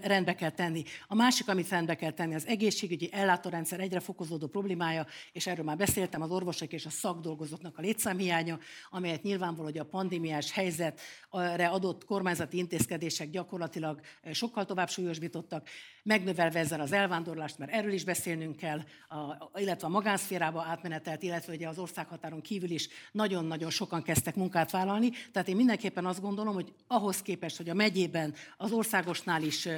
rendbe 0.02 0.34
kell 0.34 0.50
tenni. 0.50 0.82
A 1.06 1.14
másik, 1.14 1.48
amit 1.48 1.68
rendbe 1.68 1.94
kell 1.94 2.10
tenni, 2.10 2.34
az 2.34 2.46
egészségügyi 2.46 3.08
ellátórendszer 3.12 3.80
egyre 3.80 4.00
fokozódó 4.00 4.46
problémája, 4.46 5.06
és 5.32 5.46
erről 5.46 5.64
már 5.64 5.76
beszéltem, 5.76 6.22
az 6.22 6.30
orvosok 6.30 6.72
és 6.72 6.86
a 6.86 6.90
szakdolgozóknak 6.90 7.78
a 7.78 7.80
létszámhiánya, 7.80 8.58
amelyet 8.90 9.22
nyilvánvaló, 9.22 9.64
hogy 9.64 9.78
a 9.78 9.84
pandémiás 9.84 10.52
helyzetre 10.52 11.68
adott 11.68 12.04
kormányzati 12.04 12.56
intézkedések 12.56 13.30
gyakorlatilag 13.30 14.00
sokkal 14.32 14.64
tovább 14.64 14.88
súlyosbítottak, 14.88 15.68
megnövelve 16.02 16.58
ezzel 16.58 16.80
az 16.80 16.92
elvándorlást, 16.92 17.58
mert 17.58 17.72
erről 17.72 17.92
is 17.92 18.04
beszélnünk 18.04 18.56
kell, 18.56 18.80
a, 19.08 19.60
illetve 19.60 19.86
a 19.86 19.90
magánszférába 19.90 20.62
átmenetelt, 20.62 21.22
illetve 21.22 21.52
ugye 21.52 21.68
az 21.68 21.78
országhatáron 21.78 22.40
kívül 22.40 22.70
is 22.70 22.88
nagyon-nagyon 23.12 23.70
sokan 23.70 24.02
kezdtek 24.02 24.34
munkát 24.34 24.70
vállalni. 24.70 25.10
Tehát 25.32 25.48
én 25.48 25.56
mindenképpen 25.56 26.06
azt 26.06 26.20
gondolom, 26.20 26.54
hogy 26.54 26.72
ahhoz 26.86 27.22
képest, 27.22 27.56
hogy 27.56 27.68
a 27.68 27.74
megyében 27.74 28.19
esetben 28.20 28.35
az 28.56 28.72
országosnál 28.72 29.42
is 29.42 29.68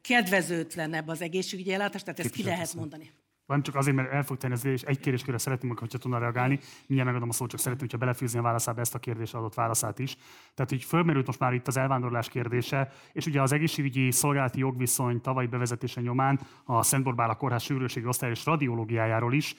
kedvezőtlenebb 0.00 1.08
az 1.08 1.20
egészségügyi 1.22 1.72
ellátás, 1.72 2.02
tehát 2.02 2.20
ezt 2.20 2.30
ki 2.30 2.42
lehet 2.42 2.74
mondani. 2.74 3.12
Van 3.46 3.62
csak 3.62 3.74
azért, 3.74 3.96
mert 3.96 4.12
el 4.12 4.22
fog 4.22 4.36
tenni 4.36 4.56
és 4.62 4.82
egy 4.82 5.00
kérdéskörre 5.00 5.38
szeretném, 5.38 5.76
hogyha 5.76 5.98
tudna 5.98 6.18
reagálni. 6.18 6.58
Mindjárt 6.86 7.04
megadom 7.04 7.28
a 7.28 7.32
szót, 7.32 7.50
csak 7.50 7.58
szeretném, 7.58 7.86
hogyha 7.88 8.04
belefűzni 8.04 8.38
a 8.38 8.42
válaszába 8.42 8.80
ezt 8.80 8.94
a 8.94 8.98
kérdésre 8.98 9.38
adott 9.38 9.54
válaszát 9.54 9.98
is. 9.98 10.16
Tehát 10.54 10.72
így 10.72 10.84
fölmerült 10.84 11.26
most 11.26 11.38
már 11.38 11.52
itt 11.52 11.66
az 11.66 11.76
elvándorlás 11.76 12.28
kérdése, 12.28 12.92
és 13.12 13.26
ugye 13.26 13.42
az 13.42 13.52
egészségügyi 13.52 14.10
szolgálati 14.10 14.58
jogviszony 14.58 15.20
tavalyi 15.20 15.46
bevezetése 15.46 16.00
nyomán 16.00 16.40
a 16.64 16.82
Szent 16.82 17.04
Borbála 17.04 17.34
Kórház 17.34 17.62
sűrűségi 17.62 18.06
osztály 18.06 18.30
és 18.30 18.44
radiológiájáról 18.44 19.34
is 19.34 19.56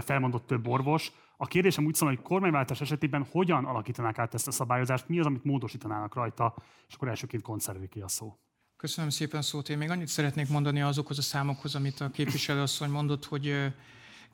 felmondott 0.00 0.46
több 0.46 0.68
orvos. 0.68 1.12
A 1.36 1.46
kérdésem 1.46 1.84
úgy 1.84 1.94
szól, 1.94 2.08
hogy 2.08 2.22
kormányváltás 2.22 2.80
esetében 2.80 3.26
hogyan 3.30 3.64
alakítanák 3.64 4.18
át 4.18 4.34
ezt 4.34 4.48
a 4.48 4.50
szabályozást, 4.50 5.08
mi 5.08 5.18
az, 5.18 5.26
amit 5.26 5.44
módosítanának 5.44 6.14
rajta, 6.14 6.54
és 6.88 6.94
akkor 6.94 7.08
elsőként 7.08 7.42
koncervi 7.42 8.00
a 8.00 8.08
szó. 8.08 8.38
Köszönöm 8.76 9.10
szépen 9.10 9.42
szót. 9.42 9.68
Én 9.68 9.78
még 9.78 9.90
annyit 9.90 10.08
szeretnék 10.08 10.48
mondani 10.48 10.82
azokhoz 10.82 11.18
a 11.18 11.22
számokhoz, 11.22 11.74
amit 11.74 12.00
a 12.00 12.10
képviselőasszony 12.10 12.90
mondott, 12.90 13.24
hogy 13.24 13.72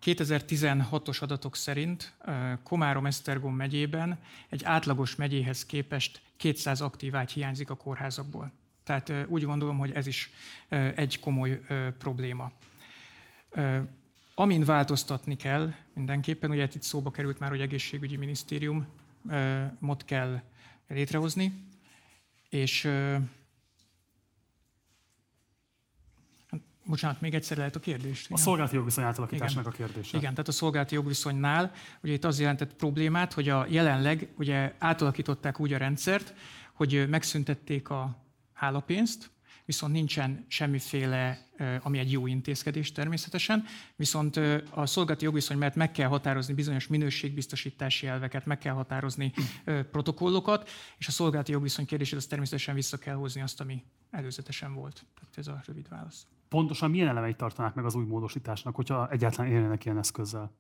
2016-os 0.05 1.23
adatok 1.23 1.57
szerint 1.57 2.15
Komárom-Esztergom 2.63 3.55
megyében 3.55 4.19
egy 4.49 4.65
átlagos 4.65 5.17
megyéhez 5.17 5.67
képest 5.67 6.23
200 6.37 6.81
aktív 6.81 7.17
ágy 7.17 7.33
hiányzik 7.33 7.71
a 7.71 7.75
kórházakból. 7.75 8.53
Tehát 8.85 9.13
úgy 9.29 9.45
gondolom, 9.45 9.79
hogy 9.79 9.93
ez 9.93 10.07
is 10.07 10.31
egy 10.95 11.21
komoly 11.21 11.61
probléma. 11.99 12.53
Amin 14.35 14.65
változtatni 14.65 15.37
kell 15.37 15.73
mindenképpen, 15.95 16.51
ugye 16.51 16.63
itt 16.63 16.83
szóba 16.83 17.11
került 17.11 17.39
már, 17.39 17.51
hogy 17.51 17.61
egészségügyi 17.61 18.17
minisztérium 18.17 18.87
mot 19.79 20.05
kell 20.05 20.41
létrehozni, 20.89 21.53
és 22.49 22.89
Bocsánat, 26.85 27.21
még 27.21 27.35
egyszer 27.35 27.57
lehet 27.57 27.77
a 27.77 27.81
kérdést. 27.81 28.33
A 28.33 28.37
szolgálati 28.37 28.75
jogviszony 28.75 29.05
átalakításnak 29.05 29.67
Igen. 29.67 29.73
a 29.73 29.77
kérdése. 29.77 30.19
Igen, 30.19 30.31
tehát 30.31 30.49
a 30.49 30.53
szolgálati 30.53 30.95
jogviszonynál 30.95 31.73
ugye 32.03 32.13
itt 32.13 32.25
az 32.25 32.41
jelentett 32.41 32.75
problémát, 32.75 33.33
hogy 33.33 33.49
a 33.49 33.67
jelenleg 33.69 34.29
ugye 34.37 34.75
átalakították 34.79 35.61
úgy 35.61 35.73
a 35.73 35.79
rendszert, 35.79 36.35
hogy 36.73 37.09
megszüntették 37.09 37.89
a 37.89 38.17
hálapénzt, 38.53 39.31
viszont 39.73 39.93
nincsen 39.93 40.45
semmiféle, 40.49 41.47
ami 41.83 41.99
egy 41.99 42.13
jó 42.13 42.27
intézkedés 42.27 42.93
természetesen, 42.93 43.65
viszont 43.97 44.37
a 44.71 44.87
szolgálati 44.87 45.25
jogviszony, 45.25 45.59
mert 45.59 45.75
meg 45.75 45.93
kell 45.93 46.09
határozni 46.09 46.55
bizonyos 46.55 46.87
minőségbiztosítási 46.87 48.07
elveket, 48.07 48.47
meg 48.47 48.59
kell 48.59 48.75
határozni 48.75 49.33
protokollokat, 49.91 50.69
és 50.99 51.07
a 51.07 51.11
szolgálati 51.11 51.53
jogviszony 51.53 51.87
kérdését 51.87 52.19
az 52.19 52.27
természetesen 52.27 52.75
vissza 52.75 52.99
kell 52.99 53.15
hozni 53.15 53.41
azt, 53.41 53.61
ami 53.61 53.83
előzetesen 54.11 54.75
volt. 54.75 55.07
Tehát 55.15 55.39
ez 55.39 55.47
a 55.47 55.63
rövid 55.67 55.89
válasz. 55.89 56.27
Pontosan 56.49 56.91
milyen 56.91 57.09
elemeit 57.09 57.37
tartanák 57.37 57.75
meg 57.75 57.85
az 57.85 57.95
új 57.95 58.05
módosításnak, 58.05 58.75
hogyha 58.75 59.11
egyáltalán 59.11 59.51
élnének 59.51 59.85
ilyen 59.85 59.99
eszközzel? 59.99 60.53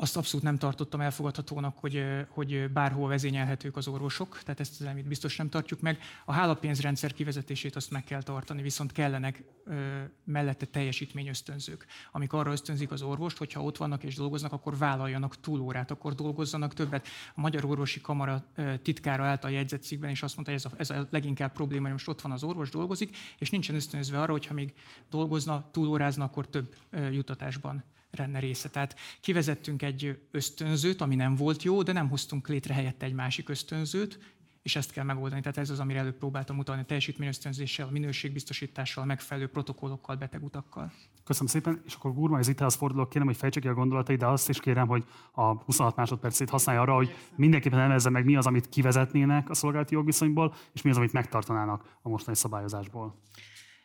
Azt 0.00 0.16
abszolút 0.16 0.44
nem 0.44 0.56
tartottam 0.56 1.00
elfogadhatónak, 1.00 1.78
hogy, 1.78 2.04
hogy 2.28 2.70
bárhol 2.72 3.08
vezényelhetők 3.08 3.76
az 3.76 3.88
orvosok, 3.88 4.38
tehát 4.42 4.60
ezt 4.60 4.80
az 4.80 4.86
elmét 4.86 5.08
biztos 5.08 5.36
nem 5.36 5.48
tartjuk 5.48 5.80
meg. 5.80 5.98
A 6.24 6.32
hálapénzrendszer 6.32 7.12
kivezetését 7.12 7.76
azt 7.76 7.90
meg 7.90 8.04
kell 8.04 8.22
tartani, 8.22 8.62
viszont 8.62 8.92
kellenek 8.92 9.44
ö, 9.64 10.00
mellette 10.24 10.66
teljesítményösztönzők, 10.66 11.86
amik 12.12 12.32
arra 12.32 12.52
ösztönzik 12.52 12.90
az 12.90 13.02
orvost, 13.02 13.38
hogyha 13.38 13.62
ott 13.62 13.76
vannak 13.76 14.02
és 14.02 14.14
dolgoznak, 14.14 14.52
akkor 14.52 14.76
vállaljanak 14.78 15.40
túlórát, 15.40 15.90
akkor 15.90 16.14
dolgozzanak 16.14 16.74
többet. 16.74 17.06
A 17.34 17.40
Magyar 17.40 17.64
Orvosi 17.64 18.00
Kamara 18.00 18.44
ö, 18.54 18.76
titkára 18.78 19.24
által 19.24 19.50
jegyzett 19.50 19.82
cikkben 19.82 20.10
is 20.10 20.22
azt 20.22 20.34
mondta, 20.34 20.52
hogy 20.52 20.62
ez 20.64 20.72
a, 20.72 20.94
ez 20.94 21.00
a 21.00 21.08
leginkább 21.10 21.52
probléma, 21.52 21.82
hogy 21.82 21.92
most 21.92 22.08
ott 22.08 22.20
van 22.20 22.32
az 22.32 22.42
orvos, 22.42 22.70
dolgozik, 22.70 23.16
és 23.38 23.50
nincsen 23.50 23.74
ösztönözve 23.74 24.20
arra, 24.20 24.32
hogyha 24.32 24.54
még 24.54 24.74
dolgozna, 25.10 25.68
túlórázna, 25.70 26.24
akkor 26.24 26.48
több 26.48 26.74
ö, 26.90 27.08
jutatásban 27.08 27.84
renne 28.10 28.38
része. 28.38 28.68
Tehát 28.68 28.96
kivezettünk 29.20 29.82
egy 29.82 30.20
ösztönzőt, 30.30 31.00
ami 31.00 31.14
nem 31.14 31.34
volt 31.34 31.62
jó, 31.62 31.82
de 31.82 31.92
nem 31.92 32.08
hoztunk 32.08 32.48
létre 32.48 32.74
helyette 32.74 33.06
egy 33.06 33.14
másik 33.14 33.48
ösztönzőt, 33.48 34.18
és 34.62 34.76
ezt 34.76 34.92
kell 34.92 35.04
megoldani. 35.04 35.40
Tehát 35.40 35.58
ez 35.58 35.70
az, 35.70 35.80
amire 35.80 35.98
előbb 35.98 36.18
próbáltam 36.18 36.56
mutatni, 36.56 36.82
a 36.82 36.84
teljesítményösztönzéssel, 36.84 37.86
a 37.86 37.90
minőségbiztosítással, 37.90 39.02
a 39.02 39.06
megfelelő 39.06 39.48
protokollokkal, 39.48 40.16
betegutakkal. 40.16 40.92
Köszönöm 41.24 41.48
szépen, 41.48 41.82
és 41.86 41.94
akkor 41.94 42.14
Gurmai 42.14 42.42
Zitához 42.42 42.74
fordulok, 42.74 43.08
kérem, 43.08 43.26
hogy 43.26 43.36
fejtse 43.36 43.60
ki 43.60 43.68
a 43.68 43.74
gondolatai, 43.74 44.16
de 44.16 44.26
azt 44.26 44.48
is 44.48 44.60
kérem, 44.60 44.88
hogy 44.88 45.04
a 45.32 45.42
26 45.42 45.96
másodpercét 45.96 46.50
használja 46.50 46.80
arra, 46.80 46.94
hogy 46.94 47.14
mindenképpen 47.34 47.78
nevezze 47.78 48.10
meg, 48.10 48.24
mi 48.24 48.36
az, 48.36 48.46
amit 48.46 48.68
kivezetnének 48.68 49.50
a 49.50 49.54
szolgálati 49.54 49.94
jogviszonyból, 49.94 50.54
és 50.72 50.82
mi 50.82 50.90
az, 50.90 50.96
amit 50.96 51.12
megtartanának 51.12 51.98
a 52.02 52.08
mostani 52.08 52.36
szabályozásból. 52.36 53.14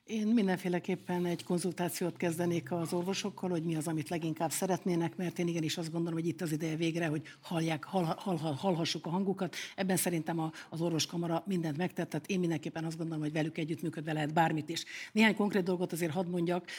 Én 0.06 0.28
mindenféleképpen 0.28 1.26
egy 1.26 1.44
konzultációt 1.44 2.18
kezdenék 2.18 2.72
az 2.72 2.94
orvosokkal, 2.94 3.50
hogy 3.50 3.64
mi 3.64 3.76
az, 3.76 3.88
amit 3.88 4.10
leginkább 4.10 4.52
szeretnének, 4.52 5.16
mert 5.16 5.40
én 5.40 5.48
igenis 5.48 5.78
azt 5.78 5.92
gondolom, 5.92 6.20
hogy 6.20 6.28
itt 6.28 6.42
az 6.42 6.52
ideje 6.52 6.76
végre, 6.76 7.08
hogy 7.08 7.22
hallják, 7.42 7.84
hall, 7.84 8.04
hall, 8.04 8.38
hall, 8.38 8.54
hallhassuk 8.54 9.06
a 9.06 9.10
hangukat. 9.10 9.56
Ebben 9.76 9.98
szerintem 9.98 10.40
a, 10.40 10.52
az 10.70 10.82
orvoskamara 10.82 11.44
mindent 11.46 11.78
megtett, 11.78 12.10
tehát 12.10 12.28
én 12.28 12.40
mindenképpen 12.40 12.86
azt 12.86 12.98
gondolom, 12.98 13.22
hogy 13.22 13.32
velük 13.32 13.58
együttműködve 13.58 14.14
lehet 14.14 14.34
bármit 14.34 14.70
is. 14.70 14.84
Néhány 15.12 15.36
konkrét 15.36 15.64
dolgot 15.64 15.92
azért 15.92 16.12
hadd 16.12 16.28
mondjak. 16.28 16.70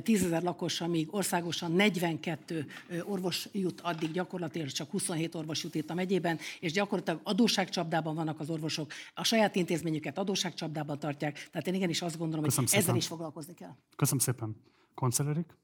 Tízezer 0.00 0.42
lakos, 0.42 0.80
amíg 0.80 1.14
országosan 1.14 1.72
42 1.72 2.66
orvos 3.04 3.48
jut, 3.52 3.80
addig 3.80 4.10
gyakorlatilag 4.10 4.68
csak 4.68 4.90
27 4.90 5.34
orvos 5.34 5.62
jut 5.62 5.74
itt 5.74 5.90
a 5.90 5.94
megyében, 5.94 6.38
és 6.60 6.72
gyakorlatilag 6.72 7.20
adósságcsapdában 7.22 8.14
vannak 8.14 8.40
az 8.40 8.50
orvosok. 8.50 8.92
A 9.14 9.24
saját 9.24 9.56
intézményüket 9.56 10.18
adósságcsapdában 10.18 10.98
tartják. 10.98 11.48
Tehát 11.52 11.66
én 11.66 11.74
igenis 11.74 12.02
azt 12.02 12.18
gondolom, 12.18 12.44
hogy 12.44 12.66
szépen. 12.68 12.84
ezzel 12.84 12.96
is 12.96 13.06
foglalkozni 13.06 13.54
kell. 13.54 13.76
Köszönöm 13.96 14.20
szépen. 14.20 14.56
Koncellerik? 14.94 15.56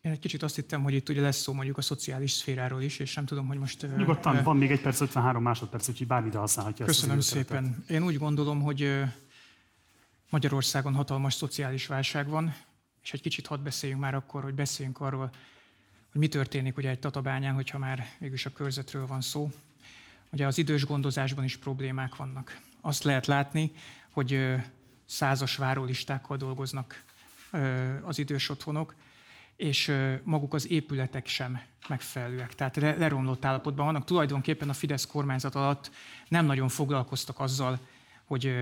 Én 0.00 0.12
egy 0.12 0.18
kicsit 0.18 0.42
azt 0.42 0.54
hittem, 0.54 0.82
hogy 0.82 0.94
itt 0.94 1.08
ugye 1.08 1.20
lesz 1.20 1.36
szó 1.40 1.52
mondjuk 1.52 1.78
a 1.78 1.82
szociális 1.82 2.32
szféráról 2.32 2.82
is, 2.82 2.98
és 2.98 3.14
nem 3.14 3.24
tudom, 3.24 3.46
hogy 3.46 3.58
most... 3.58 3.96
Nyugodtan, 3.96 4.42
van 4.42 4.56
még 4.56 4.70
egy 4.70 4.80
perc, 4.80 5.00
53 5.00 5.42
másodperc, 5.42 5.88
úgyhogy 5.88 6.06
bármire 6.06 6.38
használhatja 6.38 6.86
Köszönöm 6.86 7.18
ezt 7.18 7.28
szépen. 7.28 7.84
Én 7.88 8.04
úgy 8.04 8.18
gondolom, 8.18 8.62
hogy 8.62 9.02
Magyarországon 10.30 10.94
hatalmas 10.94 11.34
szociális 11.34 11.86
válság 11.86 12.28
van, 12.28 12.54
és 13.02 13.12
egy 13.12 13.20
kicsit 13.20 13.46
hadd 13.46 13.62
beszéljünk 13.62 14.00
már 14.00 14.14
akkor, 14.14 14.42
hogy 14.42 14.54
beszéljünk 14.54 15.00
arról, 15.00 15.30
hogy 16.12 16.20
mi 16.20 16.28
történik 16.28 16.76
ugye 16.76 16.90
egy 16.90 16.98
tatabányán, 16.98 17.54
hogyha 17.54 17.78
már 17.78 18.06
mégis 18.18 18.46
a 18.46 18.52
körzetről 18.52 19.06
van 19.06 19.20
szó. 19.20 19.50
Ugye 20.30 20.46
az 20.46 20.58
idős 20.58 20.84
gondozásban 20.86 21.44
is 21.44 21.56
problémák 21.56 22.16
vannak. 22.16 22.60
Azt 22.80 23.02
lehet 23.02 23.26
látni, 23.26 23.72
hogy 24.10 24.54
százas 25.04 25.56
várólistákkal 25.56 26.36
dolgoznak 26.36 27.04
az 28.02 28.18
idős 28.18 28.48
otthonok, 28.48 28.94
és 29.56 29.92
maguk 30.22 30.54
az 30.54 30.70
épületek 30.70 31.26
sem 31.26 31.60
megfelelőek. 31.88 32.54
Tehát 32.54 32.76
leromlott 32.76 33.44
állapotban 33.44 33.84
vannak. 33.84 34.04
Tulajdonképpen 34.04 34.68
a 34.68 34.72
Fidesz 34.72 35.06
kormányzat 35.06 35.54
alatt 35.54 35.90
nem 36.28 36.46
nagyon 36.46 36.68
foglalkoztak 36.68 37.40
azzal, 37.40 37.78
hogy 38.24 38.54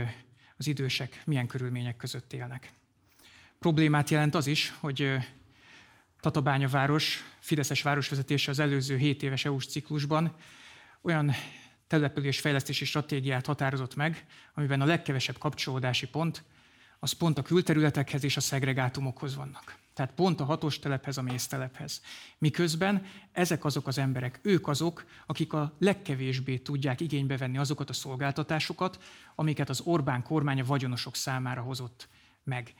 az 0.56 0.66
idősek 0.66 1.22
milyen 1.24 1.46
körülmények 1.46 1.96
között 1.96 2.32
élnek. 2.32 2.72
Problémát 3.58 4.10
jelent 4.10 4.34
az 4.34 4.46
is, 4.46 4.74
hogy 4.80 5.16
Tatabánya 6.20 6.68
város, 6.68 7.24
Fideszes 7.38 7.82
városvezetése 7.82 8.50
az 8.50 8.58
előző 8.58 8.96
7 8.96 9.22
éves 9.22 9.44
EU-s 9.44 9.66
ciklusban 9.66 10.34
olyan 11.00 11.32
településfejlesztési 11.92 12.84
stratégiát 12.84 13.46
határozott 13.46 13.94
meg, 13.94 14.26
amiben 14.54 14.80
a 14.80 14.84
legkevesebb 14.84 15.38
kapcsolódási 15.38 16.08
pont 16.08 16.44
az 16.98 17.12
pont 17.12 17.38
a 17.38 17.42
külterületekhez 17.42 18.24
és 18.24 18.36
a 18.36 18.40
szegregátumokhoz 18.40 19.36
vannak. 19.36 19.76
Tehát 19.94 20.12
pont 20.12 20.40
a 20.40 20.44
hatos 20.44 20.78
telephez, 20.78 21.16
a 21.16 21.22
méztelephez. 21.22 22.00
Miközben 22.38 23.06
ezek 23.32 23.64
azok 23.64 23.86
az 23.86 23.98
emberek, 23.98 24.40
ők 24.42 24.68
azok, 24.68 25.04
akik 25.26 25.52
a 25.52 25.76
legkevésbé 25.78 26.58
tudják 26.58 27.00
igénybe 27.00 27.36
venni 27.36 27.58
azokat 27.58 27.90
a 27.90 27.92
szolgáltatásokat, 27.92 29.02
amiket 29.34 29.68
az 29.68 29.80
Orbán 29.80 30.22
kormány 30.22 30.60
a 30.60 30.64
vagyonosok 30.64 31.16
számára 31.16 31.60
hozott 31.60 32.08
meg. 32.44 32.74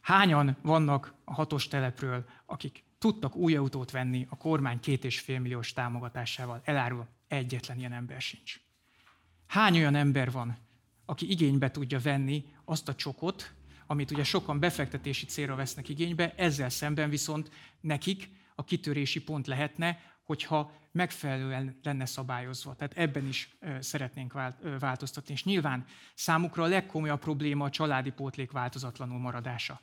Hányan 0.00 0.56
vannak 0.62 1.14
a 1.24 1.32
hatos 1.32 1.68
telepről, 1.68 2.24
akik 2.46 2.84
tudtak 2.98 3.36
új 3.36 3.56
autót 3.56 3.90
venni 3.90 4.26
a 4.30 4.36
kormány 4.36 4.80
két 4.80 5.04
és 5.04 5.20
fél 5.20 5.40
milliós 5.40 5.72
támogatásával? 5.72 6.60
Elárul, 6.64 7.06
egyetlen 7.28 7.78
ilyen 7.78 7.92
ember 7.92 8.20
sincs. 8.20 8.60
Hány 9.46 9.76
olyan 9.76 9.94
ember 9.94 10.30
van, 10.30 10.56
aki 11.04 11.30
igénybe 11.30 11.70
tudja 11.70 11.98
venni 12.00 12.44
azt 12.64 12.88
a 12.88 12.94
csokot, 12.94 13.52
amit 13.86 14.10
ugye 14.10 14.24
sokan 14.24 14.60
befektetési 14.60 15.26
célra 15.26 15.54
vesznek 15.54 15.88
igénybe, 15.88 16.34
ezzel 16.36 16.68
szemben 16.68 17.10
viszont 17.10 17.50
nekik 17.80 18.28
a 18.54 18.64
kitörési 18.64 19.22
pont 19.22 19.46
lehetne, 19.46 19.98
hogyha 20.22 20.72
megfelelően 20.92 21.78
lenne 21.82 22.06
szabályozva. 22.06 22.74
Tehát 22.74 22.96
ebben 22.96 23.26
is 23.26 23.56
szeretnénk 23.78 24.32
változtatni. 24.78 25.32
És 25.32 25.44
nyilván 25.44 25.84
számukra 26.14 26.62
a 26.62 26.66
legkomolyabb 26.66 27.20
probléma 27.20 27.64
a 27.64 27.70
családi 27.70 28.10
pótlék 28.10 28.50
változatlanul 28.50 29.18
maradása. 29.18 29.80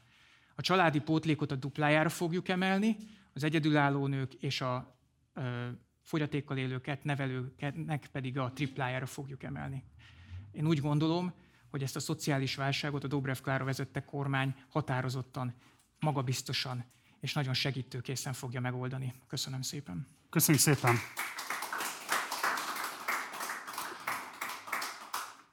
A 0.55 0.61
családi 0.61 0.99
pótlékot 0.99 1.51
a 1.51 1.55
duplájára 1.55 2.09
fogjuk 2.09 2.47
emelni, 2.47 2.97
az 3.33 3.43
egyedülálló 3.43 4.07
nők 4.07 4.33
és 4.33 4.61
a 4.61 4.99
fogyatékkal 6.11 6.57
élőket, 6.57 7.03
nevelőknek 7.03 8.07
pedig 8.11 8.37
a 8.37 8.51
triplájára 8.53 9.05
fogjuk 9.05 9.43
emelni. 9.43 9.83
Én 10.51 10.67
úgy 10.67 10.81
gondolom, 10.81 11.33
hogy 11.69 11.83
ezt 11.83 11.95
a 11.95 11.99
szociális 11.99 12.55
válságot 12.55 13.03
a 13.03 13.07
Dobrev 13.07 13.37
Klára 13.37 13.63
vezette 13.63 14.03
kormány 14.03 14.55
határozottan, 14.69 15.53
magabiztosan 15.99 16.85
és 17.19 17.33
nagyon 17.33 17.53
segítőkészen 17.53 18.33
fogja 18.33 18.59
megoldani. 18.61 19.13
Köszönöm 19.27 19.61
szépen. 19.61 20.07
Köszönjük 20.29 20.63
szépen. 20.63 20.95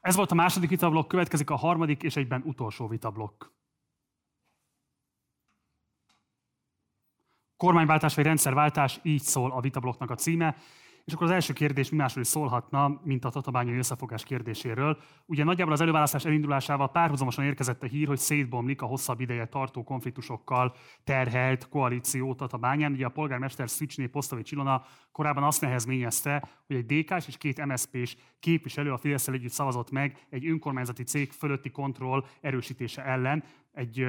Ez 0.00 0.16
volt 0.16 0.30
a 0.30 0.34
második 0.34 0.68
vitablok, 0.68 1.08
következik 1.08 1.50
a 1.50 1.56
harmadik 1.56 2.02
és 2.02 2.16
egyben 2.16 2.42
utolsó 2.44 2.88
vitablok. 2.88 3.57
Kormányváltás 7.58 8.14
vagy 8.14 8.24
rendszerváltás, 8.24 9.00
így 9.02 9.22
szól 9.22 9.50
a 9.50 9.60
vitablokknak 9.60 10.10
a 10.10 10.14
címe. 10.14 10.56
És 11.04 11.14
akkor 11.14 11.26
az 11.26 11.32
első 11.32 11.52
kérdés 11.52 11.90
mi 11.90 11.96
másról 11.96 12.22
is 12.22 12.30
szólhatna, 12.30 13.00
mint 13.04 13.24
a 13.24 13.30
tatabányai 13.30 13.76
összefogás 13.76 14.24
kérdéséről. 14.24 14.98
Ugye 15.26 15.44
nagyjából 15.44 15.72
az 15.72 15.80
előválasztás 15.80 16.24
elindulásával 16.24 16.90
párhuzamosan 16.90 17.44
érkezett 17.44 17.82
a 17.82 17.86
hír, 17.86 18.06
hogy 18.06 18.18
szétbomlik 18.18 18.82
a 18.82 18.86
hosszabb 18.86 19.20
ideje 19.20 19.46
tartó 19.46 19.84
konfliktusokkal 19.84 20.74
terhelt 21.04 21.68
koalíció 21.68 22.34
tatabányán. 22.34 22.92
Ugye 22.92 23.06
a 23.06 23.08
polgármester 23.08 23.70
Szücsné 23.70 24.06
Posztovi 24.06 24.42
Csilona 24.42 24.82
korábban 25.12 25.42
azt 25.42 25.60
nehezményezte, 25.60 26.48
hogy 26.66 26.76
egy 26.76 26.86
dk 26.86 27.26
és 27.26 27.36
két 27.36 27.64
MSZP-s 27.66 28.16
képviselő 28.40 28.92
a 28.92 28.98
fidesz 28.98 29.28
együtt 29.28 29.52
szavazott 29.52 29.90
meg 29.90 30.26
egy 30.30 30.46
önkormányzati 30.46 31.02
cég 31.02 31.32
fölötti 31.32 31.70
kontroll 31.70 32.24
erősítése 32.40 33.04
ellen 33.04 33.44
egy 33.72 34.06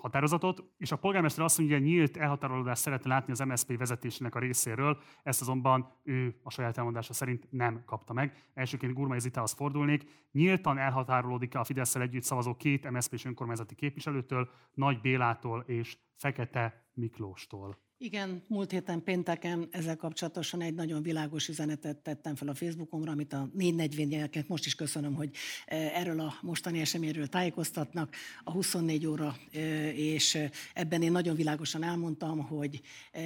határozatot, 0.00 0.62
és 0.78 0.92
a 0.92 0.96
polgármester 0.96 1.44
azt 1.44 1.58
mondja, 1.58 1.76
hogy 1.76 1.86
nyílt 1.86 2.16
elhatárolódást 2.16 2.82
szeretne 2.82 3.08
látni 3.08 3.32
az 3.32 3.38
MSZP 3.38 3.78
vezetésének 3.78 4.34
a 4.34 4.38
részéről, 4.38 4.98
ezt 5.22 5.40
azonban 5.40 5.92
ő 6.02 6.40
a 6.42 6.50
saját 6.50 6.78
elmondása 6.78 7.12
szerint 7.12 7.46
nem 7.50 7.82
kapta 7.84 8.12
meg. 8.12 8.44
Elsőként 8.54 8.94
Gurmai 8.94 9.20
Zitához 9.20 9.52
fordulnék. 9.52 10.06
Nyíltan 10.32 10.78
elhatárolódik 10.78 11.54
a 11.54 11.64
fidesz 11.64 11.94
együtt 11.94 12.22
szavazó 12.22 12.54
két 12.54 12.90
MSZP-s 12.90 13.24
önkormányzati 13.24 13.74
képviselőtől, 13.74 14.50
Nagy 14.74 15.00
Bélától 15.00 15.64
és 15.66 15.98
Fekete 16.16 16.84
Miklóstól. 16.94 17.89
Igen, 18.02 18.42
múlt 18.46 18.70
héten 18.70 19.02
pénteken 19.02 19.68
ezzel 19.70 19.96
kapcsolatosan 19.96 20.62
egy 20.62 20.74
nagyon 20.74 21.02
világos 21.02 21.48
üzenetet 21.48 21.96
tettem 21.96 22.34
fel 22.34 22.48
a 22.48 22.54
Facebookomra, 22.54 23.12
amit 23.12 23.32
a 23.32 23.48
440 23.52 24.44
most 24.46 24.66
is 24.66 24.74
köszönöm, 24.74 25.14
hogy 25.14 25.30
e, 25.66 25.76
erről 25.76 26.20
a 26.20 26.34
mostani 26.42 26.80
eseményről 26.80 27.26
tájékoztatnak 27.26 28.14
a 28.44 28.50
24 28.50 29.06
óra, 29.06 29.36
e, 29.52 29.58
és 29.94 30.38
ebben 30.74 31.02
én 31.02 31.12
nagyon 31.12 31.36
világosan 31.36 31.82
elmondtam, 31.82 32.38
hogy 32.38 32.80
e, 33.12 33.20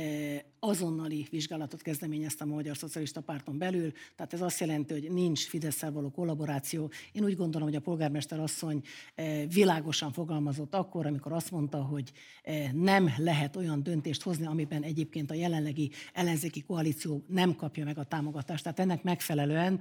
azonnali 0.59 1.27
vizsgálatot 1.31 1.83
kezdeményeztem 1.83 2.53
a 2.53 2.55
Magyar 2.55 2.77
Szocialista 2.77 3.21
Párton 3.21 3.59
belül, 3.59 3.93
tehát 4.17 4.33
ez 4.33 4.41
azt 4.43 4.61
jelenti, 4.61 4.93
hogy 4.93 5.13
nincs 5.13 5.47
fidesz 5.47 5.81
való 5.81 6.11
kollaboráció. 6.11 6.91
Én 7.13 7.25
úgy 7.25 7.37
gondolom, 7.37 7.69
hogy 7.69 7.77
a 7.77 7.81
polgármester 7.81 8.41
asszony 8.41 8.83
világosan 9.49 10.13
fogalmazott 10.13 10.75
akkor, 10.75 11.07
amikor 11.07 11.33
azt 11.33 11.51
mondta, 11.51 11.83
hogy 11.83 12.13
nem 12.73 13.15
lehet 13.17 13.57
olyan 13.57 13.83
döntést 13.83 14.23
hozni, 14.23 14.47
ami 14.47 14.64
amiben 14.65 14.89
egyébként 14.89 15.31
a 15.31 15.35
jelenlegi 15.35 15.91
ellenzéki 16.13 16.63
koalíció 16.63 17.25
nem 17.29 17.57
kapja 17.57 17.85
meg 17.85 17.99
a 17.99 18.05
támogatást. 18.05 18.63
Tehát 18.63 18.79
ennek 18.79 19.03
megfelelően 19.03 19.81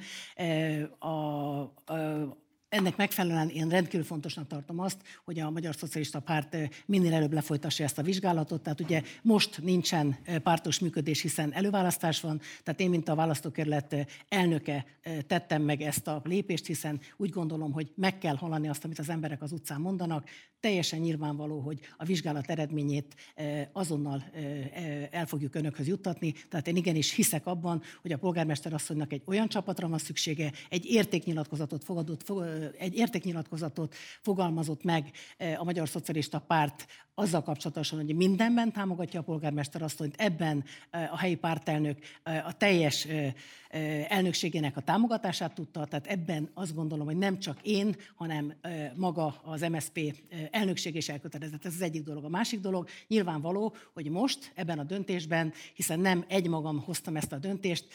a, 0.99 1.07
a 1.07 2.41
ennek 2.69 2.95
megfelelően 2.95 3.49
én 3.49 3.69
rendkívül 3.69 4.05
fontosnak 4.05 4.47
tartom 4.47 4.79
azt, 4.79 4.97
hogy 5.25 5.39
a 5.39 5.49
Magyar 5.49 5.75
Szocialista 5.75 6.19
Párt 6.19 6.57
minél 6.85 7.13
előbb 7.13 7.33
lefolytassa 7.33 7.83
ezt 7.83 7.97
a 7.97 8.01
vizsgálatot. 8.01 8.61
Tehát 8.61 8.79
ugye 8.79 9.01
most 9.21 9.61
nincsen 9.61 10.17
pártos 10.43 10.79
működés, 10.79 11.21
hiszen 11.21 11.53
előválasztás 11.53 12.21
van, 12.21 12.41
tehát 12.63 12.79
én, 12.79 12.89
mint 12.89 13.09
a 13.09 13.15
választókerület 13.15 13.95
elnöke 14.29 14.85
tettem 15.27 15.61
meg 15.61 15.81
ezt 15.81 16.07
a 16.07 16.21
lépést, 16.23 16.65
hiszen 16.65 16.99
úgy 17.17 17.29
gondolom, 17.29 17.71
hogy 17.71 17.91
meg 17.95 18.17
kell 18.17 18.35
hallani 18.35 18.67
azt, 18.67 18.83
amit 18.83 18.99
az 18.99 19.09
emberek 19.09 19.41
az 19.41 19.51
utcán 19.51 19.81
mondanak. 19.81 20.29
Teljesen 20.63 20.99
nyilvánvaló, 20.99 21.59
hogy 21.59 21.79
a 21.97 22.05
vizsgálat 22.05 22.49
eredményét 22.49 23.15
azonnal 23.71 24.23
el 25.11 25.25
fogjuk 25.25 25.55
önökhöz 25.55 25.87
juttatni. 25.87 26.33
Tehát 26.49 26.67
én 26.67 26.75
igenis 26.75 27.13
hiszek 27.13 27.45
abban, 27.45 27.81
hogy 28.01 28.11
a 28.11 28.17
polgármester 28.17 28.73
asszonynak 28.73 29.13
egy 29.13 29.21
olyan 29.25 29.47
csapatra 29.47 29.87
van 29.87 29.97
szüksége, 29.97 30.51
egy 30.69 30.85
értéknyilatkozatot 30.85 31.83
fogadott 31.83 32.31
egy 32.77 32.95
értéknyilatkozatot 32.95 33.95
fogalmazott 34.21 34.83
meg 34.83 35.11
a 35.57 35.63
Magyar 35.63 35.89
Szocialista 35.89 36.39
Párt 36.39 36.85
azzal 37.15 37.43
kapcsolatosan, 37.43 38.05
hogy 38.05 38.15
mindenben 38.15 38.71
támogatja 38.71 39.19
a 39.19 39.23
polgármester 39.23 39.81
asszonyt, 39.81 40.15
ebben 40.17 40.63
a 40.91 41.17
helyi 41.17 41.35
pártelnök 41.35 41.97
a 42.23 42.57
teljes 42.57 43.07
elnökségének 44.07 44.77
a 44.77 44.81
támogatását 44.81 45.53
tudta, 45.53 45.85
tehát 45.85 46.07
ebben 46.07 46.49
azt 46.53 46.75
gondolom, 46.75 47.05
hogy 47.05 47.17
nem 47.17 47.39
csak 47.39 47.57
én, 47.61 47.95
hanem 48.15 48.53
maga 48.95 49.41
az 49.43 49.61
MSP 49.61 50.15
elnökség 50.51 50.95
is 50.95 51.09
elkötelezett. 51.09 51.65
Ez 51.65 51.73
az 51.73 51.81
egyik 51.81 52.03
dolog. 52.03 52.23
A 52.23 52.29
másik 52.29 52.59
dolog 52.59 52.87
nyilvánvaló, 53.07 53.75
hogy 53.93 54.09
most 54.09 54.51
ebben 54.55 54.79
a 54.79 54.83
döntésben, 54.83 55.53
hiszen 55.73 55.99
nem 55.99 56.25
egymagam 56.27 56.79
hoztam 56.79 57.15
ezt 57.15 57.31
a 57.31 57.37
döntést, 57.37 57.87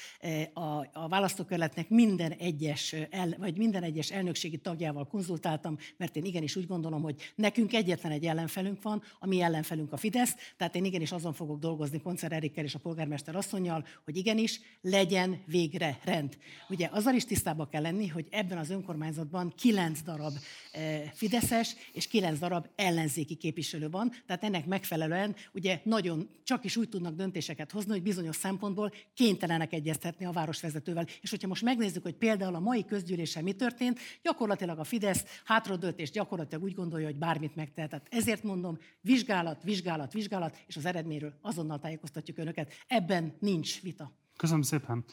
a, 0.52 0.86
a 0.92 1.08
választókerületnek 1.08 1.88
minden 1.88 2.32
egyes, 2.32 2.92
el, 3.10 3.34
vagy 3.38 3.56
minden 3.56 3.82
egyes 3.82 4.10
elnökségi 4.10 4.58
tagjával 4.58 5.06
konzultáltam, 5.06 5.78
mert 5.96 6.16
én 6.16 6.24
igenis 6.24 6.56
úgy 6.56 6.66
gondolom, 6.66 7.02
hogy 7.02 7.32
nekünk 7.34 7.72
egyetlen 7.72 8.12
egy 8.12 8.26
ellenfelünk 8.26 8.82
van, 8.82 9.02
a 9.18 9.26
mi 9.26 9.40
ellenfelünk 9.40 9.92
a 9.92 9.96
Fidesz, 9.96 10.34
tehát 10.56 10.74
én 10.74 10.84
igenis 10.84 11.12
azon 11.12 11.32
fogok 11.32 11.58
dolgozni 11.58 12.00
Koncer 12.00 12.32
Erikkel 12.32 12.64
és 12.64 12.74
a 12.74 12.78
polgármester 12.78 13.36
asszonyjal, 13.36 13.86
hogy 14.04 14.16
igenis 14.16 14.60
legyen 14.80 15.42
végre 15.46 15.98
rend. 16.04 16.38
Ugye 16.68 16.88
azzal 16.92 17.14
is 17.14 17.24
tisztában 17.24 17.68
kell 17.68 17.82
lenni, 17.82 18.06
hogy 18.06 18.26
ebben 18.30 18.58
az 18.58 18.70
önkormányzatban 18.70 19.52
kilenc 19.56 20.02
darab 20.02 20.32
e, 20.72 21.10
Fideszes 21.14 21.74
és 21.92 22.06
kilenc 22.06 22.38
darab 22.38 22.66
ellenzéki 22.76 23.34
képviselő 23.34 23.90
van, 23.90 24.12
tehát 24.26 24.44
ennek 24.44 24.66
megfelelően 24.66 25.36
ugye 25.52 25.80
nagyon 25.84 26.28
csak 26.44 26.64
is 26.64 26.76
úgy 26.76 26.88
tudnak 26.88 27.14
döntéseket 27.14 27.72
hozni, 27.72 27.90
hogy 27.90 28.02
bizonyos 28.02 28.36
szempontból 28.36 28.92
kénytelenek 29.14 29.72
egyeztetni 29.72 30.24
a 30.24 30.32
városvezetővel. 30.32 31.06
És 31.20 31.30
hogyha 31.30 31.48
most 31.48 31.62
megnézzük, 31.62 32.02
hogy 32.02 32.14
például 32.14 32.54
a 32.54 32.60
mai 32.60 32.84
közgyűlésen 32.84 33.42
mi 33.42 33.52
történt, 33.52 33.98
gyakorlatilag 34.22 34.78
a 34.78 34.84
Fidesz 34.84 35.24
hátradőlt, 35.44 35.98
és 35.98 36.10
gyakorlatilag 36.10 36.64
úgy 36.64 36.74
gondolja, 36.74 37.06
hogy 37.06 37.18
bármit 37.18 37.56
megtehet. 37.56 37.90
Tehát 37.90 38.06
ezért 38.10 38.42
mondom, 38.42 38.78
vizsgálat, 39.00 39.62
vizsgálat, 39.62 40.12
vizsgálat, 40.12 40.62
és 40.66 40.76
az 40.76 40.84
eredményről 40.84 41.38
azonnal 41.40 41.78
tájékoztatjuk 41.78 42.38
önöket. 42.38 42.72
Ebben 42.86 43.36
nincs 43.40 43.82
vita. 43.82 44.12
Köszönöm 44.36 44.62
szépen. 44.62 45.04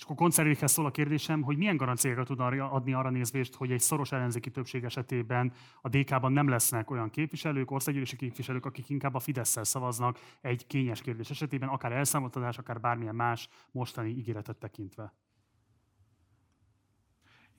És 0.00 0.06
akkor 0.06 0.16
koncernékhez 0.16 0.72
szól 0.72 0.86
a 0.86 0.90
kérdésem, 0.90 1.42
hogy 1.42 1.56
milyen 1.56 1.76
garanciákat 1.76 2.26
tud 2.26 2.40
adni 2.40 2.92
arra 2.92 3.10
nézvést, 3.10 3.54
hogy 3.54 3.72
egy 3.72 3.80
szoros 3.80 4.12
ellenzéki 4.12 4.50
többség 4.50 4.84
esetében 4.84 5.52
a 5.80 5.88
DK-ban 5.88 6.32
nem 6.32 6.48
lesznek 6.48 6.90
olyan 6.90 7.10
képviselők, 7.10 7.70
országgyűlési 7.70 8.16
képviselők, 8.16 8.66
akik 8.66 8.88
inkább 8.88 9.14
a 9.14 9.18
fidesz 9.18 9.66
szavaznak 9.66 10.18
egy 10.40 10.66
kényes 10.66 11.00
kérdés 11.00 11.30
esetében, 11.30 11.68
akár 11.68 11.92
elszámoltatás, 11.92 12.58
akár 12.58 12.80
bármilyen 12.80 13.14
más 13.14 13.48
mostani 13.70 14.10
ígéretet 14.10 14.56
tekintve. 14.56 15.14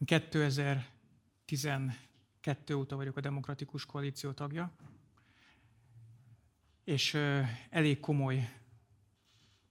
2012 0.06 2.76
óta 2.76 2.96
vagyok 2.96 3.18
a 3.18 3.22
Demokratikus 3.22 3.86
Koalíció 3.86 4.32
tagja, 4.32 4.76
és 6.84 7.14
elég 7.70 8.00
komoly 8.00 8.50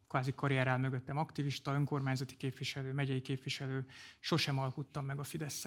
kvázi 0.09 0.35
karrierál 0.35 0.79
mögöttem 0.79 1.17
aktivista, 1.17 1.73
önkormányzati 1.73 2.37
képviselő, 2.37 2.93
megyei 2.93 3.21
képviselő, 3.21 3.87
sosem 4.19 4.59
alkuttam 4.59 5.05
meg 5.05 5.19
a 5.19 5.25
fidesz. 5.25 5.67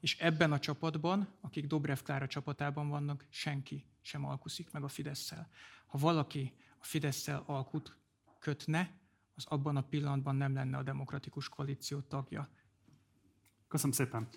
És 0.00 0.18
ebben 0.18 0.52
a 0.52 0.58
csapatban, 0.58 1.28
akik 1.40 1.66
Dobrev 1.66 1.98
Klára 1.98 2.26
csapatában 2.26 2.88
vannak, 2.88 3.26
senki 3.28 3.84
sem 4.00 4.24
alkuszik 4.24 4.70
meg 4.70 4.82
a 4.82 4.88
fidesz. 4.88 5.32
Ha 5.86 5.98
valaki 5.98 6.52
a 6.78 6.84
fidesz 6.84 7.28
alkut 7.28 7.96
kötne, 8.38 8.98
az 9.34 9.44
abban 9.46 9.76
a 9.76 9.82
pillanatban 9.82 10.36
nem 10.36 10.54
lenne 10.54 10.76
a 10.76 10.82
demokratikus 10.82 11.48
koalíció 11.48 12.00
tagja. 12.00 12.48
Köszönöm 13.68 13.92
szépen. 13.92 14.28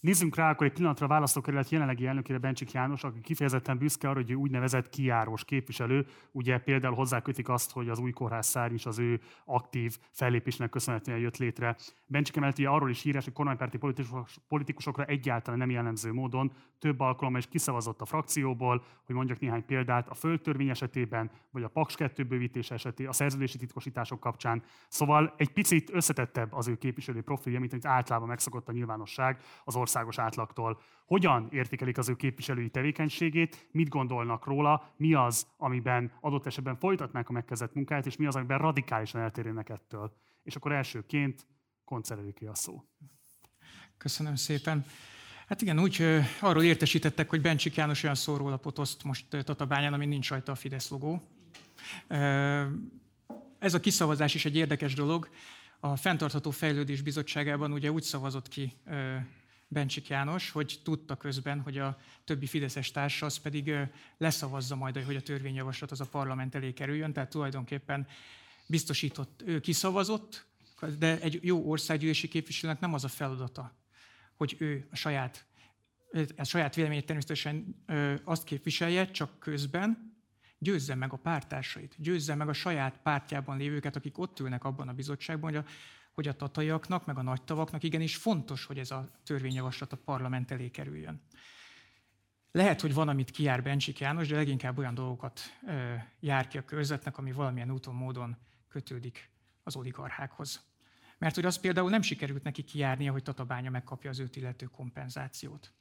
Nézzünk 0.00 0.36
rá 0.36 0.50
akkor 0.50 0.66
egy 0.66 0.72
pillanatra 0.72 1.06
a 1.06 1.08
választókerület 1.08 1.70
jelenlegi 1.70 2.06
elnökére 2.06 2.38
Bencsik 2.38 2.72
János, 2.72 3.04
aki 3.04 3.20
kifejezetten 3.20 3.78
büszke 3.78 4.08
arra, 4.08 4.20
hogy 4.20 4.30
ő 4.30 4.34
úgynevezett 4.34 4.88
kiárós 4.88 5.44
képviselő. 5.44 6.06
Ugye 6.32 6.58
például 6.58 6.94
hozzákötik 6.94 7.48
azt, 7.48 7.72
hogy 7.72 7.88
az 7.88 7.98
új 7.98 8.10
kórházszár 8.10 8.72
is 8.72 8.86
az 8.86 8.98
ő 8.98 9.20
aktív 9.44 9.98
fellépésnek 10.10 10.70
köszönhetően 10.70 11.18
jött 11.18 11.36
létre. 11.36 11.76
Bencsik 12.06 12.36
emellett 12.36 12.58
ugye 12.58 12.68
arról 12.68 12.90
is 12.90 13.02
híres, 13.02 13.24
hogy 13.24 13.32
kormánypárti 13.32 13.78
politikusok, 13.78 14.28
politikusokra 14.48 15.04
egyáltalán 15.04 15.58
nem 15.58 15.70
jellemző 15.70 16.12
módon 16.12 16.52
több 16.78 17.00
alkalommal 17.00 17.40
is 17.40 17.46
kiszavazott 17.46 18.00
a 18.00 18.04
frakcióból, 18.04 18.84
hogy 19.04 19.14
mondjak 19.14 19.38
néhány 19.38 19.64
példát, 19.64 20.08
a 20.08 20.14
földtörvény 20.14 20.68
esetében, 20.68 21.30
vagy 21.50 21.62
a 21.62 21.68
Paks 21.68 21.94
2 21.94 22.24
bővítés 22.24 22.70
esetében, 22.70 23.12
a 23.12 23.14
szerződési 23.14 23.58
titkosítások 23.58 24.20
kapcsán. 24.20 24.62
Szóval 24.88 25.34
egy 25.36 25.52
picit 25.52 25.90
összetettebb 25.92 26.52
az 26.52 26.68
ő 26.68 26.76
képviselő 26.76 27.22
profilja, 27.22 27.60
mint 27.60 27.72
amit 27.72 27.86
általában 27.86 28.28
megszokott 28.28 28.68
a 28.68 28.72
nyilvánosság 28.72 29.40
az 29.64 29.76
országos 29.88 30.18
átlagtól. 30.18 30.80
Hogyan 31.06 31.48
értékelik 31.50 31.98
az 31.98 32.08
ő 32.08 32.16
képviselői 32.16 32.70
tevékenységét, 32.70 33.68
mit 33.70 33.88
gondolnak 33.88 34.44
róla, 34.44 34.92
mi 34.96 35.14
az, 35.14 35.46
amiben 35.56 36.12
adott 36.20 36.46
esetben 36.46 36.76
folytatnák 36.76 37.28
a 37.28 37.32
megkezdett 37.32 37.74
munkát, 37.74 38.06
és 38.06 38.16
mi 38.16 38.26
az, 38.26 38.36
amiben 38.36 38.58
radikálisan 38.58 39.20
eltérnének 39.20 39.68
ettől. 39.68 40.12
És 40.42 40.56
akkor 40.56 40.72
elsőként 40.72 41.46
koncerelőké 41.84 42.46
a 42.46 42.54
szó. 42.54 42.84
Köszönöm 43.96 44.34
szépen. 44.34 44.84
Hát 45.46 45.62
igen, 45.62 45.80
úgy 45.80 46.04
arról 46.40 46.62
értesítettek, 46.62 47.28
hogy 47.28 47.40
Bencsik 47.40 47.74
János 47.74 48.02
olyan 48.02 48.14
szórólapot 48.14 48.78
oszt 48.78 49.04
most 49.04 49.28
Tatabányán, 49.28 49.92
ami 49.92 50.06
nincs 50.06 50.28
rajta 50.28 50.52
a 50.52 50.54
Fidesz 50.54 50.90
logó. 50.90 51.22
Ez 53.58 53.74
a 53.74 53.80
kiszavazás 53.80 54.34
is 54.34 54.44
egy 54.44 54.56
érdekes 54.56 54.94
dolog. 54.94 55.28
A 55.80 55.96
Fentartható 55.96 56.50
Fejlődés 56.50 57.02
Bizottságában 57.02 57.72
ugye 57.72 57.92
úgy 57.92 58.02
szavazott 58.02 58.48
ki 58.48 58.72
Bencsik 59.68 60.08
János, 60.08 60.50
hogy 60.50 60.80
tudta 60.84 61.16
közben, 61.16 61.60
hogy 61.60 61.78
a 61.78 61.98
többi 62.24 62.46
fideszes 62.46 62.90
társa 62.90 63.26
az 63.26 63.36
pedig 63.36 63.72
leszavazza 64.16 64.76
majd, 64.76 65.04
hogy 65.04 65.16
a 65.16 65.22
törvényjavaslat 65.22 65.90
az 65.90 66.00
a 66.00 66.06
parlament 66.06 66.54
elé 66.54 66.72
kerüljön, 66.72 67.12
tehát 67.12 67.30
tulajdonképpen 67.30 68.06
biztosított, 68.66 69.42
ő 69.44 69.60
kiszavazott, 69.60 70.46
de 70.98 71.20
egy 71.20 71.38
jó 71.42 71.70
országgyűlési 71.70 72.28
képviselőnek 72.28 72.80
nem 72.80 72.94
az 72.94 73.04
a 73.04 73.08
feladata, 73.08 73.76
hogy 74.36 74.56
ő 74.58 74.88
a 74.90 74.96
saját, 74.96 75.46
a 76.36 76.44
saját 76.44 76.74
véleményét 76.74 77.06
természetesen 77.06 77.84
azt 78.24 78.44
képviselje, 78.44 79.10
csak 79.10 79.38
közben 79.38 80.16
győzze 80.58 80.94
meg 80.94 81.12
a 81.12 81.16
pártársait, 81.16 81.94
győzze 81.98 82.34
meg 82.34 82.48
a 82.48 82.52
saját 82.52 83.00
pártjában 83.02 83.56
lévőket, 83.56 83.96
akik 83.96 84.18
ott 84.18 84.40
ülnek 84.40 84.64
abban 84.64 84.88
a 84.88 84.92
bizottságban, 84.92 85.50
hogy 85.50 85.64
a, 85.64 85.70
hogy 86.18 86.28
a 86.28 86.36
tataiaknak, 86.36 87.06
meg 87.06 87.18
a 87.18 87.22
nagy 87.22 87.42
tavaknak 87.42 87.82
igenis 87.82 88.16
fontos, 88.16 88.64
hogy 88.64 88.78
ez 88.78 88.90
a 88.90 89.10
törvényjavaslat 89.24 89.92
a 89.92 89.96
parlament 89.96 90.50
elé 90.50 90.70
kerüljön. 90.70 91.20
Lehet, 92.52 92.80
hogy 92.80 92.94
van, 92.94 93.08
amit 93.08 93.30
kijár 93.30 93.62
Bencsik 93.62 93.98
János, 93.98 94.28
de 94.28 94.36
leginkább 94.36 94.78
olyan 94.78 94.94
dolgokat 94.94 95.40
ö, 95.66 95.94
jár 96.20 96.48
ki 96.48 96.58
a 96.58 96.64
körzetnek, 96.64 97.18
ami 97.18 97.32
valamilyen 97.32 97.70
úton, 97.70 97.94
módon 97.94 98.36
kötődik 98.68 99.30
az 99.62 99.76
oligarchákhoz. 99.76 100.64
Mert 101.18 101.34
hogy 101.34 101.44
az 101.44 101.60
például 101.60 101.90
nem 101.90 102.02
sikerült 102.02 102.42
neki 102.42 102.62
kijárnia, 102.62 103.12
hogy 103.12 103.22
Tatabánya 103.22 103.70
megkapja 103.70 104.10
az 104.10 104.18
őt 104.18 104.36
illető 104.36 104.66
kompenzációt. 104.66 105.72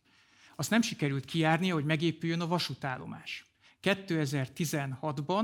Azt 0.56 0.70
nem 0.70 0.82
sikerült 0.82 1.26
kijárnia, 1.26 1.74
hogy 1.74 1.86
megépüljön 1.86 2.42
a 2.42 2.48
vasútállomás. 2.48 3.46
2016-ban 3.82 5.44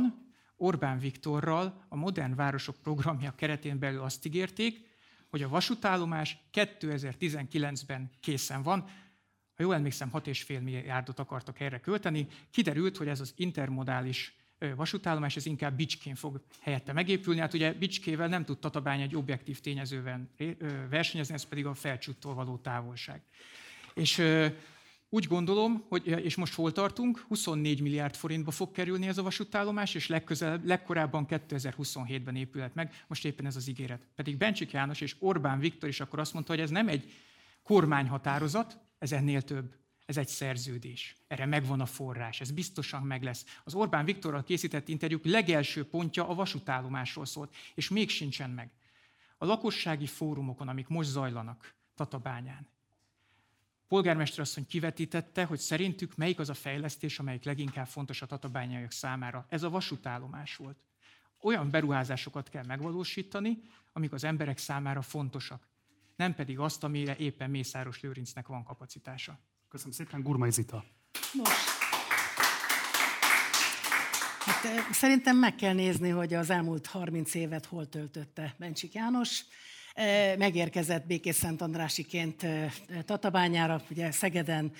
Orbán 0.58 0.99
Viktorral 0.99 1.86
a 1.89 1.95
Modern 1.95 2.36
Városok 2.36 2.76
programja 2.76 3.34
keretén 3.36 3.80
belül 3.80 4.01
azt 4.01 4.26
ígérték, 4.26 4.91
hogy 5.30 5.41
a 5.41 5.49
vasútállomás 5.49 6.38
2019-ben 6.54 8.12
készen 8.20 8.64
van. 8.64 8.80
Ha 9.56 9.64
jól 9.64 9.76
emlékszem, 9.76 10.10
6,5 10.14 10.64
milliárdot 10.64 11.20
akartak 11.20 11.60
erre 11.60 11.80
költeni. 11.80 12.28
Kiderült, 12.51 12.97
hogy 12.97 13.08
ez 13.08 13.20
az 13.20 13.34
intermodális 13.36 14.36
vasútállomás, 14.76 15.36
ez 15.36 15.45
inkább 15.45 15.76
Bicskén 15.76 16.16
fog 16.16 16.41
helyette 16.62 16.93
megépülni. 16.93 17.39
Hát 17.39 17.54
ugye 17.54 17.74
Bicskével 17.74 18.28
nem 18.28 18.45
tud 18.45 18.60
Tatabány 18.60 19.01
egy 19.01 19.16
objektív 19.16 19.60
tényezővel 19.60 20.30
versenyezni, 20.89 21.34
ez 21.34 21.43
pedig 21.43 21.66
a 21.66 21.74
felcsúttól 21.74 22.34
való 22.34 22.58
távolság. 22.58 23.22
És 23.93 24.22
úgy 25.14 25.28
gondolom, 25.28 25.86
hogy, 25.89 26.07
és 26.07 26.36
most 26.36 26.53
hol 26.53 26.72
tartunk, 26.72 27.26
24 27.28 27.82
milliárd 27.82 28.16
forintba 28.16 28.51
fog 28.51 28.72
kerülni 28.72 29.07
ez 29.07 29.18
a 29.18 29.24
vasútállomás, 29.24 29.95
és 29.95 30.07
legközelebb, 30.07 30.66
legkorábban 30.66 31.26
2027-ben 31.30 32.36
épülhet 32.36 32.76
meg, 32.76 33.03
most 33.07 33.26
éppen 33.26 33.45
ez 33.45 33.55
az 33.55 33.68
ígéret. 33.68 34.07
Pedig 34.16 34.38
Bencsik 34.38 34.72
János 34.72 35.01
és 35.01 35.16
Orbán 35.20 35.59
Viktor 35.59 35.89
is 35.89 35.99
akkor 35.99 36.20
azt 36.20 36.34
mondta, 36.34 36.51
hogy 36.51 36.61
ez 36.61 36.70
nem 36.70 36.88
egy 36.88 37.11
kormányhatározat, 37.64 38.80
ez 38.97 39.11
ennél 39.11 39.41
több. 39.41 39.76
Ez 40.05 40.18
egy 40.18 40.28
szerződés. 40.28 41.16
Erre 41.28 41.45
megvan 41.45 41.82
a 41.82 41.86
forrás, 41.86 42.41
ez 42.41 42.51
biztosan 42.51 43.01
meg 43.01 43.24
lesz. 43.24 43.45
Az 43.64 43.74
Orbán 43.74 44.05
Viktorral 44.05 44.43
készített 44.43 44.88
interjúk 44.88 45.26
legelső 45.26 45.86
pontja 45.86 46.28
a 46.28 46.36
vasútállomásról 46.36 47.26
szólt, 47.26 47.55
és 47.76 47.89
még 47.89 48.09
sincsen 48.09 48.49
meg. 48.49 48.72
A 49.38 49.45
lakossági 49.45 50.07
fórumokon, 50.07 50.68
amik 50.68 50.88
most 50.88 51.09
zajlanak 51.09 51.76
Tatabányán, 51.95 52.72
polgármester 53.94 54.39
asszony 54.39 54.68
kivetítette, 54.68 55.44
hogy 55.44 55.60
szerintük 55.60 56.16
melyik 56.16 56.39
az 56.39 56.50
a 56.50 56.54
fejlesztés, 56.54 57.20
amelyik 57.20 57.44
leginkább 57.44 57.88
fontos 57.88 58.22
a 58.22 58.26
tatabányaiak 58.26 58.91
számára. 58.91 59.46
Ez 59.50 59.64
a 59.64 59.70
vasútállomás 59.70 60.56
volt. 60.56 60.78
Olyan 61.41 61.70
beruházásokat 61.70 62.50
kell 62.50 62.66
megvalósítani, 62.66 63.62
amik 63.91 64.14
az 64.14 64.24
emberek 64.24 64.58
számára 64.58 65.02
fontosak. 65.02 65.68
nem 66.16 66.36
pedig 66.36 66.60
azt, 66.60 66.84
amire 66.84 67.16
éppen 67.16 67.50
Mészáros 67.50 68.02
Lőrincnek 68.02 68.48
van 68.48 68.64
kapacitása. 68.64 69.39
Köszönöm 69.70 69.94
szépen, 69.94 70.22
Gurmai 70.22 70.52
Zita. 70.52 70.86
Nos, 71.34 71.50
hát, 74.39 74.94
szerintem 74.94 75.38
meg 75.38 75.56
kell 75.56 75.74
nézni, 75.74 76.10
hogy 76.10 76.34
az 76.34 76.50
elmúlt 76.50 76.88
30 76.88 77.34
évet 77.34 77.66
hol 77.66 77.89
töltötte 77.89 78.56
Bencsik 78.58 78.94
János. 78.94 79.44
Megérkezett 80.38 81.06
Békés 81.06 81.36
Szent 81.36 81.62
Andrásiként 81.62 82.46
Tatabányára, 83.06 83.82
ugye 83.89 84.12
Szegeden 84.12 84.72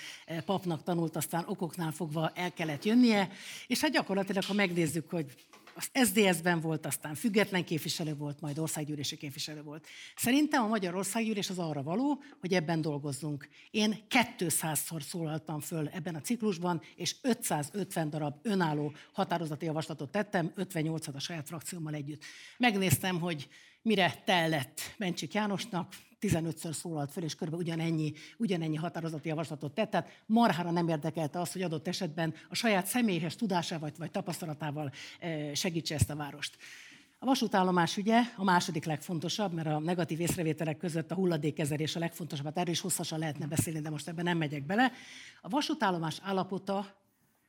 papnak 0.46 0.84
tanult, 0.84 1.16
aztán 1.16 1.44
okoknál 1.48 1.92
fogva 1.92 2.32
el 2.36 2.54
kellett 2.54 2.86
jönnie, 2.86 3.30
és 3.68 3.82
hát 3.82 3.92
gyakorlatilag, 3.92 4.44
ha 4.44 4.54
megnézzük, 4.54 5.10
hogy 5.10 5.34
az 5.76 5.90
SDS-ben 6.08 6.60
volt, 6.60 6.86
aztán 6.86 7.16
független 7.16 7.64
képviselő 7.64 8.16
volt, 8.16 8.42
majd 8.42 8.60
országgyűlési 8.60 9.18
képviselő 9.18 9.62
volt. 9.62 9.88
Szerintem 10.16 10.64
a 10.64 10.68
Magyar 10.68 10.96
Országgyűlés 10.96 11.50
az 11.50 11.60
arra 11.60 11.84
való, 11.84 12.22
hogy 12.40 12.54
ebben 12.54 12.82
dolgozzunk. 12.82 13.48
Én 13.72 13.98
200-szor 14.38 15.02
szólaltam 15.02 15.60
föl 15.60 15.88
ebben 15.88 16.16
a 16.16 16.22
ciklusban, 16.22 16.82
és 16.96 17.16
550 17.22 18.10
darab 18.10 18.36
önálló 18.42 18.94
határozati 19.14 19.66
javaslatot 19.66 20.12
tettem, 20.12 20.54
58-at 20.58 21.14
a 21.14 21.20
saját 21.20 21.48
frakciómmal 21.48 21.94
együtt. 21.94 22.24
Megnéztem, 22.58 23.20
hogy 23.20 23.48
mire 23.84 24.22
tellett 24.26 24.80
Mencsik 24.98 25.34
Jánosnak, 25.34 25.94
15-ször 26.22 26.72
szólalt 26.72 27.12
föl, 27.12 27.24
és 27.24 27.36
kb. 27.36 27.54
ugyanennyi, 27.54 28.14
ugyanennyi 28.38 28.76
határozati 28.76 29.28
javaslatot 29.28 29.74
tett. 29.74 29.90
Tehát 29.90 30.24
marhára 30.26 30.72
nem 30.72 30.88
érdekelte 30.88 31.40
az, 31.40 31.52
hogy 31.52 31.62
adott 31.62 31.88
esetben 31.88 32.34
a 32.50 32.56
saját 32.56 32.86
személyes 32.86 33.36
tudásával 33.36 33.92
vagy 33.98 34.12
tapasztalatával 34.12 34.92
eh, 35.20 35.52
segítse 35.54 35.96
ezt 35.96 36.10
a 36.10 36.16
várost. 36.16 36.58
A 37.20 37.26
vasútállomás 37.26 37.98
ügye 37.98 38.22
a 38.36 38.44
második 38.44 38.86
legfontosabb, 38.86 39.54
mert 39.54 39.68
a 39.68 39.80
negatív 39.80 40.20
észrevételek 40.20 40.78
között 40.78 41.12
a 41.12 41.16
hulladékkezelés 41.16 41.96
a 41.96 42.00
legfontosabb. 42.00 42.46
Hát 42.46 42.58
erről 42.58 42.74
is 42.74 42.80
hosszasan 42.80 43.20
lehetne 43.20 43.48
beszélni, 43.48 43.80
de 43.80 43.90
most 43.90 44.08
ebben 44.08 44.24
nem 44.24 44.38
megyek 44.38 44.66
bele. 44.66 44.92
A 45.42 45.50
vasútállomás 45.50 46.18
állapota 46.22 46.96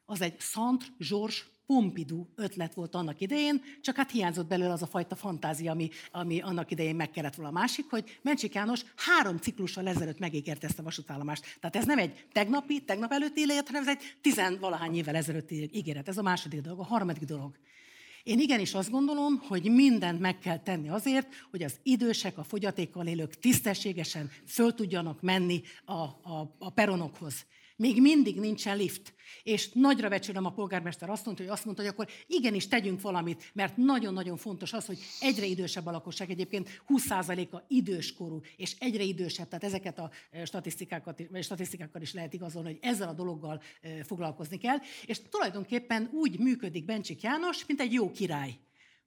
az 0.05 0.21
egy 0.21 0.41
Szent 0.41 0.93
Georges 0.99 1.47
Pompidou 1.67 2.27
ötlet 2.35 2.75
volt 2.75 2.95
annak 2.95 3.21
idején, 3.21 3.63
csak 3.81 3.97
hát 3.97 4.11
hiányzott 4.11 4.47
belőle 4.47 4.73
az 4.73 4.83
a 4.83 4.87
fajta 4.87 5.15
fantázia, 5.15 5.73
ami, 5.73 5.89
ami 6.13 6.41
annak 6.41 6.71
idején 6.71 6.97
meg 6.97 7.11
kellett 7.11 7.35
volna. 7.35 7.51
A 7.51 7.61
másik, 7.61 7.91
hogy 7.91 8.19
Mencsik 8.23 8.55
János 8.55 8.85
három 8.97 9.39
ciklussal 9.39 9.89
ezelőtt 9.89 10.19
megígért 10.19 10.65
ezt 10.65 10.79
a 10.79 10.83
vasútállomást. 10.83 11.59
Tehát 11.61 11.77
ez 11.77 11.85
nem 11.85 11.99
egy 11.99 12.27
tegnapi, 12.33 12.81
tegnap 12.85 13.13
előtti 13.13 13.41
élet, 13.41 13.67
hanem 13.67 13.83
ez 13.83 13.89
egy 13.89 14.17
tizenvalahány 14.21 14.97
évvel 14.97 15.17
ezelőtti 15.17 15.71
ígéret. 15.73 16.09
Ez 16.09 16.19
a 16.19 16.23
második 16.23 16.61
dolog. 16.61 16.79
A 16.79 16.85
harmadik 16.85 17.25
dolog. 17.25 17.57
Én 18.25 18.39
igenis 18.39 18.75
azt 18.75 18.91
gondolom, 18.91 19.39
hogy 19.49 19.71
mindent 19.71 20.21
meg 20.21 20.39
kell 20.39 20.59
tenni 20.59 20.89
azért, 20.89 21.29
hogy 21.51 21.63
az 21.63 21.77
idősek, 21.83 22.39
a 22.39 22.45
fogyatékkal 22.45 23.07
élők 23.07 23.35
tisztességesen 23.35 24.31
föl 24.47 24.75
tudjanak 24.75 25.23
menni 25.23 25.63
a, 25.85 25.93
a, 25.93 26.55
a 26.59 26.71
peronokhoz. 26.71 27.47
Még 27.77 28.01
mindig 28.01 28.41
nincsen 28.41 28.77
lift. 28.77 29.15
És 29.43 29.69
nagyra 29.73 30.09
becsülöm 30.09 30.45
a 30.45 30.53
polgármester 30.53 31.11
azt 31.11 31.25
mondta, 31.25 31.43
hogy 31.43 31.53
azt 31.53 31.65
mondta, 31.65 31.83
hogy 31.83 31.91
akkor 31.91 32.09
igenis 32.27 32.69
tegyünk 32.69 33.01
valamit, 33.01 33.51
mert 33.53 33.77
nagyon-nagyon 33.77 34.37
fontos 34.37 34.73
az, 34.73 34.87
hogy 34.87 34.99
egyre 35.21 35.47
idősebb 35.47 35.87
a 35.87 35.91
lakosság, 35.91 36.31
egyébként 36.31 36.83
20%-a 36.89 37.63
időskorú, 37.69 38.41
és 38.57 38.75
egyre 38.79 39.03
idősebb, 39.03 39.49
tehát 39.49 39.65
ezeket 39.65 39.99
a 39.99 40.11
e, 40.31 40.45
statisztikákat, 40.45 41.23
statisztikákkal 41.41 42.03
is 42.03 42.13
lehet 42.13 42.33
igazolni, 42.33 42.69
hogy 42.69 42.79
ezzel 42.81 43.09
a 43.09 43.13
dologgal 43.13 43.63
e, 43.81 44.05
foglalkozni 44.05 44.59
kell. 44.59 44.79
És 45.07 45.21
tulajdonképpen 45.31 46.11
úgy 46.13 46.39
működik 46.39 46.85
Bencsik 46.85 47.23
János, 47.23 47.67
mint 47.67 47.81
egy 47.81 47.93
jó 47.93 48.11
király. 48.11 48.59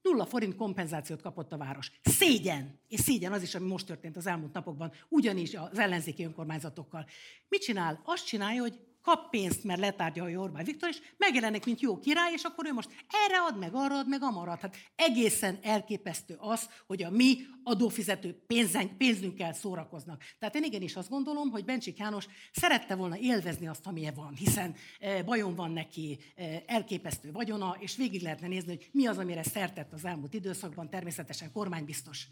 Nulla 0.02 0.26
forint 0.26 0.56
kompenzációt 0.56 1.22
kapott 1.22 1.52
a 1.54 1.58
város. 1.58 1.92
Szégyen! 2.02 2.80
És 2.88 3.00
szégyen 3.00 3.32
az 3.32 3.42
is, 3.42 3.56
ami 3.56 3.68
most 3.68 3.86
történt 3.86 4.18
az 4.18 4.28
elmúlt 4.28 4.54
napokban, 4.54 4.92
ugyanis 5.10 5.54
az 5.54 5.80
ellenzéki 5.80 6.24
önkormányzatokkal. 6.24 7.06
Mit 7.48 7.62
csinál? 7.62 8.02
Azt 8.06 8.26
csinálja, 8.26 8.62
hogy 8.62 8.80
kap 9.08 9.30
pénzt, 9.30 9.64
mert 9.64 9.80
letárgyalja 9.80 10.40
Orbán 10.40 10.64
Viktor, 10.64 10.90
és 10.90 11.02
megjelenik, 11.18 11.66
mint 11.66 11.82
jó 11.82 12.00
király, 12.00 12.32
és 12.34 12.44
akkor 12.44 12.66
ő 12.66 12.74
most 12.74 12.90
erre 13.26 13.38
ad, 13.40 13.58
meg 13.58 13.72
arra 13.74 13.98
ad, 13.98 14.08
meg 14.08 14.24
amarat. 14.24 14.62
Hát 14.62 14.76
egészen 14.96 15.60
elképesztő 15.62 16.36
az, 16.40 16.70
hogy 16.88 17.04
a 17.04 17.10
mi 17.10 17.38
adófizető 17.64 18.44
pénzen, 18.48 18.98
pénzünkkel 18.98 19.54
szórakoznak. 19.54 20.24
Tehát 20.40 20.56
én 20.56 20.64
igenis 20.64 20.96
azt 20.96 21.10
gondolom, 21.10 21.50
hogy 21.50 21.66
Bencsik 21.66 21.98
János 21.98 22.28
szerette 22.52 22.96
volna 22.96 23.18
élvezni 23.18 23.68
azt, 23.68 23.88
amilyen 23.88 24.14
van, 24.14 24.36
hiszen 24.36 24.76
e, 25.00 25.24
bajon 25.24 25.56
van 25.56 25.72
neki, 25.72 26.20
e, 26.36 26.64
elképesztő 26.66 27.32
vagyona, 27.32 27.76
és 27.80 27.96
végig 27.96 28.22
lehetne 28.22 28.48
nézni, 28.48 28.76
hogy 28.76 28.90
mi 28.92 29.06
az, 29.06 29.18
amire 29.18 29.44
szertett 29.44 29.94
az 29.94 30.06
elmúlt 30.06 30.34
időszakban, 30.34 30.90
természetesen 30.90 31.52
kormánybiztos. 31.52 32.28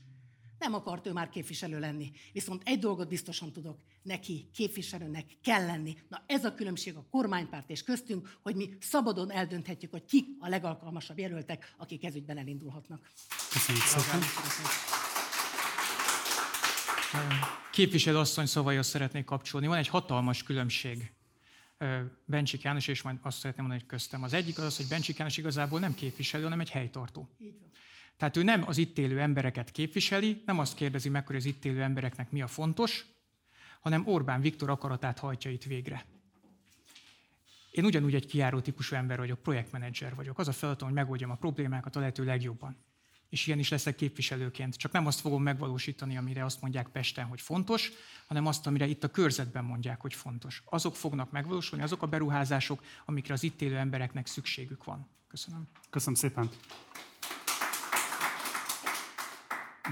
Nem 0.60 0.74
akart 0.74 1.08
ő 1.08 1.12
már 1.12 1.30
képviselő 1.30 1.80
lenni. 1.80 2.12
Viszont 2.34 2.62
egy 2.66 2.80
dolgot 2.80 3.08
biztosan 3.08 3.52
tudok, 3.52 3.80
neki 4.02 4.50
képviselőnek 4.54 5.26
kell 5.44 5.66
lenni. 5.66 5.98
Na 6.10 6.24
ez 6.28 6.46
a 6.46 6.54
különbség 6.54 6.96
a 6.96 7.06
kormánypárt 7.12 7.70
és 7.70 7.84
köztünk, 7.84 8.38
hogy 8.44 8.56
mi 8.56 8.70
szabadon 8.80 9.32
eldönthetjük, 9.32 9.92
hogy 9.92 10.06
ki 10.06 10.26
a 10.40 10.48
legalkalmasabb 10.48 11.20
jelöltek, 11.20 11.74
akik 11.78 12.04
ezügyben 12.04 12.38
elindulhatnak. 12.38 13.12
Köszönjük 13.52 13.84
szépen. 13.84 14.22
Képviselő 17.72 18.18
asszony 18.18 18.46
szavaihoz 18.46 18.88
szeretnék 18.88 19.26
kapcsolni. 19.26 19.68
Van 19.68 19.78
egy 19.78 19.88
hatalmas 19.88 20.44
különbség 20.44 21.14
Bencsik 22.26 22.62
János, 22.62 22.88
és 22.88 23.02
majd 23.02 23.18
azt 23.22 23.38
szeretném 23.38 23.66
mondani, 23.66 23.86
hogy 23.88 23.98
köztem. 23.98 24.24
Az 24.24 24.34
egyik 24.34 24.58
az 24.58 24.64
az, 24.64 24.78
hogy 24.78 24.88
Bencsik 24.88 25.18
János 25.18 25.38
igazából 25.38 25.80
nem 25.80 25.96
képviselő, 25.96 26.44
hanem 26.44 26.60
egy 26.60 26.70
helytartó. 26.70 27.30
Így 27.40 27.60
van. 27.60 27.72
Tehát 28.18 28.38
ő 28.38 28.44
nem 28.44 28.64
az 28.68 28.78
itt 28.78 28.98
élő 28.98 29.20
embereket 29.20 29.72
képviseli, 29.72 30.44
nem 30.46 30.60
azt 30.60 30.76
kérdezi 30.76 31.10
meg, 31.10 31.28
hogy 31.28 31.36
az 31.36 31.46
itt 31.46 31.66
élő 31.66 31.82
embereknek 31.82 32.32
mi 32.32 32.42
a 32.42 32.48
fontos, 32.48 33.06
hanem 33.82 34.08
Orbán 34.08 34.42
Viktor 34.42 34.70
akaratát 34.70 35.20
hajtja 35.20 35.52
itt 35.52 35.64
végre. 35.64 36.06
Én 37.72 37.86
ugyanúgy 37.86 38.16
egy 38.16 38.26
kiáró 38.26 38.60
típusú 38.60 38.96
ember 38.96 39.18
vagyok, 39.18 39.40
projektmenedzser 39.40 40.16
vagyok. 40.16 40.40
Az 40.40 40.48
a 40.48 40.52
feladatom, 40.52 40.88
hogy 40.88 40.98
megoldjam 40.98 41.32
a 41.32 41.36
problémákat 41.36 41.96
a 41.96 42.00
lehető 42.00 42.24
legjobban. 42.24 42.78
És 43.30 43.48
ilyen 43.48 43.60
is 43.60 43.70
leszek 43.70 43.96
képviselőként. 43.96 44.76
Csak 44.76 44.92
nem 44.92 45.06
azt 45.06 45.20
fogom 45.20 45.44
megvalósítani, 45.44 46.18
amire 46.18 46.46
azt 46.46 46.62
mondják 46.62 46.88
Pesten, 46.88 47.26
hogy 47.26 47.42
fontos, 47.42 47.92
hanem 48.28 48.46
azt, 48.46 48.68
amire 48.68 48.86
itt 48.86 49.04
a 49.04 49.12
körzetben 49.12 49.64
mondják, 49.64 50.02
hogy 50.02 50.14
fontos. 50.14 50.64
Azok 50.66 50.96
fognak 50.96 51.32
megvalósulni, 51.32 51.84
azok 51.84 52.02
a 52.02 52.08
beruházások, 52.08 52.84
amikre 53.06 53.34
az 53.34 53.44
itt 53.44 53.62
élő 53.62 53.78
embereknek 53.78 54.28
szükségük 54.28 54.84
van. 54.84 55.08
Köszönöm. 55.28 55.68
Köszönöm 55.90 56.16
szépen. 56.16 56.50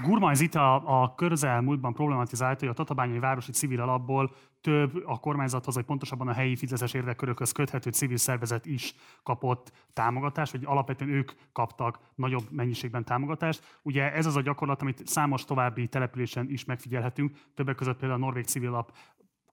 Gurmai 0.02 0.34
Zita 0.34 0.76
a 0.76 1.14
közelmúltban 1.14 1.92
problematizálta, 1.92 2.60
hogy 2.60 2.68
a 2.68 2.72
Tatabányai 2.72 3.18
Városi 3.18 3.52
Civil 3.52 3.80
Alapból 3.80 4.30
több 4.60 5.02
a 5.06 5.18
kormányzathoz, 5.18 5.74
vagy 5.74 5.84
pontosabban 5.84 6.28
a 6.28 6.32
helyi 6.32 6.56
fizetéses 6.56 6.94
érdekkörökhöz 6.94 7.52
köthető 7.52 7.90
civil 7.90 8.16
szervezet 8.16 8.66
is 8.66 8.94
kapott 9.22 9.72
támogatást, 9.92 10.52
vagy 10.52 10.64
alapvetően 10.64 11.10
ők 11.10 11.32
kaptak 11.52 11.98
nagyobb 12.14 12.50
mennyiségben 12.50 13.04
támogatást. 13.04 13.78
Ugye 13.82 14.12
ez 14.12 14.26
az 14.26 14.36
a 14.36 14.40
gyakorlat, 14.40 14.82
amit 14.82 15.06
számos 15.06 15.44
további 15.44 15.88
településen 15.88 16.50
is 16.50 16.64
megfigyelhetünk, 16.64 17.36
többek 17.54 17.74
között 17.74 17.98
például 17.98 18.20
a 18.20 18.24
Norvég 18.24 18.44
Civil 18.44 18.70
Lap 18.70 18.92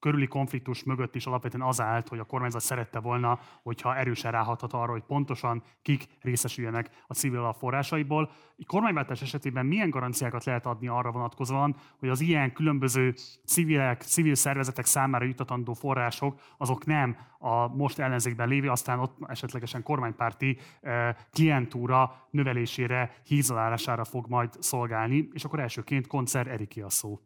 körüli 0.02 0.28
konfliktus 0.28 0.84
mögött 0.84 1.16
is 1.16 1.26
alapvetően 1.26 1.68
az 1.68 1.82
állt, 1.82 2.08
hogy 2.08 2.20
a 2.20 2.24
kormányzat 2.24 2.62
szerette 2.62 2.99
volna, 2.99 3.39
hogyha 3.64 3.95
erősen 3.95 4.32
ráhathat 4.32 4.74
arra, 4.74 4.91
hogy 4.91 5.04
pontosan 5.04 5.64
kik 5.82 6.06
részesüljenek 6.20 6.89
a 7.08 7.14
civil 7.14 7.39
alap 7.39 7.56
forrásaiból. 7.56 8.32
Egy 8.58 8.66
kormányváltás 8.66 9.22
esetében 9.22 9.66
milyen 9.66 9.89
garanciákat 9.89 10.43
lehet 10.43 10.66
adni 10.66 10.88
arra 10.88 11.12
vonatkozóan, 11.12 11.76
hogy 11.99 12.10
az 12.10 12.22
ilyen 12.22 12.54
különböző 12.54 13.14
civilek, 13.45 14.02
civil 14.02 14.36
szervezetek 14.36 14.86
számára 14.86 15.26
jutatandó 15.26 15.74
források, 15.74 16.39
azok 16.58 16.86
nem 16.86 17.18
a 17.39 17.68
most 17.68 17.99
ellenzékben 17.99 18.47
lévő, 18.47 18.70
aztán 18.70 18.99
ott 18.99 19.18
esetlegesen 19.28 19.84
kormánypárti 19.84 20.58
eh, 20.82 21.16
klientúra 21.32 22.28
növelésére, 22.30 23.14
hízalálására 23.24 24.04
fog 24.04 24.28
majd 24.28 24.49
szolgálni. 24.60 25.28
És 25.34 25.43
akkor 25.43 25.60
elsőként 25.60 26.08
koncert 26.08 26.47
Eriki 26.47 26.82
a 26.82 26.89
szó. 26.89 27.20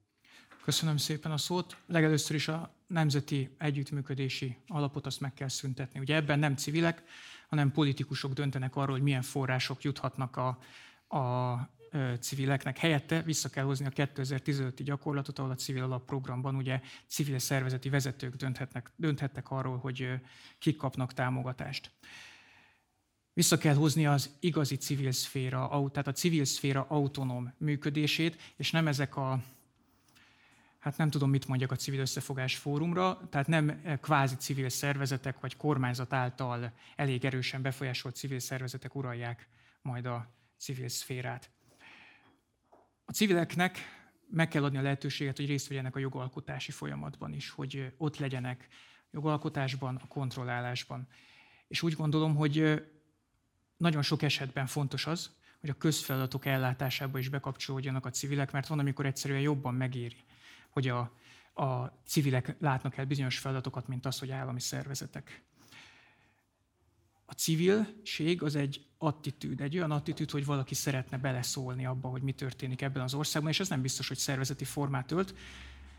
Köszönöm 0.65 0.97
szépen 0.97 1.31
a 1.31 1.37
szót. 1.37 1.77
Legelőször 1.87 2.35
is 2.35 2.47
a 2.47 2.75
nemzeti 2.87 3.55
együttműködési 3.57 4.57
alapot 4.67 5.05
azt 5.05 5.19
meg 5.19 5.33
kell 5.33 5.47
szüntetni. 5.47 5.99
Ugye 5.99 6.15
ebben 6.15 6.39
nem 6.39 6.55
civilek, 6.55 7.03
hanem 7.49 7.71
politikusok 7.71 8.33
döntenek 8.33 8.75
arról, 8.75 8.95
hogy 8.95 9.03
milyen 9.03 9.21
források 9.21 9.83
juthatnak 9.83 10.37
a, 10.37 10.47
a 11.17 11.69
civileknek. 12.19 12.77
Helyette 12.77 13.21
vissza 13.21 13.49
kell 13.49 13.63
hozni 13.63 13.85
a 13.85 13.89
2015-i 13.89 14.81
gyakorlatot, 14.83 15.39
ahol 15.39 15.51
a 15.51 15.55
civil 15.55 15.83
alapprogramban 15.83 16.55
ugye 16.55 16.81
civil 17.07 17.39
szervezeti 17.39 17.89
vezetők 17.89 18.35
dönthetnek, 18.35 18.91
dönthettek 18.95 19.51
arról, 19.51 19.77
hogy 19.77 20.09
kik 20.59 20.77
kapnak 20.77 21.13
támogatást. 21.13 21.91
Vissza 23.33 23.57
kell 23.57 23.75
hozni 23.75 24.05
az 24.05 24.29
igazi 24.39 24.75
civil 24.75 25.11
szféra, 25.11 25.89
tehát 25.91 26.07
a 26.07 26.11
civil 26.11 26.45
szféra 26.45 26.85
autonóm 26.89 27.53
működését, 27.57 28.53
és 28.55 28.71
nem 28.71 28.87
ezek 28.87 29.15
a 29.15 29.43
hát 30.85 30.97
nem 30.97 31.09
tudom, 31.09 31.29
mit 31.29 31.47
mondjak 31.47 31.71
a 31.71 31.75
civil 31.75 31.99
összefogás 31.99 32.57
fórumra, 32.57 33.27
tehát 33.29 33.47
nem 33.47 33.81
kvázi 34.01 34.35
civil 34.35 34.69
szervezetek 34.69 35.39
vagy 35.39 35.55
kormányzat 35.57 36.13
által 36.13 36.71
elég 36.95 37.25
erősen 37.25 37.61
befolyásolt 37.61 38.15
civil 38.15 38.39
szervezetek 38.39 38.95
uralják 38.95 39.47
majd 39.81 40.05
a 40.05 40.33
civil 40.57 40.89
szférát. 40.89 41.49
A 43.05 43.11
civileknek 43.11 43.77
meg 44.29 44.47
kell 44.47 44.63
adni 44.63 44.77
a 44.77 44.81
lehetőséget, 44.81 45.37
hogy 45.37 45.45
részt 45.45 45.67
vegyenek 45.67 45.95
a 45.95 45.99
jogalkotási 45.99 46.71
folyamatban 46.71 47.33
is, 47.33 47.49
hogy 47.49 47.93
ott 47.97 48.17
legyenek 48.17 48.67
jogalkotásban, 49.11 49.95
a 49.95 50.07
kontrollálásban. 50.07 51.07
És 51.67 51.81
úgy 51.81 51.93
gondolom, 51.93 52.35
hogy 52.35 52.83
nagyon 53.77 54.01
sok 54.01 54.21
esetben 54.21 54.65
fontos 54.65 55.05
az, 55.05 55.29
hogy 55.59 55.69
a 55.69 55.77
közfeladatok 55.77 56.45
ellátásába 56.45 57.19
is 57.19 57.29
bekapcsolódjanak 57.29 58.05
a 58.05 58.09
civilek, 58.09 58.51
mert 58.51 58.67
van, 58.67 58.79
amikor 58.79 59.05
egyszerűen 59.05 59.41
jobban 59.41 59.73
megéri, 59.73 60.23
hogy 60.75 60.87
a, 60.87 60.99
a 61.63 61.85
civilek 62.05 62.55
látnak 62.59 62.97
el 62.97 63.05
bizonyos 63.05 63.37
feladatokat, 63.39 63.87
mint 63.87 64.05
az, 64.05 64.19
hogy 64.19 64.31
állami 64.31 64.59
szervezetek. 64.59 65.43
A 67.25 67.31
civilség 67.31 68.43
az 68.43 68.55
egy 68.55 68.85
attitűd, 68.97 69.61
egy 69.61 69.77
olyan 69.77 69.91
attitűd, 69.91 70.31
hogy 70.31 70.45
valaki 70.45 70.75
szeretne 70.75 71.17
beleszólni 71.17 71.85
abba, 71.85 72.09
hogy 72.09 72.21
mi 72.21 72.31
történik 72.31 72.81
ebben 72.81 73.03
az 73.03 73.13
országban, 73.13 73.51
és 73.51 73.59
ez 73.59 73.69
nem 73.69 73.81
biztos, 73.81 74.07
hogy 74.07 74.17
szervezeti 74.17 74.63
formát 74.63 75.11
ölt, 75.11 75.35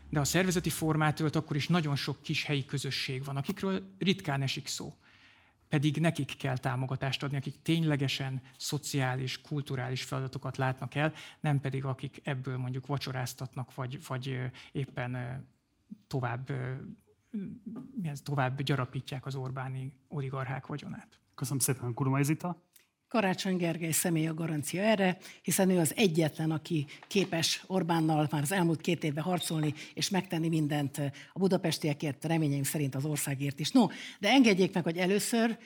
de 0.09 0.19
a 0.19 0.23
szervezeti 0.25 0.69
formát 0.69 1.19
ölt, 1.19 1.35
akkor 1.35 1.55
is 1.55 1.67
nagyon 1.67 1.95
sok 1.95 2.21
kis 2.21 2.43
helyi 2.43 2.65
közösség 2.65 3.23
van, 3.23 3.37
akikről 3.37 3.95
ritkán 3.97 4.41
esik 4.41 4.67
szó. 4.67 4.93
Pedig 5.69 5.97
nekik 5.97 6.37
kell 6.37 6.57
támogatást 6.57 7.23
adni, 7.23 7.37
akik 7.37 7.61
ténylegesen 7.61 8.41
szociális, 8.57 9.41
kulturális 9.41 10.03
feladatokat 10.03 10.57
látnak 10.57 10.95
el, 10.95 11.13
nem 11.39 11.59
pedig 11.59 11.85
akik 11.85 12.21
ebből 12.23 12.57
mondjuk 12.57 12.87
vacsoráztatnak, 12.87 13.75
vagy, 13.75 14.05
vagy 14.07 14.39
éppen 14.71 15.43
tovább, 16.07 16.51
tovább 18.23 18.61
gyarapítják 18.61 19.25
az 19.25 19.35
Orbáni 19.35 19.93
oligarchák 20.07 20.67
vagyonát. 20.67 21.19
Köszönöm 21.35 21.59
szépen, 21.59 21.93
Kurumai 21.93 22.23
Zita. 22.23 22.66
Karácsony 23.07 23.57
Gergely 23.57 23.91
személy 23.91 24.27
a 24.27 24.33
garancia 24.33 24.81
erre, 24.81 25.17
hiszen 25.41 25.69
ő 25.69 25.79
az 25.79 25.93
egyetlen, 25.95 26.51
aki 26.51 26.85
képes 27.07 27.63
Orbánnal 27.67 28.27
már 28.31 28.41
az 28.41 28.51
elmúlt 28.51 28.81
két 28.81 29.03
évben 29.03 29.23
harcolni 29.23 29.73
és 29.93 30.09
megtenni 30.09 30.47
mindent 30.47 30.97
a 31.33 31.39
budapestiekért, 31.39 32.25
reményeim 32.25 32.63
szerint 32.63 32.95
az 32.95 33.05
országért 33.05 33.59
is. 33.59 33.71
No, 33.71 33.87
de 34.19 34.29
engedjék 34.29 34.73
meg, 34.73 34.83
hogy 34.83 34.97
először 34.97 35.57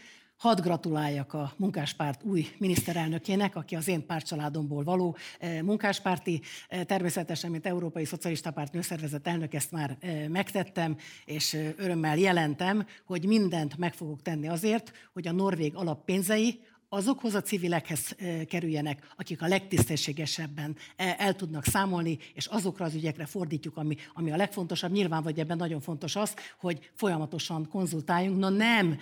Hadd 0.42 0.62
gratuláljak 0.62 1.34
a 1.34 1.54
munkáspárt 1.58 2.24
új 2.24 2.48
miniszterelnökének, 2.58 3.56
aki 3.56 3.76
az 3.76 3.88
én 3.88 4.06
pártcsaládomból 4.06 4.84
való 4.84 5.18
eh, 5.40 5.62
munkáspárti. 5.62 6.42
Eh, 6.68 6.84
természetesen, 6.84 7.52
mint 7.52 7.66
Európai 7.66 8.06
Szocialista 8.06 8.52
Párt 8.52 8.74
nőszervezet 8.74 9.28
elnök 9.28 9.54
ezt 9.54 9.72
már 9.72 9.98
eh, 10.00 10.28
megtettem, 10.28 10.98
és 11.26 11.58
örömmel 11.78 12.18
jelentem, 12.18 12.86
hogy 13.06 13.26
mindent 13.26 13.78
meg 13.78 13.94
fogok 13.94 14.22
tenni 14.22 14.48
azért, 14.48 14.92
hogy 15.14 15.28
a 15.28 15.32
norvég 15.32 15.76
alappénzei 15.76 16.60
azokhoz 16.94 17.36
a 17.36 17.42
civilekhez 17.42 18.16
kerüljenek, 18.48 19.14
akik 19.16 19.42
a 19.42 19.48
legtisztességesebben 19.48 20.76
el 20.96 21.36
tudnak 21.36 21.66
számolni, 21.66 22.18
és 22.34 22.46
azokra 22.46 22.86
az 22.86 22.94
ügyekre 22.94 23.26
fordítjuk, 23.26 23.78
ami, 23.78 23.96
ami 24.14 24.32
a 24.32 24.36
legfontosabb. 24.36 24.92
Nyilván 24.92 25.24
vagy 25.24 25.40
ebben 25.40 25.58
nagyon 25.58 25.82
fontos 25.82 26.16
az, 26.16 26.34
hogy 26.60 26.92
folyamatosan 26.96 27.68
konzultáljunk. 27.68 28.40
Na 28.40 28.50
nem 28.50 28.98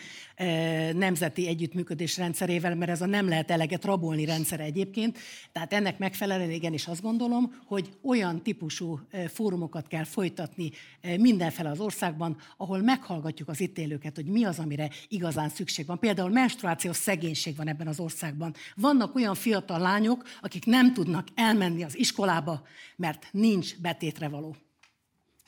nemzeti 0.94 1.48
együttműködés 1.48 2.18
rendszerével, 2.18 2.76
mert 2.76 2.92
ez 2.92 3.02
a 3.02 3.06
nem 3.06 3.28
lehet 3.28 3.52
eleget 3.52 3.86
rabolni 3.86 4.26
rendszer 4.26 4.60
egyébként. 4.60 5.18
Tehát 5.52 5.74
ennek 5.74 5.98
megfelelően 5.98 6.52
igenis 6.52 6.88
azt 6.88 7.02
gondolom, 7.02 7.62
hogy 7.66 7.90
olyan 8.02 8.44
típusú 8.44 9.00
fórumokat 9.28 9.88
kell 9.88 10.04
folytatni 10.04 10.72
mindenfele 11.18 11.70
az 11.70 11.80
országban, 11.80 12.38
ahol 12.58 12.82
meghallgatjuk 12.82 13.50
az 13.50 13.60
itt 13.60 13.78
élőket, 13.78 14.16
hogy 14.16 14.26
mi 14.26 14.44
az, 14.44 14.60
amire 14.60 14.90
igazán 15.08 15.50
szükség 15.50 15.86
van. 15.86 16.00
Például 16.00 16.30
menstruációs 16.30 16.96
szegénység 16.96 17.56
van 17.56 17.68
ebben 17.68 17.79
az 17.88 18.00
országban. 18.00 18.54
Vannak 18.76 19.16
olyan 19.16 19.36
fiatal 19.36 19.80
lányok, 19.80 20.24
akik 20.42 20.66
nem 20.66 20.94
tudnak 20.94 21.28
elmenni 21.36 21.84
az 21.84 21.98
iskolába, 21.98 22.62
mert 22.96 23.28
nincs 23.32 23.82
betétre 23.82 24.30
való. 24.30 24.56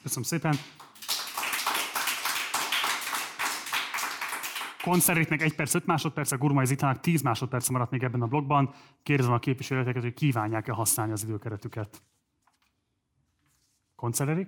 Köszönöm 0.01 0.23
szépen. 0.23 0.55
Konszerétnek 4.81 5.41
1 5.41 5.55
perc 5.55 5.73
5 5.73 5.85
másodperc, 5.85 6.31
a 6.31 6.37
Gurmai 6.37 6.65
Zitának 6.65 6.99
10 6.99 7.21
másodperc 7.21 7.69
maradt 7.69 7.91
még 7.91 8.03
ebben 8.03 8.21
a 8.21 8.27
blogban. 8.27 8.73
Kérdezem 9.03 9.33
a 9.33 9.39
képviselőket, 9.39 10.03
hogy 10.03 10.13
kívánják-e 10.13 10.71
használni 10.71 11.11
az 11.11 11.23
időkeretüket. 11.23 12.01
Konszererik? 13.95 14.47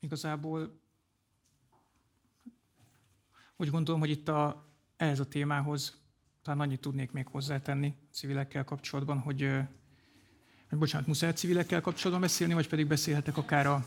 Igazából 0.00 0.80
úgy 3.56 3.70
gondolom, 3.70 4.00
hogy 4.00 4.10
itt 4.10 4.28
a 4.28 4.69
ehhez 5.00 5.20
a 5.20 5.24
témához 5.24 5.98
talán 6.42 6.60
annyit 6.60 6.80
tudnék 6.80 7.12
még 7.12 7.26
hozzátenni 7.26 7.94
civilekkel 8.12 8.64
kapcsolatban, 8.64 9.18
hogy, 9.18 9.50
hogy 10.68 10.78
bocsánat, 10.78 11.06
muszáj 11.06 11.32
civilekkel 11.32 11.80
kapcsolatban 11.80 12.20
beszélni, 12.20 12.54
vagy 12.54 12.68
pedig 12.68 12.86
beszélhetek 12.86 13.36
akár 13.36 13.66
a, 13.66 13.86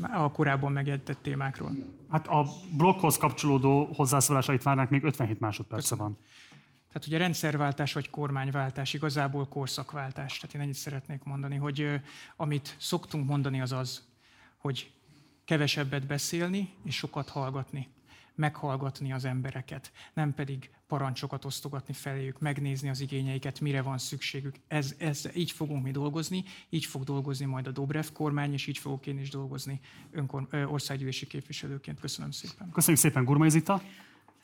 a 0.00 0.30
korábban 0.30 0.72
megjegyzett 0.72 1.22
témákról. 1.22 1.70
Hát 2.08 2.26
a 2.26 2.46
blokkhoz 2.76 3.16
kapcsolódó 3.16 3.84
hozzászólásait 3.84 4.62
várnánk, 4.62 4.90
még 4.90 5.02
57 5.02 5.40
másodperce 5.40 5.94
van. 5.94 6.18
Tehát 6.86 7.06
ugye 7.06 7.18
rendszerváltás 7.18 7.92
vagy 7.92 8.10
kormányváltás, 8.10 8.94
igazából 8.94 9.48
korszakváltás. 9.48 10.38
Tehát 10.38 10.54
én 10.54 10.60
ennyit 10.60 10.74
szeretnék 10.74 11.22
mondani, 11.22 11.56
hogy 11.56 12.00
amit 12.36 12.76
szoktunk 12.78 13.28
mondani 13.28 13.60
az 13.60 13.72
az, 13.72 14.06
hogy 14.56 14.92
kevesebbet 15.44 16.06
beszélni 16.06 16.74
és 16.84 16.96
sokat 16.96 17.28
hallgatni 17.28 17.88
meghallgatni 18.38 19.12
az 19.12 19.24
embereket, 19.24 19.92
nem 20.14 20.34
pedig 20.34 20.70
parancsokat 20.86 21.44
osztogatni 21.44 21.94
feléjük, 21.94 22.38
megnézni 22.38 22.88
az 22.88 23.00
igényeiket, 23.00 23.60
mire 23.60 23.82
van 23.82 23.98
szükségük. 23.98 24.54
Ez, 24.68 24.94
ez, 24.98 25.28
így 25.34 25.50
fogunk 25.50 25.82
mi 25.82 25.90
dolgozni, 25.90 26.44
így 26.68 26.84
fog 26.84 27.04
dolgozni 27.04 27.46
majd 27.46 27.66
a 27.66 27.70
Dobrev 27.70 28.06
kormány, 28.12 28.52
és 28.52 28.66
így 28.66 28.78
fogok 28.78 29.06
én 29.06 29.18
is 29.18 29.30
dolgozni 29.30 29.80
önkor, 30.10 30.48
országgyűlési 30.66 31.26
képviselőként. 31.26 32.00
Köszönöm 32.00 32.30
szépen. 32.30 32.70
Köszönjük 32.70 33.02
szépen, 33.02 33.24
Gurmai 33.24 33.50
Zita. 33.50 33.82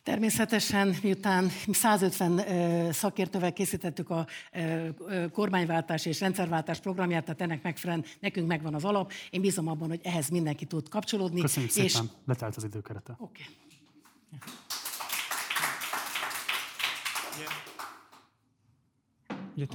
Természetesen, 0.04 0.94
miután 1.02 1.50
150 1.70 2.92
szakértővel 2.92 3.52
készítettük 3.52 4.10
a 4.10 4.26
kormányváltás 5.32 6.06
és 6.06 6.20
rendszerváltás 6.20 6.80
programját, 6.80 7.24
tehát 7.24 7.40
ennek 7.40 7.62
megfelelően 7.62 8.06
nekünk 8.20 8.46
megvan 8.46 8.74
az 8.74 8.84
alap. 8.84 9.12
Én 9.30 9.40
bízom 9.40 9.68
abban, 9.68 9.88
hogy 9.88 10.00
ehhez 10.02 10.28
mindenki 10.28 10.64
tud 10.64 10.88
kapcsolódni. 10.88 11.40
Köszönjük 11.40 11.76
és... 11.76 11.92
szépen, 11.92 12.10
letelt 12.26 12.56
az 12.56 12.64
időkerete. 12.64 13.16
Oké. 13.18 13.42
Okay. 13.42 13.63
Ugye 19.56 19.66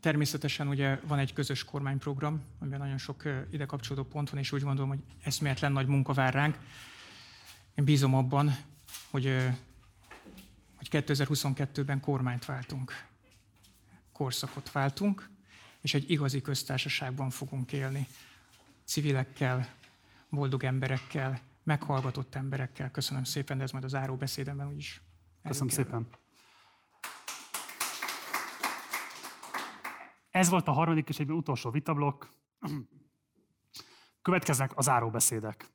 természetesen 0.00 0.68
ugye 0.68 0.98
van 1.06 1.18
egy 1.18 1.32
közös 1.32 1.64
kormányprogram, 1.64 2.42
amiben 2.58 2.78
nagyon 2.78 2.98
sok 2.98 3.22
ide 3.50 3.64
kapcsolódó 3.64 4.08
pont 4.08 4.30
van, 4.30 4.40
és 4.40 4.52
úgy 4.52 4.62
gondolom, 4.62 4.88
hogy 4.88 5.02
eszméletlen 5.22 5.72
nagy 5.72 5.86
munka 5.86 6.12
vár 6.12 6.34
ránk. 6.34 6.58
Én 7.74 7.84
bízom 7.84 8.14
abban, 8.14 8.56
hogy, 9.10 9.24
hogy 10.76 10.88
2022-ben 10.90 12.00
kormányt 12.00 12.44
váltunk, 12.44 13.04
korszakot 14.12 14.72
váltunk, 14.72 15.28
és 15.80 15.94
egy 15.94 16.10
igazi 16.10 16.40
köztársaságban 16.40 17.30
fogunk 17.30 17.72
élni. 17.72 18.06
Civilekkel, 18.84 19.68
boldog 20.30 20.64
emberekkel, 20.64 21.40
meghallgatott 21.66 22.34
emberekkel. 22.34 22.90
Köszönöm 22.90 23.24
szépen, 23.24 23.56
de 23.56 23.62
ez 23.62 23.70
majd 23.70 23.84
az 23.84 23.90
záró 23.90 24.16
beszédemben 24.16 24.68
úgyis. 24.68 25.02
Köszönöm 25.42 25.68
szépen. 25.68 26.06
Ez 30.30 30.48
volt 30.48 30.68
a 30.68 30.72
harmadik 30.72 31.08
és 31.08 31.18
egyben 31.18 31.36
utolsó 31.36 31.70
vitablok. 31.70 32.34
Következnek 34.22 34.76
a 34.76 34.82
záróbeszédek. 34.82 35.70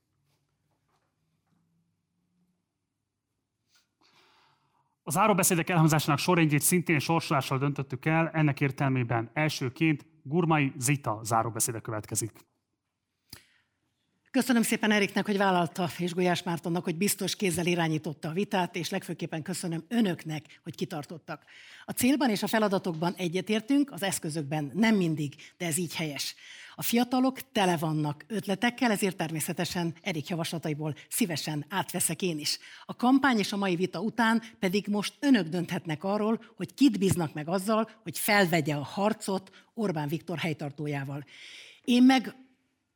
A 5.04 5.12
záróbeszédek 5.12 5.70
elhangzásának 5.70 6.20
sorrendjét 6.20 6.62
szintén 6.62 7.00
sorsolással 7.00 7.58
döntöttük 7.58 8.06
el, 8.06 8.30
ennek 8.30 8.62
értelmében 8.62 9.30
elsőként 9.34 10.06
Gurmai 10.24 10.74
Zita 10.78 11.20
záróbeszéde 11.24 11.80
következik. 11.80 12.51
Köszönöm 14.32 14.62
szépen 14.62 14.92
Eriknek, 14.92 15.26
hogy 15.26 15.38
vállalta, 15.38 15.90
és 15.98 16.14
Gulyás 16.14 16.44
Mártonnak, 16.44 16.84
hogy 16.84 16.96
biztos 16.96 17.36
kézzel 17.36 17.66
irányította 17.66 18.30
a 18.30 18.34
vitát, 18.34 18.76
és 18.76 18.90
legfőképpen 18.90 19.42
köszönöm 19.42 19.84
önöknek, 19.88 20.60
hogy 20.64 20.76
kitartottak. 20.76 21.44
A 21.86 21.92
célban 21.92 22.30
és 22.30 22.44
a 22.44 22.48
feladatokban 22.48 23.14
egyetértünk, 23.18 23.92
az 23.92 24.04
eszközökben 24.04 24.72
nem 24.74 24.96
mindig, 24.96 25.36
de 25.58 25.66
ez 25.66 25.78
így 25.78 25.96
helyes. 25.96 26.36
A 26.76 26.82
fiatalok 26.82 27.52
tele 27.52 27.78
vannak 27.78 28.26
ötletekkel, 28.28 28.92
ezért 28.92 29.18
természetesen 29.18 29.94
Erik 30.02 30.28
javaslataiból 30.28 30.96
szívesen 31.10 31.66
átveszek 31.70 32.22
én 32.22 32.40
is. 32.40 32.58
A 32.86 32.96
kampány 32.96 33.38
és 33.38 33.52
a 33.52 33.58
mai 33.58 33.76
vita 33.76 34.00
után 34.00 34.42
pedig 34.60 34.88
most 34.88 35.14
önök 35.20 35.48
dönthetnek 35.48 36.04
arról, 36.04 36.42
hogy 36.56 36.74
kit 36.74 37.00
bíznak 37.00 37.34
meg 37.34 37.50
azzal, 37.50 37.90
hogy 38.04 38.18
felvegye 38.18 38.76
a 38.76 38.84
harcot 38.84 39.52
Orbán 39.74 40.08
Viktor 40.08 40.38
helytartójával. 40.38 41.26
Én 41.84 42.04
meg 42.04 42.36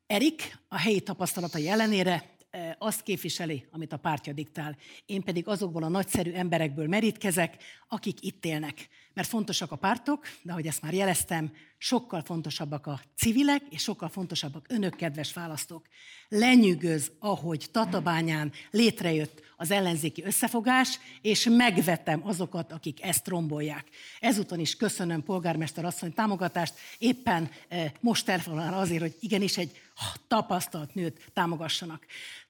Erik 0.08 0.58
a 0.68 0.78
helyi 0.78 1.01
tapasztalatai 1.01 1.68
ellenére 1.68 2.36
e, 2.49 2.76
azt 2.80 3.01
képviseli, 3.01 3.66
amit 3.72 3.93
a 3.93 3.97
pártja 3.97 4.34
diktál. 4.34 4.78
Én 5.06 5.24
pedig 5.24 5.47
azokból 5.47 5.84
a 5.84 5.88
nagyszerű 5.88 6.32
emberekből 6.32 6.88
merítkezek, 6.88 7.64
akik 7.88 8.22
itt 8.22 8.45
élnek. 8.45 8.88
Mert 9.16 9.28
fontosak 9.28 9.72
a 9.72 9.76
pártok, 9.76 10.26
de 10.41 10.51
ahogy 10.51 10.68
ezt 10.68 10.82
már 10.82 10.93
jeleztem, 10.93 11.51
sokkal 11.78 12.22
fontosabbak 12.22 12.88
a 12.88 13.01
civilek, 13.16 13.61
és 13.70 13.82
sokkal 13.82 14.09
fontosabbak 14.09 14.66
önök, 14.70 14.95
kedves 14.95 15.34
választók. 15.34 15.86
Lenyűgöz, 16.30 17.11
ahogy 17.20 17.68
Tatabányán 17.72 18.51
létrejött 18.72 19.41
az 19.57 19.72
ellenzéki 19.72 20.24
összefogás, 20.24 20.99
és 21.22 21.47
megvetem 21.49 22.28
azokat, 22.28 22.72
akik 22.72 23.03
ezt 23.03 23.28
rombolják. 23.28 23.88
Ezúton 24.20 24.59
is 24.59 24.76
köszönöm 24.76 25.24
polgármester 25.24 25.86
asszony 25.86 26.13
támogatást, 26.13 26.74
éppen 26.97 27.49
eh, 27.68 27.91
most 27.99 28.26
telefonál 28.26 28.74
azért, 28.74 29.01
hogy 29.01 29.16
igenis 29.20 29.57
egy 29.57 29.82
tapasztalt 30.28 30.93
nőt 30.93 31.32
támogassanak. 31.34 32.05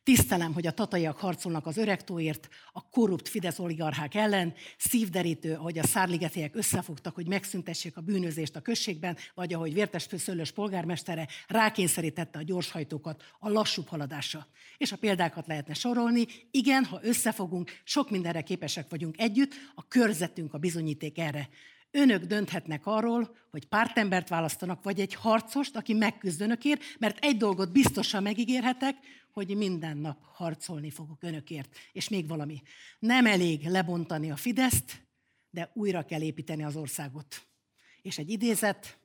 Tisztelem, 0.06 0.54
hogy 0.54 0.68
a 0.68 0.72
tataiak 0.72 1.18
harcolnak 1.18 1.66
az 1.66 1.78
öregtóért, 1.78 2.50
a 2.72 2.90
korrupt 2.90 3.30
Fidesz 3.30 3.60
oligarchák 3.60 4.16
ellen, 4.16 4.54
szívderítő, 4.78 5.54
ahogy 5.54 5.78
a 5.78 5.86
szárligetiek 5.86 6.56
összefogtak, 6.56 7.16
hogy 7.16 7.28
megszüntessék 7.28 7.98
a 7.98 8.02
bűnözést 8.02 8.56
a 8.56 8.62
községben, 8.62 9.18
vagy 9.34 9.54
ahogy 9.54 9.74
Vértes 9.74 10.08
Szőlős 10.18 10.52
polgármestere 10.52 11.28
rákényszerítette 11.48 12.40
a 12.40 12.44
gyorshajtókat 12.44 13.24
a 13.40 13.50
lassúbb 13.50 13.88
haladásra. 13.88 14.48
És 14.78 14.92
a 14.92 14.98
példákat 14.98 15.48
lehetne 15.48 15.74
sorolni. 15.74 16.26
Igen, 16.52 16.84
ha 16.84 17.00
összefogunk, 17.04 17.72
sok 17.84 18.10
mindenre 18.10 18.42
képesek 18.42 18.90
vagyunk 18.90 19.20
együtt, 19.20 19.54
a 19.76 19.88
körzetünk 19.88 20.54
a 20.54 20.58
bizonyíték 20.58 21.18
erre. 21.18 21.50
Önök 21.96 22.24
dönthetnek 22.24 22.86
arról, 22.86 23.36
hogy 23.52 23.66
pártembert 23.66 24.30
választanak, 24.30 24.84
vagy 24.84 25.00
egy 25.00 25.14
harcost, 25.14 25.76
aki 25.76 25.94
megküzd 25.94 26.42
önökért, 26.42 26.82
mert 27.00 27.26
egy 27.26 27.38
dolgot 27.38 27.72
biztosan 27.72 28.24
megígérhetek, 28.24 28.96
hogy 29.32 29.56
minden 29.56 29.98
nap 29.98 30.18
harcolni 30.34 30.90
fogok 30.90 31.24
önökért. 31.24 31.78
És 31.92 32.10
még 32.10 32.28
valami. 32.28 32.62
Nem 33.00 33.26
elég 33.26 33.68
lebontani 33.68 34.32
a 34.32 34.36
Fideszt, 34.36 35.08
de 35.50 35.72
újra 35.74 36.04
kell 36.04 36.22
építeni 36.22 36.64
az 36.64 36.76
országot. 36.76 37.48
És 38.02 38.18
egy 38.18 38.30
idézet, 38.30 39.00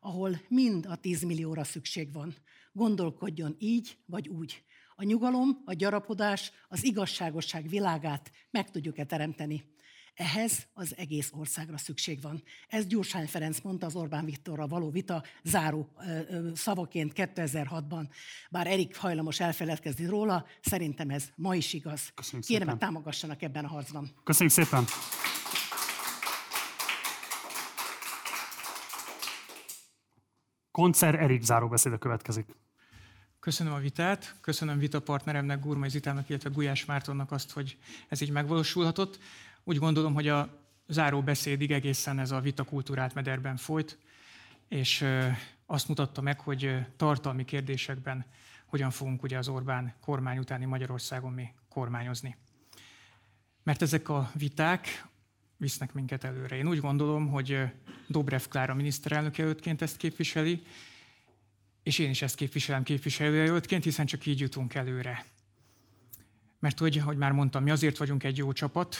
ahol 0.00 0.40
mind 0.48 0.86
a 0.86 0.96
10 0.96 1.22
millióra 1.22 1.64
szükség 1.64 2.12
van. 2.12 2.34
Gondolkodjon 2.72 3.56
így 3.58 3.96
vagy 4.06 4.28
úgy. 4.28 4.64
A 4.96 5.04
nyugalom, 5.04 5.62
a 5.64 5.72
gyarapodás, 5.72 6.52
az 6.68 6.84
igazságosság 6.84 7.68
világát 7.68 8.30
meg 8.50 8.70
tudjuk-e 8.70 9.04
teremteni. 9.04 9.73
Ehhez 10.14 10.66
az 10.72 10.96
egész 10.96 11.30
országra 11.32 11.78
szükség 11.78 12.20
van. 12.20 12.42
Ez 12.68 12.86
Gyurcsány 12.86 13.26
Ferenc 13.26 13.60
mondta 13.60 13.86
az 13.86 13.94
Orbán 13.94 14.24
Viktorral 14.24 14.66
való 14.66 14.90
vita 14.90 15.22
záró 15.42 15.92
szavaként 16.54 17.12
2006-ban. 17.16 18.08
Bár 18.50 18.66
Erik 18.66 18.96
hajlamos 18.96 19.40
elfeledkezni 19.40 20.06
róla, 20.06 20.46
szerintem 20.60 21.10
ez 21.10 21.30
ma 21.36 21.54
is 21.54 21.72
igaz. 21.72 22.12
Köszönjük 22.14 22.46
Kérem, 22.46 22.62
szépen. 22.62 22.78
támogassanak 22.78 23.42
ebben 23.42 23.64
a 23.64 23.68
harcban. 23.68 24.10
Köszönjük 24.24 24.54
szépen! 24.54 24.84
Koncer 30.70 31.14
Erik 31.14 31.42
záróbeszéde 31.42 31.96
következik. 31.96 32.46
Köszönöm 33.40 33.72
a 33.72 33.78
vitát, 33.78 34.34
köszönöm 34.40 34.78
vitapartneremnek, 34.78 35.60
Gurmai 35.60 35.88
Zitának, 35.88 36.28
illetve 36.28 36.50
Gulyás 36.50 36.84
Mártonnak 36.84 37.32
azt, 37.32 37.50
hogy 37.50 37.78
ez 38.08 38.20
így 38.20 38.30
megvalósulhatott. 38.30 39.18
Úgy 39.64 39.76
gondolom, 39.76 40.14
hogy 40.14 40.28
a 40.28 40.62
záró 40.88 41.22
beszédig 41.22 41.70
egészen 41.70 42.18
ez 42.18 42.30
a 42.30 42.40
vitakultúrát 42.40 43.14
mederben 43.14 43.56
folyt, 43.56 43.98
és 44.68 45.04
azt 45.66 45.88
mutatta 45.88 46.20
meg, 46.20 46.40
hogy 46.40 46.86
tartalmi 46.96 47.44
kérdésekben 47.44 48.24
hogyan 48.66 48.90
fogunk 48.90 49.22
ugye 49.22 49.38
az 49.38 49.48
Orbán 49.48 49.94
kormány 50.00 50.38
utáni 50.38 50.64
Magyarországon 50.64 51.32
mi 51.32 51.48
kormányozni. 51.68 52.36
Mert 53.62 53.82
ezek 53.82 54.08
a 54.08 54.30
viták 54.34 55.06
visznek 55.56 55.92
minket 55.92 56.24
előre. 56.24 56.56
Én 56.56 56.68
úgy 56.68 56.80
gondolom, 56.80 57.28
hogy 57.28 57.58
Dobrev 58.06 58.42
Klára 58.48 58.74
miniszterelnök 58.74 59.38
jelöltként 59.38 59.82
ezt 59.82 59.96
képviseli, 59.96 60.62
és 61.82 61.98
én 61.98 62.10
is 62.10 62.22
ezt 62.22 62.36
képviselem 62.36 62.82
képviselőjelöltként, 62.82 63.84
hiszen 63.84 64.06
csak 64.06 64.26
így 64.26 64.40
jutunk 64.40 64.74
előre. 64.74 65.24
Mert 66.58 66.78
hogy, 66.78 66.98
ahogy 66.98 67.16
már 67.16 67.32
mondtam, 67.32 67.62
mi 67.62 67.70
azért 67.70 67.96
vagyunk 67.96 68.24
egy 68.24 68.36
jó 68.36 68.52
csapat, 68.52 68.96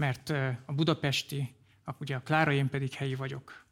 mert 0.00 0.30
a 0.64 0.72
budapesti, 0.72 1.54
ugye 1.98 2.16
a 2.16 2.20
Klára, 2.20 2.52
én 2.52 2.68
pedig 2.68 2.92
helyi 2.92 3.14
vagyok. 3.14 3.66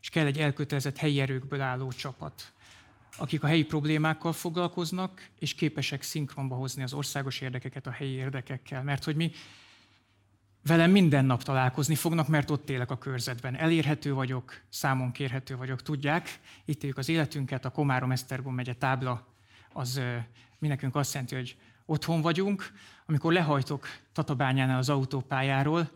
És 0.00 0.08
kell 0.08 0.26
egy 0.26 0.38
elkötelezett 0.38 0.96
helyi 0.96 1.20
erőkből 1.20 1.60
álló 1.60 1.92
csapat, 1.92 2.52
akik 3.16 3.42
a 3.42 3.46
helyi 3.46 3.64
problémákkal 3.64 4.32
foglalkoznak, 4.32 5.28
és 5.38 5.54
képesek 5.54 6.02
szinkronba 6.02 6.54
hozni 6.54 6.82
az 6.82 6.92
országos 6.92 7.40
érdekeket 7.40 7.86
a 7.86 7.90
helyi 7.90 8.12
érdekekkel. 8.12 8.82
Mert 8.82 9.04
hogy 9.04 9.16
mi 9.16 9.30
velem 10.62 10.90
minden 10.90 11.24
nap 11.24 11.42
találkozni 11.42 11.94
fognak, 11.94 12.28
mert 12.28 12.50
ott 12.50 12.70
élek 12.70 12.90
a 12.90 12.98
körzetben. 12.98 13.56
Elérhető 13.56 14.12
vagyok, 14.12 14.60
számon 14.68 15.12
kérhető 15.12 15.56
vagyok, 15.56 15.82
tudják. 15.82 16.40
Itt 16.64 16.82
éljük 16.82 16.98
az 16.98 17.08
életünket, 17.08 17.64
a 17.64 17.70
Komárom-Esztergom 17.70 18.54
megye 18.54 18.74
tábla, 18.74 19.26
az 19.72 20.00
mi 20.58 20.68
nekünk 20.68 20.96
azt 20.96 21.12
jelenti, 21.12 21.34
hogy 21.34 21.56
otthon 21.88 22.20
vagyunk, 22.20 22.72
amikor 23.06 23.32
lehajtok 23.32 23.86
Tatabányánál 24.12 24.78
az 24.78 24.88
autópályáról, 24.88 25.90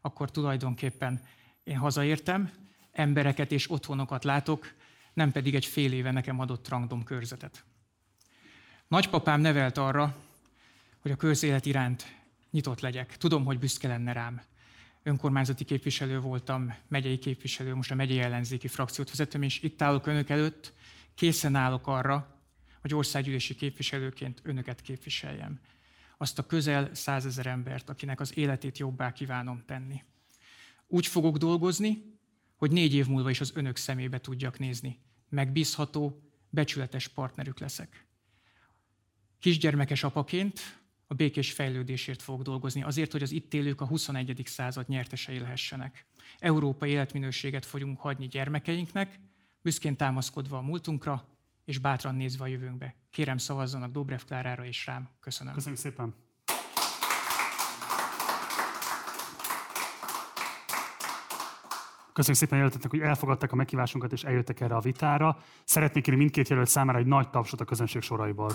akkor 0.00 0.30
tulajdonképpen 0.30 1.20
én 1.64 1.76
hazaértem, 1.76 2.50
embereket 2.92 3.52
és 3.52 3.70
otthonokat 3.70 4.24
látok, 4.24 4.72
nem 5.12 5.32
pedig 5.32 5.54
egy 5.54 5.64
fél 5.64 5.92
éve 5.92 6.10
nekem 6.10 6.40
adott 6.40 6.68
rangdom 6.68 7.02
körzetet. 7.02 7.64
Nagypapám 8.88 9.40
nevelt 9.40 9.78
arra, 9.78 10.16
hogy 11.00 11.10
a 11.10 11.16
közélet 11.16 11.66
iránt 11.66 12.16
nyitott 12.50 12.80
legyek. 12.80 13.16
Tudom, 13.16 13.44
hogy 13.44 13.58
büszke 13.58 13.88
lenne 13.88 14.12
rám. 14.12 14.42
Önkormányzati 15.02 15.64
képviselő 15.64 16.20
voltam, 16.20 16.74
megyei 16.88 17.18
képviselő, 17.18 17.74
most 17.74 17.90
a 17.90 17.94
megyei 17.94 18.20
ellenzéki 18.20 18.68
frakciót 18.68 19.10
vezetem, 19.10 19.42
és 19.42 19.62
itt 19.62 19.82
állok 19.82 20.06
önök 20.06 20.28
előtt, 20.28 20.72
készen 21.14 21.54
állok 21.54 21.86
arra, 21.86 22.33
hogy 22.84 22.94
országgyűlési 22.94 23.54
képviselőként 23.54 24.40
önöket 24.42 24.80
képviseljem. 24.80 25.60
Azt 26.16 26.38
a 26.38 26.46
közel 26.46 26.94
százezer 26.94 27.46
embert, 27.46 27.88
akinek 27.88 28.20
az 28.20 28.36
életét 28.36 28.78
jobbá 28.78 29.12
kívánom 29.12 29.62
tenni. 29.66 30.02
Úgy 30.86 31.06
fogok 31.06 31.36
dolgozni, 31.36 32.18
hogy 32.56 32.70
négy 32.70 32.94
év 32.94 33.06
múlva 33.06 33.30
is 33.30 33.40
az 33.40 33.52
önök 33.54 33.76
szemébe 33.76 34.20
tudjak 34.20 34.58
nézni. 34.58 34.98
Megbízható, 35.28 36.22
becsületes 36.50 37.08
partnerük 37.08 37.58
leszek. 37.58 38.06
Kisgyermekes 39.38 40.02
apaként 40.02 40.60
a 41.06 41.14
békés 41.14 41.52
fejlődésért 41.52 42.22
fogok 42.22 42.42
dolgozni, 42.42 42.82
azért, 42.82 43.12
hogy 43.12 43.22
az 43.22 43.30
itt 43.30 43.54
élők 43.54 43.80
a 43.80 43.86
21. 43.86 44.42
század 44.44 44.88
nyertesei 44.88 45.38
lehessenek. 45.38 46.06
Európai 46.38 46.90
életminőséget 46.90 47.66
fogunk 47.66 48.00
hagyni 48.00 48.26
gyermekeinknek, 48.26 49.20
büszkén 49.62 49.96
támaszkodva 49.96 50.56
a 50.56 50.62
múltunkra, 50.62 51.33
és 51.64 51.78
bátran 51.78 52.14
nézve 52.14 52.44
a 52.44 52.46
jövőnkbe. 52.46 52.94
Kérem 53.10 53.36
szavazzanak 53.36 53.90
Dobrev 53.92 54.20
Klárára 54.26 54.64
és 54.64 54.86
rám. 54.86 55.08
Köszönöm. 55.20 55.54
Köszönjük 55.54 55.80
szépen. 55.80 56.14
Köszönjük 62.12 62.42
szépen 62.42 62.58
jelöltetnek, 62.58 62.90
hogy 62.90 63.00
elfogadták 63.00 63.52
a 63.52 63.56
meghívásunkat 63.56 64.12
és 64.12 64.24
eljöttek 64.24 64.60
erre 64.60 64.74
a 64.74 64.80
vitára. 64.80 65.38
Szeretnék 65.64 66.02
kérni 66.02 66.20
mindkét 66.20 66.48
jelölt 66.48 66.68
számára 66.68 66.98
egy 66.98 67.06
nagy 67.06 67.30
tapsot 67.30 67.60
a 67.60 67.64
közönség 67.64 68.02
soraiból. 68.02 68.52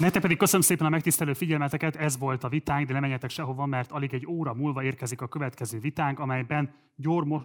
Nektek 0.00 0.22
pedig 0.22 0.36
köszönöm 0.36 0.60
szépen 0.60 0.86
a 0.86 0.90
megtisztelő 0.90 1.32
figyelmeteket, 1.32 1.96
ez 1.96 2.18
volt 2.18 2.44
a 2.44 2.48
vitánk, 2.48 2.86
de 2.86 2.92
nem 2.92 3.02
menjetek 3.02 3.30
sehova, 3.30 3.66
mert 3.66 3.92
alig 3.92 4.14
egy 4.14 4.26
óra 4.26 4.54
múlva 4.54 4.82
érkezik 4.82 5.20
a 5.20 5.28
következő 5.28 5.78
vitánk, 5.78 6.18
amelyben 6.18 6.74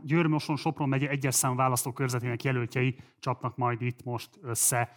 Győrmoson 0.03 0.55
Sopron 0.55 0.89
megye 0.89 1.09
egyes 1.09 1.35
szám 1.35 1.55
választókörzetének 1.55 2.43
jelöltjei 2.43 2.95
csapnak 3.19 3.57
majd 3.57 3.81
itt 3.81 4.03
most 4.03 4.29
össze. 4.41 4.89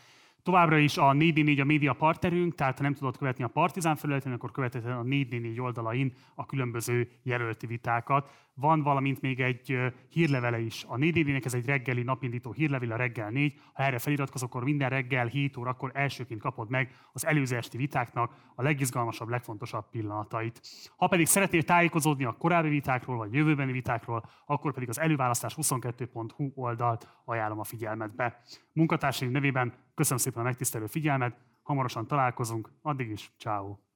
Továbbra 0.42 0.78
is 0.78 0.96
a 0.96 1.12
444 1.12 1.61
a 1.61 1.64
média 1.64 1.92
partnerünk, 1.92 2.54
tehát 2.54 2.76
ha 2.76 2.82
nem 2.82 2.94
tudod 2.94 3.16
követni 3.16 3.44
a 3.44 3.48
Partizán 3.48 3.96
felületén, 3.96 4.32
akkor 4.32 4.50
követheted 4.50 4.90
a 4.90 5.02
444 5.02 5.61
oldalain 5.61 6.12
a 6.34 6.46
különböző 6.46 7.11
jelölti 7.22 7.66
vitákat. 7.66 8.30
Van 8.61 8.82
valamint 8.82 9.20
még 9.20 9.40
egy 9.40 9.78
hírlevele 10.09 10.59
is. 10.61 10.84
A 10.84 10.96
444 10.96 11.44
ez 11.44 11.54
egy 11.54 11.66
reggeli 11.66 12.02
napindító 12.02 12.52
hírlevél, 12.52 12.92
a 12.92 12.96
reggel 12.96 13.30
4. 13.30 13.54
Ha 13.72 13.82
erre 13.82 13.98
feliratkozol, 13.98 14.48
akkor 14.48 14.64
minden 14.64 14.88
reggel 14.88 15.26
7 15.26 15.56
órakor 15.56 15.90
elsőként 15.94 16.40
kapod 16.40 16.70
meg 16.70 16.94
az 17.12 17.26
előző 17.26 17.56
esti 17.56 17.76
vitáknak 17.76 18.34
a 18.54 18.62
legizgalmasabb, 18.62 19.28
legfontosabb 19.28 19.90
pillanatait. 19.90 20.61
Ha 20.96 21.06
pedig 21.06 21.26
szeretnél 21.26 21.62
tájékozódni 21.62 22.24
a 22.24 22.32
korábbi 22.32 22.68
vitákról, 22.68 23.16
vagy 23.16 23.34
jövőbeni 23.34 23.72
vitákról, 23.72 24.24
akkor 24.46 24.72
pedig 24.72 24.88
az 24.88 25.00
előválasztás 25.00 25.54
22.hu 25.56 26.52
oldalt 26.54 27.09
ajánlom 27.24 27.59
a 27.59 27.64
figyelmetbe. 27.64 28.42
Munkatársaim 28.72 29.30
nevében 29.30 29.74
köszönöm 29.94 30.18
szépen 30.18 30.40
a 30.40 30.44
megtisztelő 30.44 30.86
figyelmet, 30.86 31.36
hamarosan 31.62 32.06
találkozunk, 32.06 32.70
addig 32.82 33.11
is, 33.11 33.32
ciao. 33.38 33.88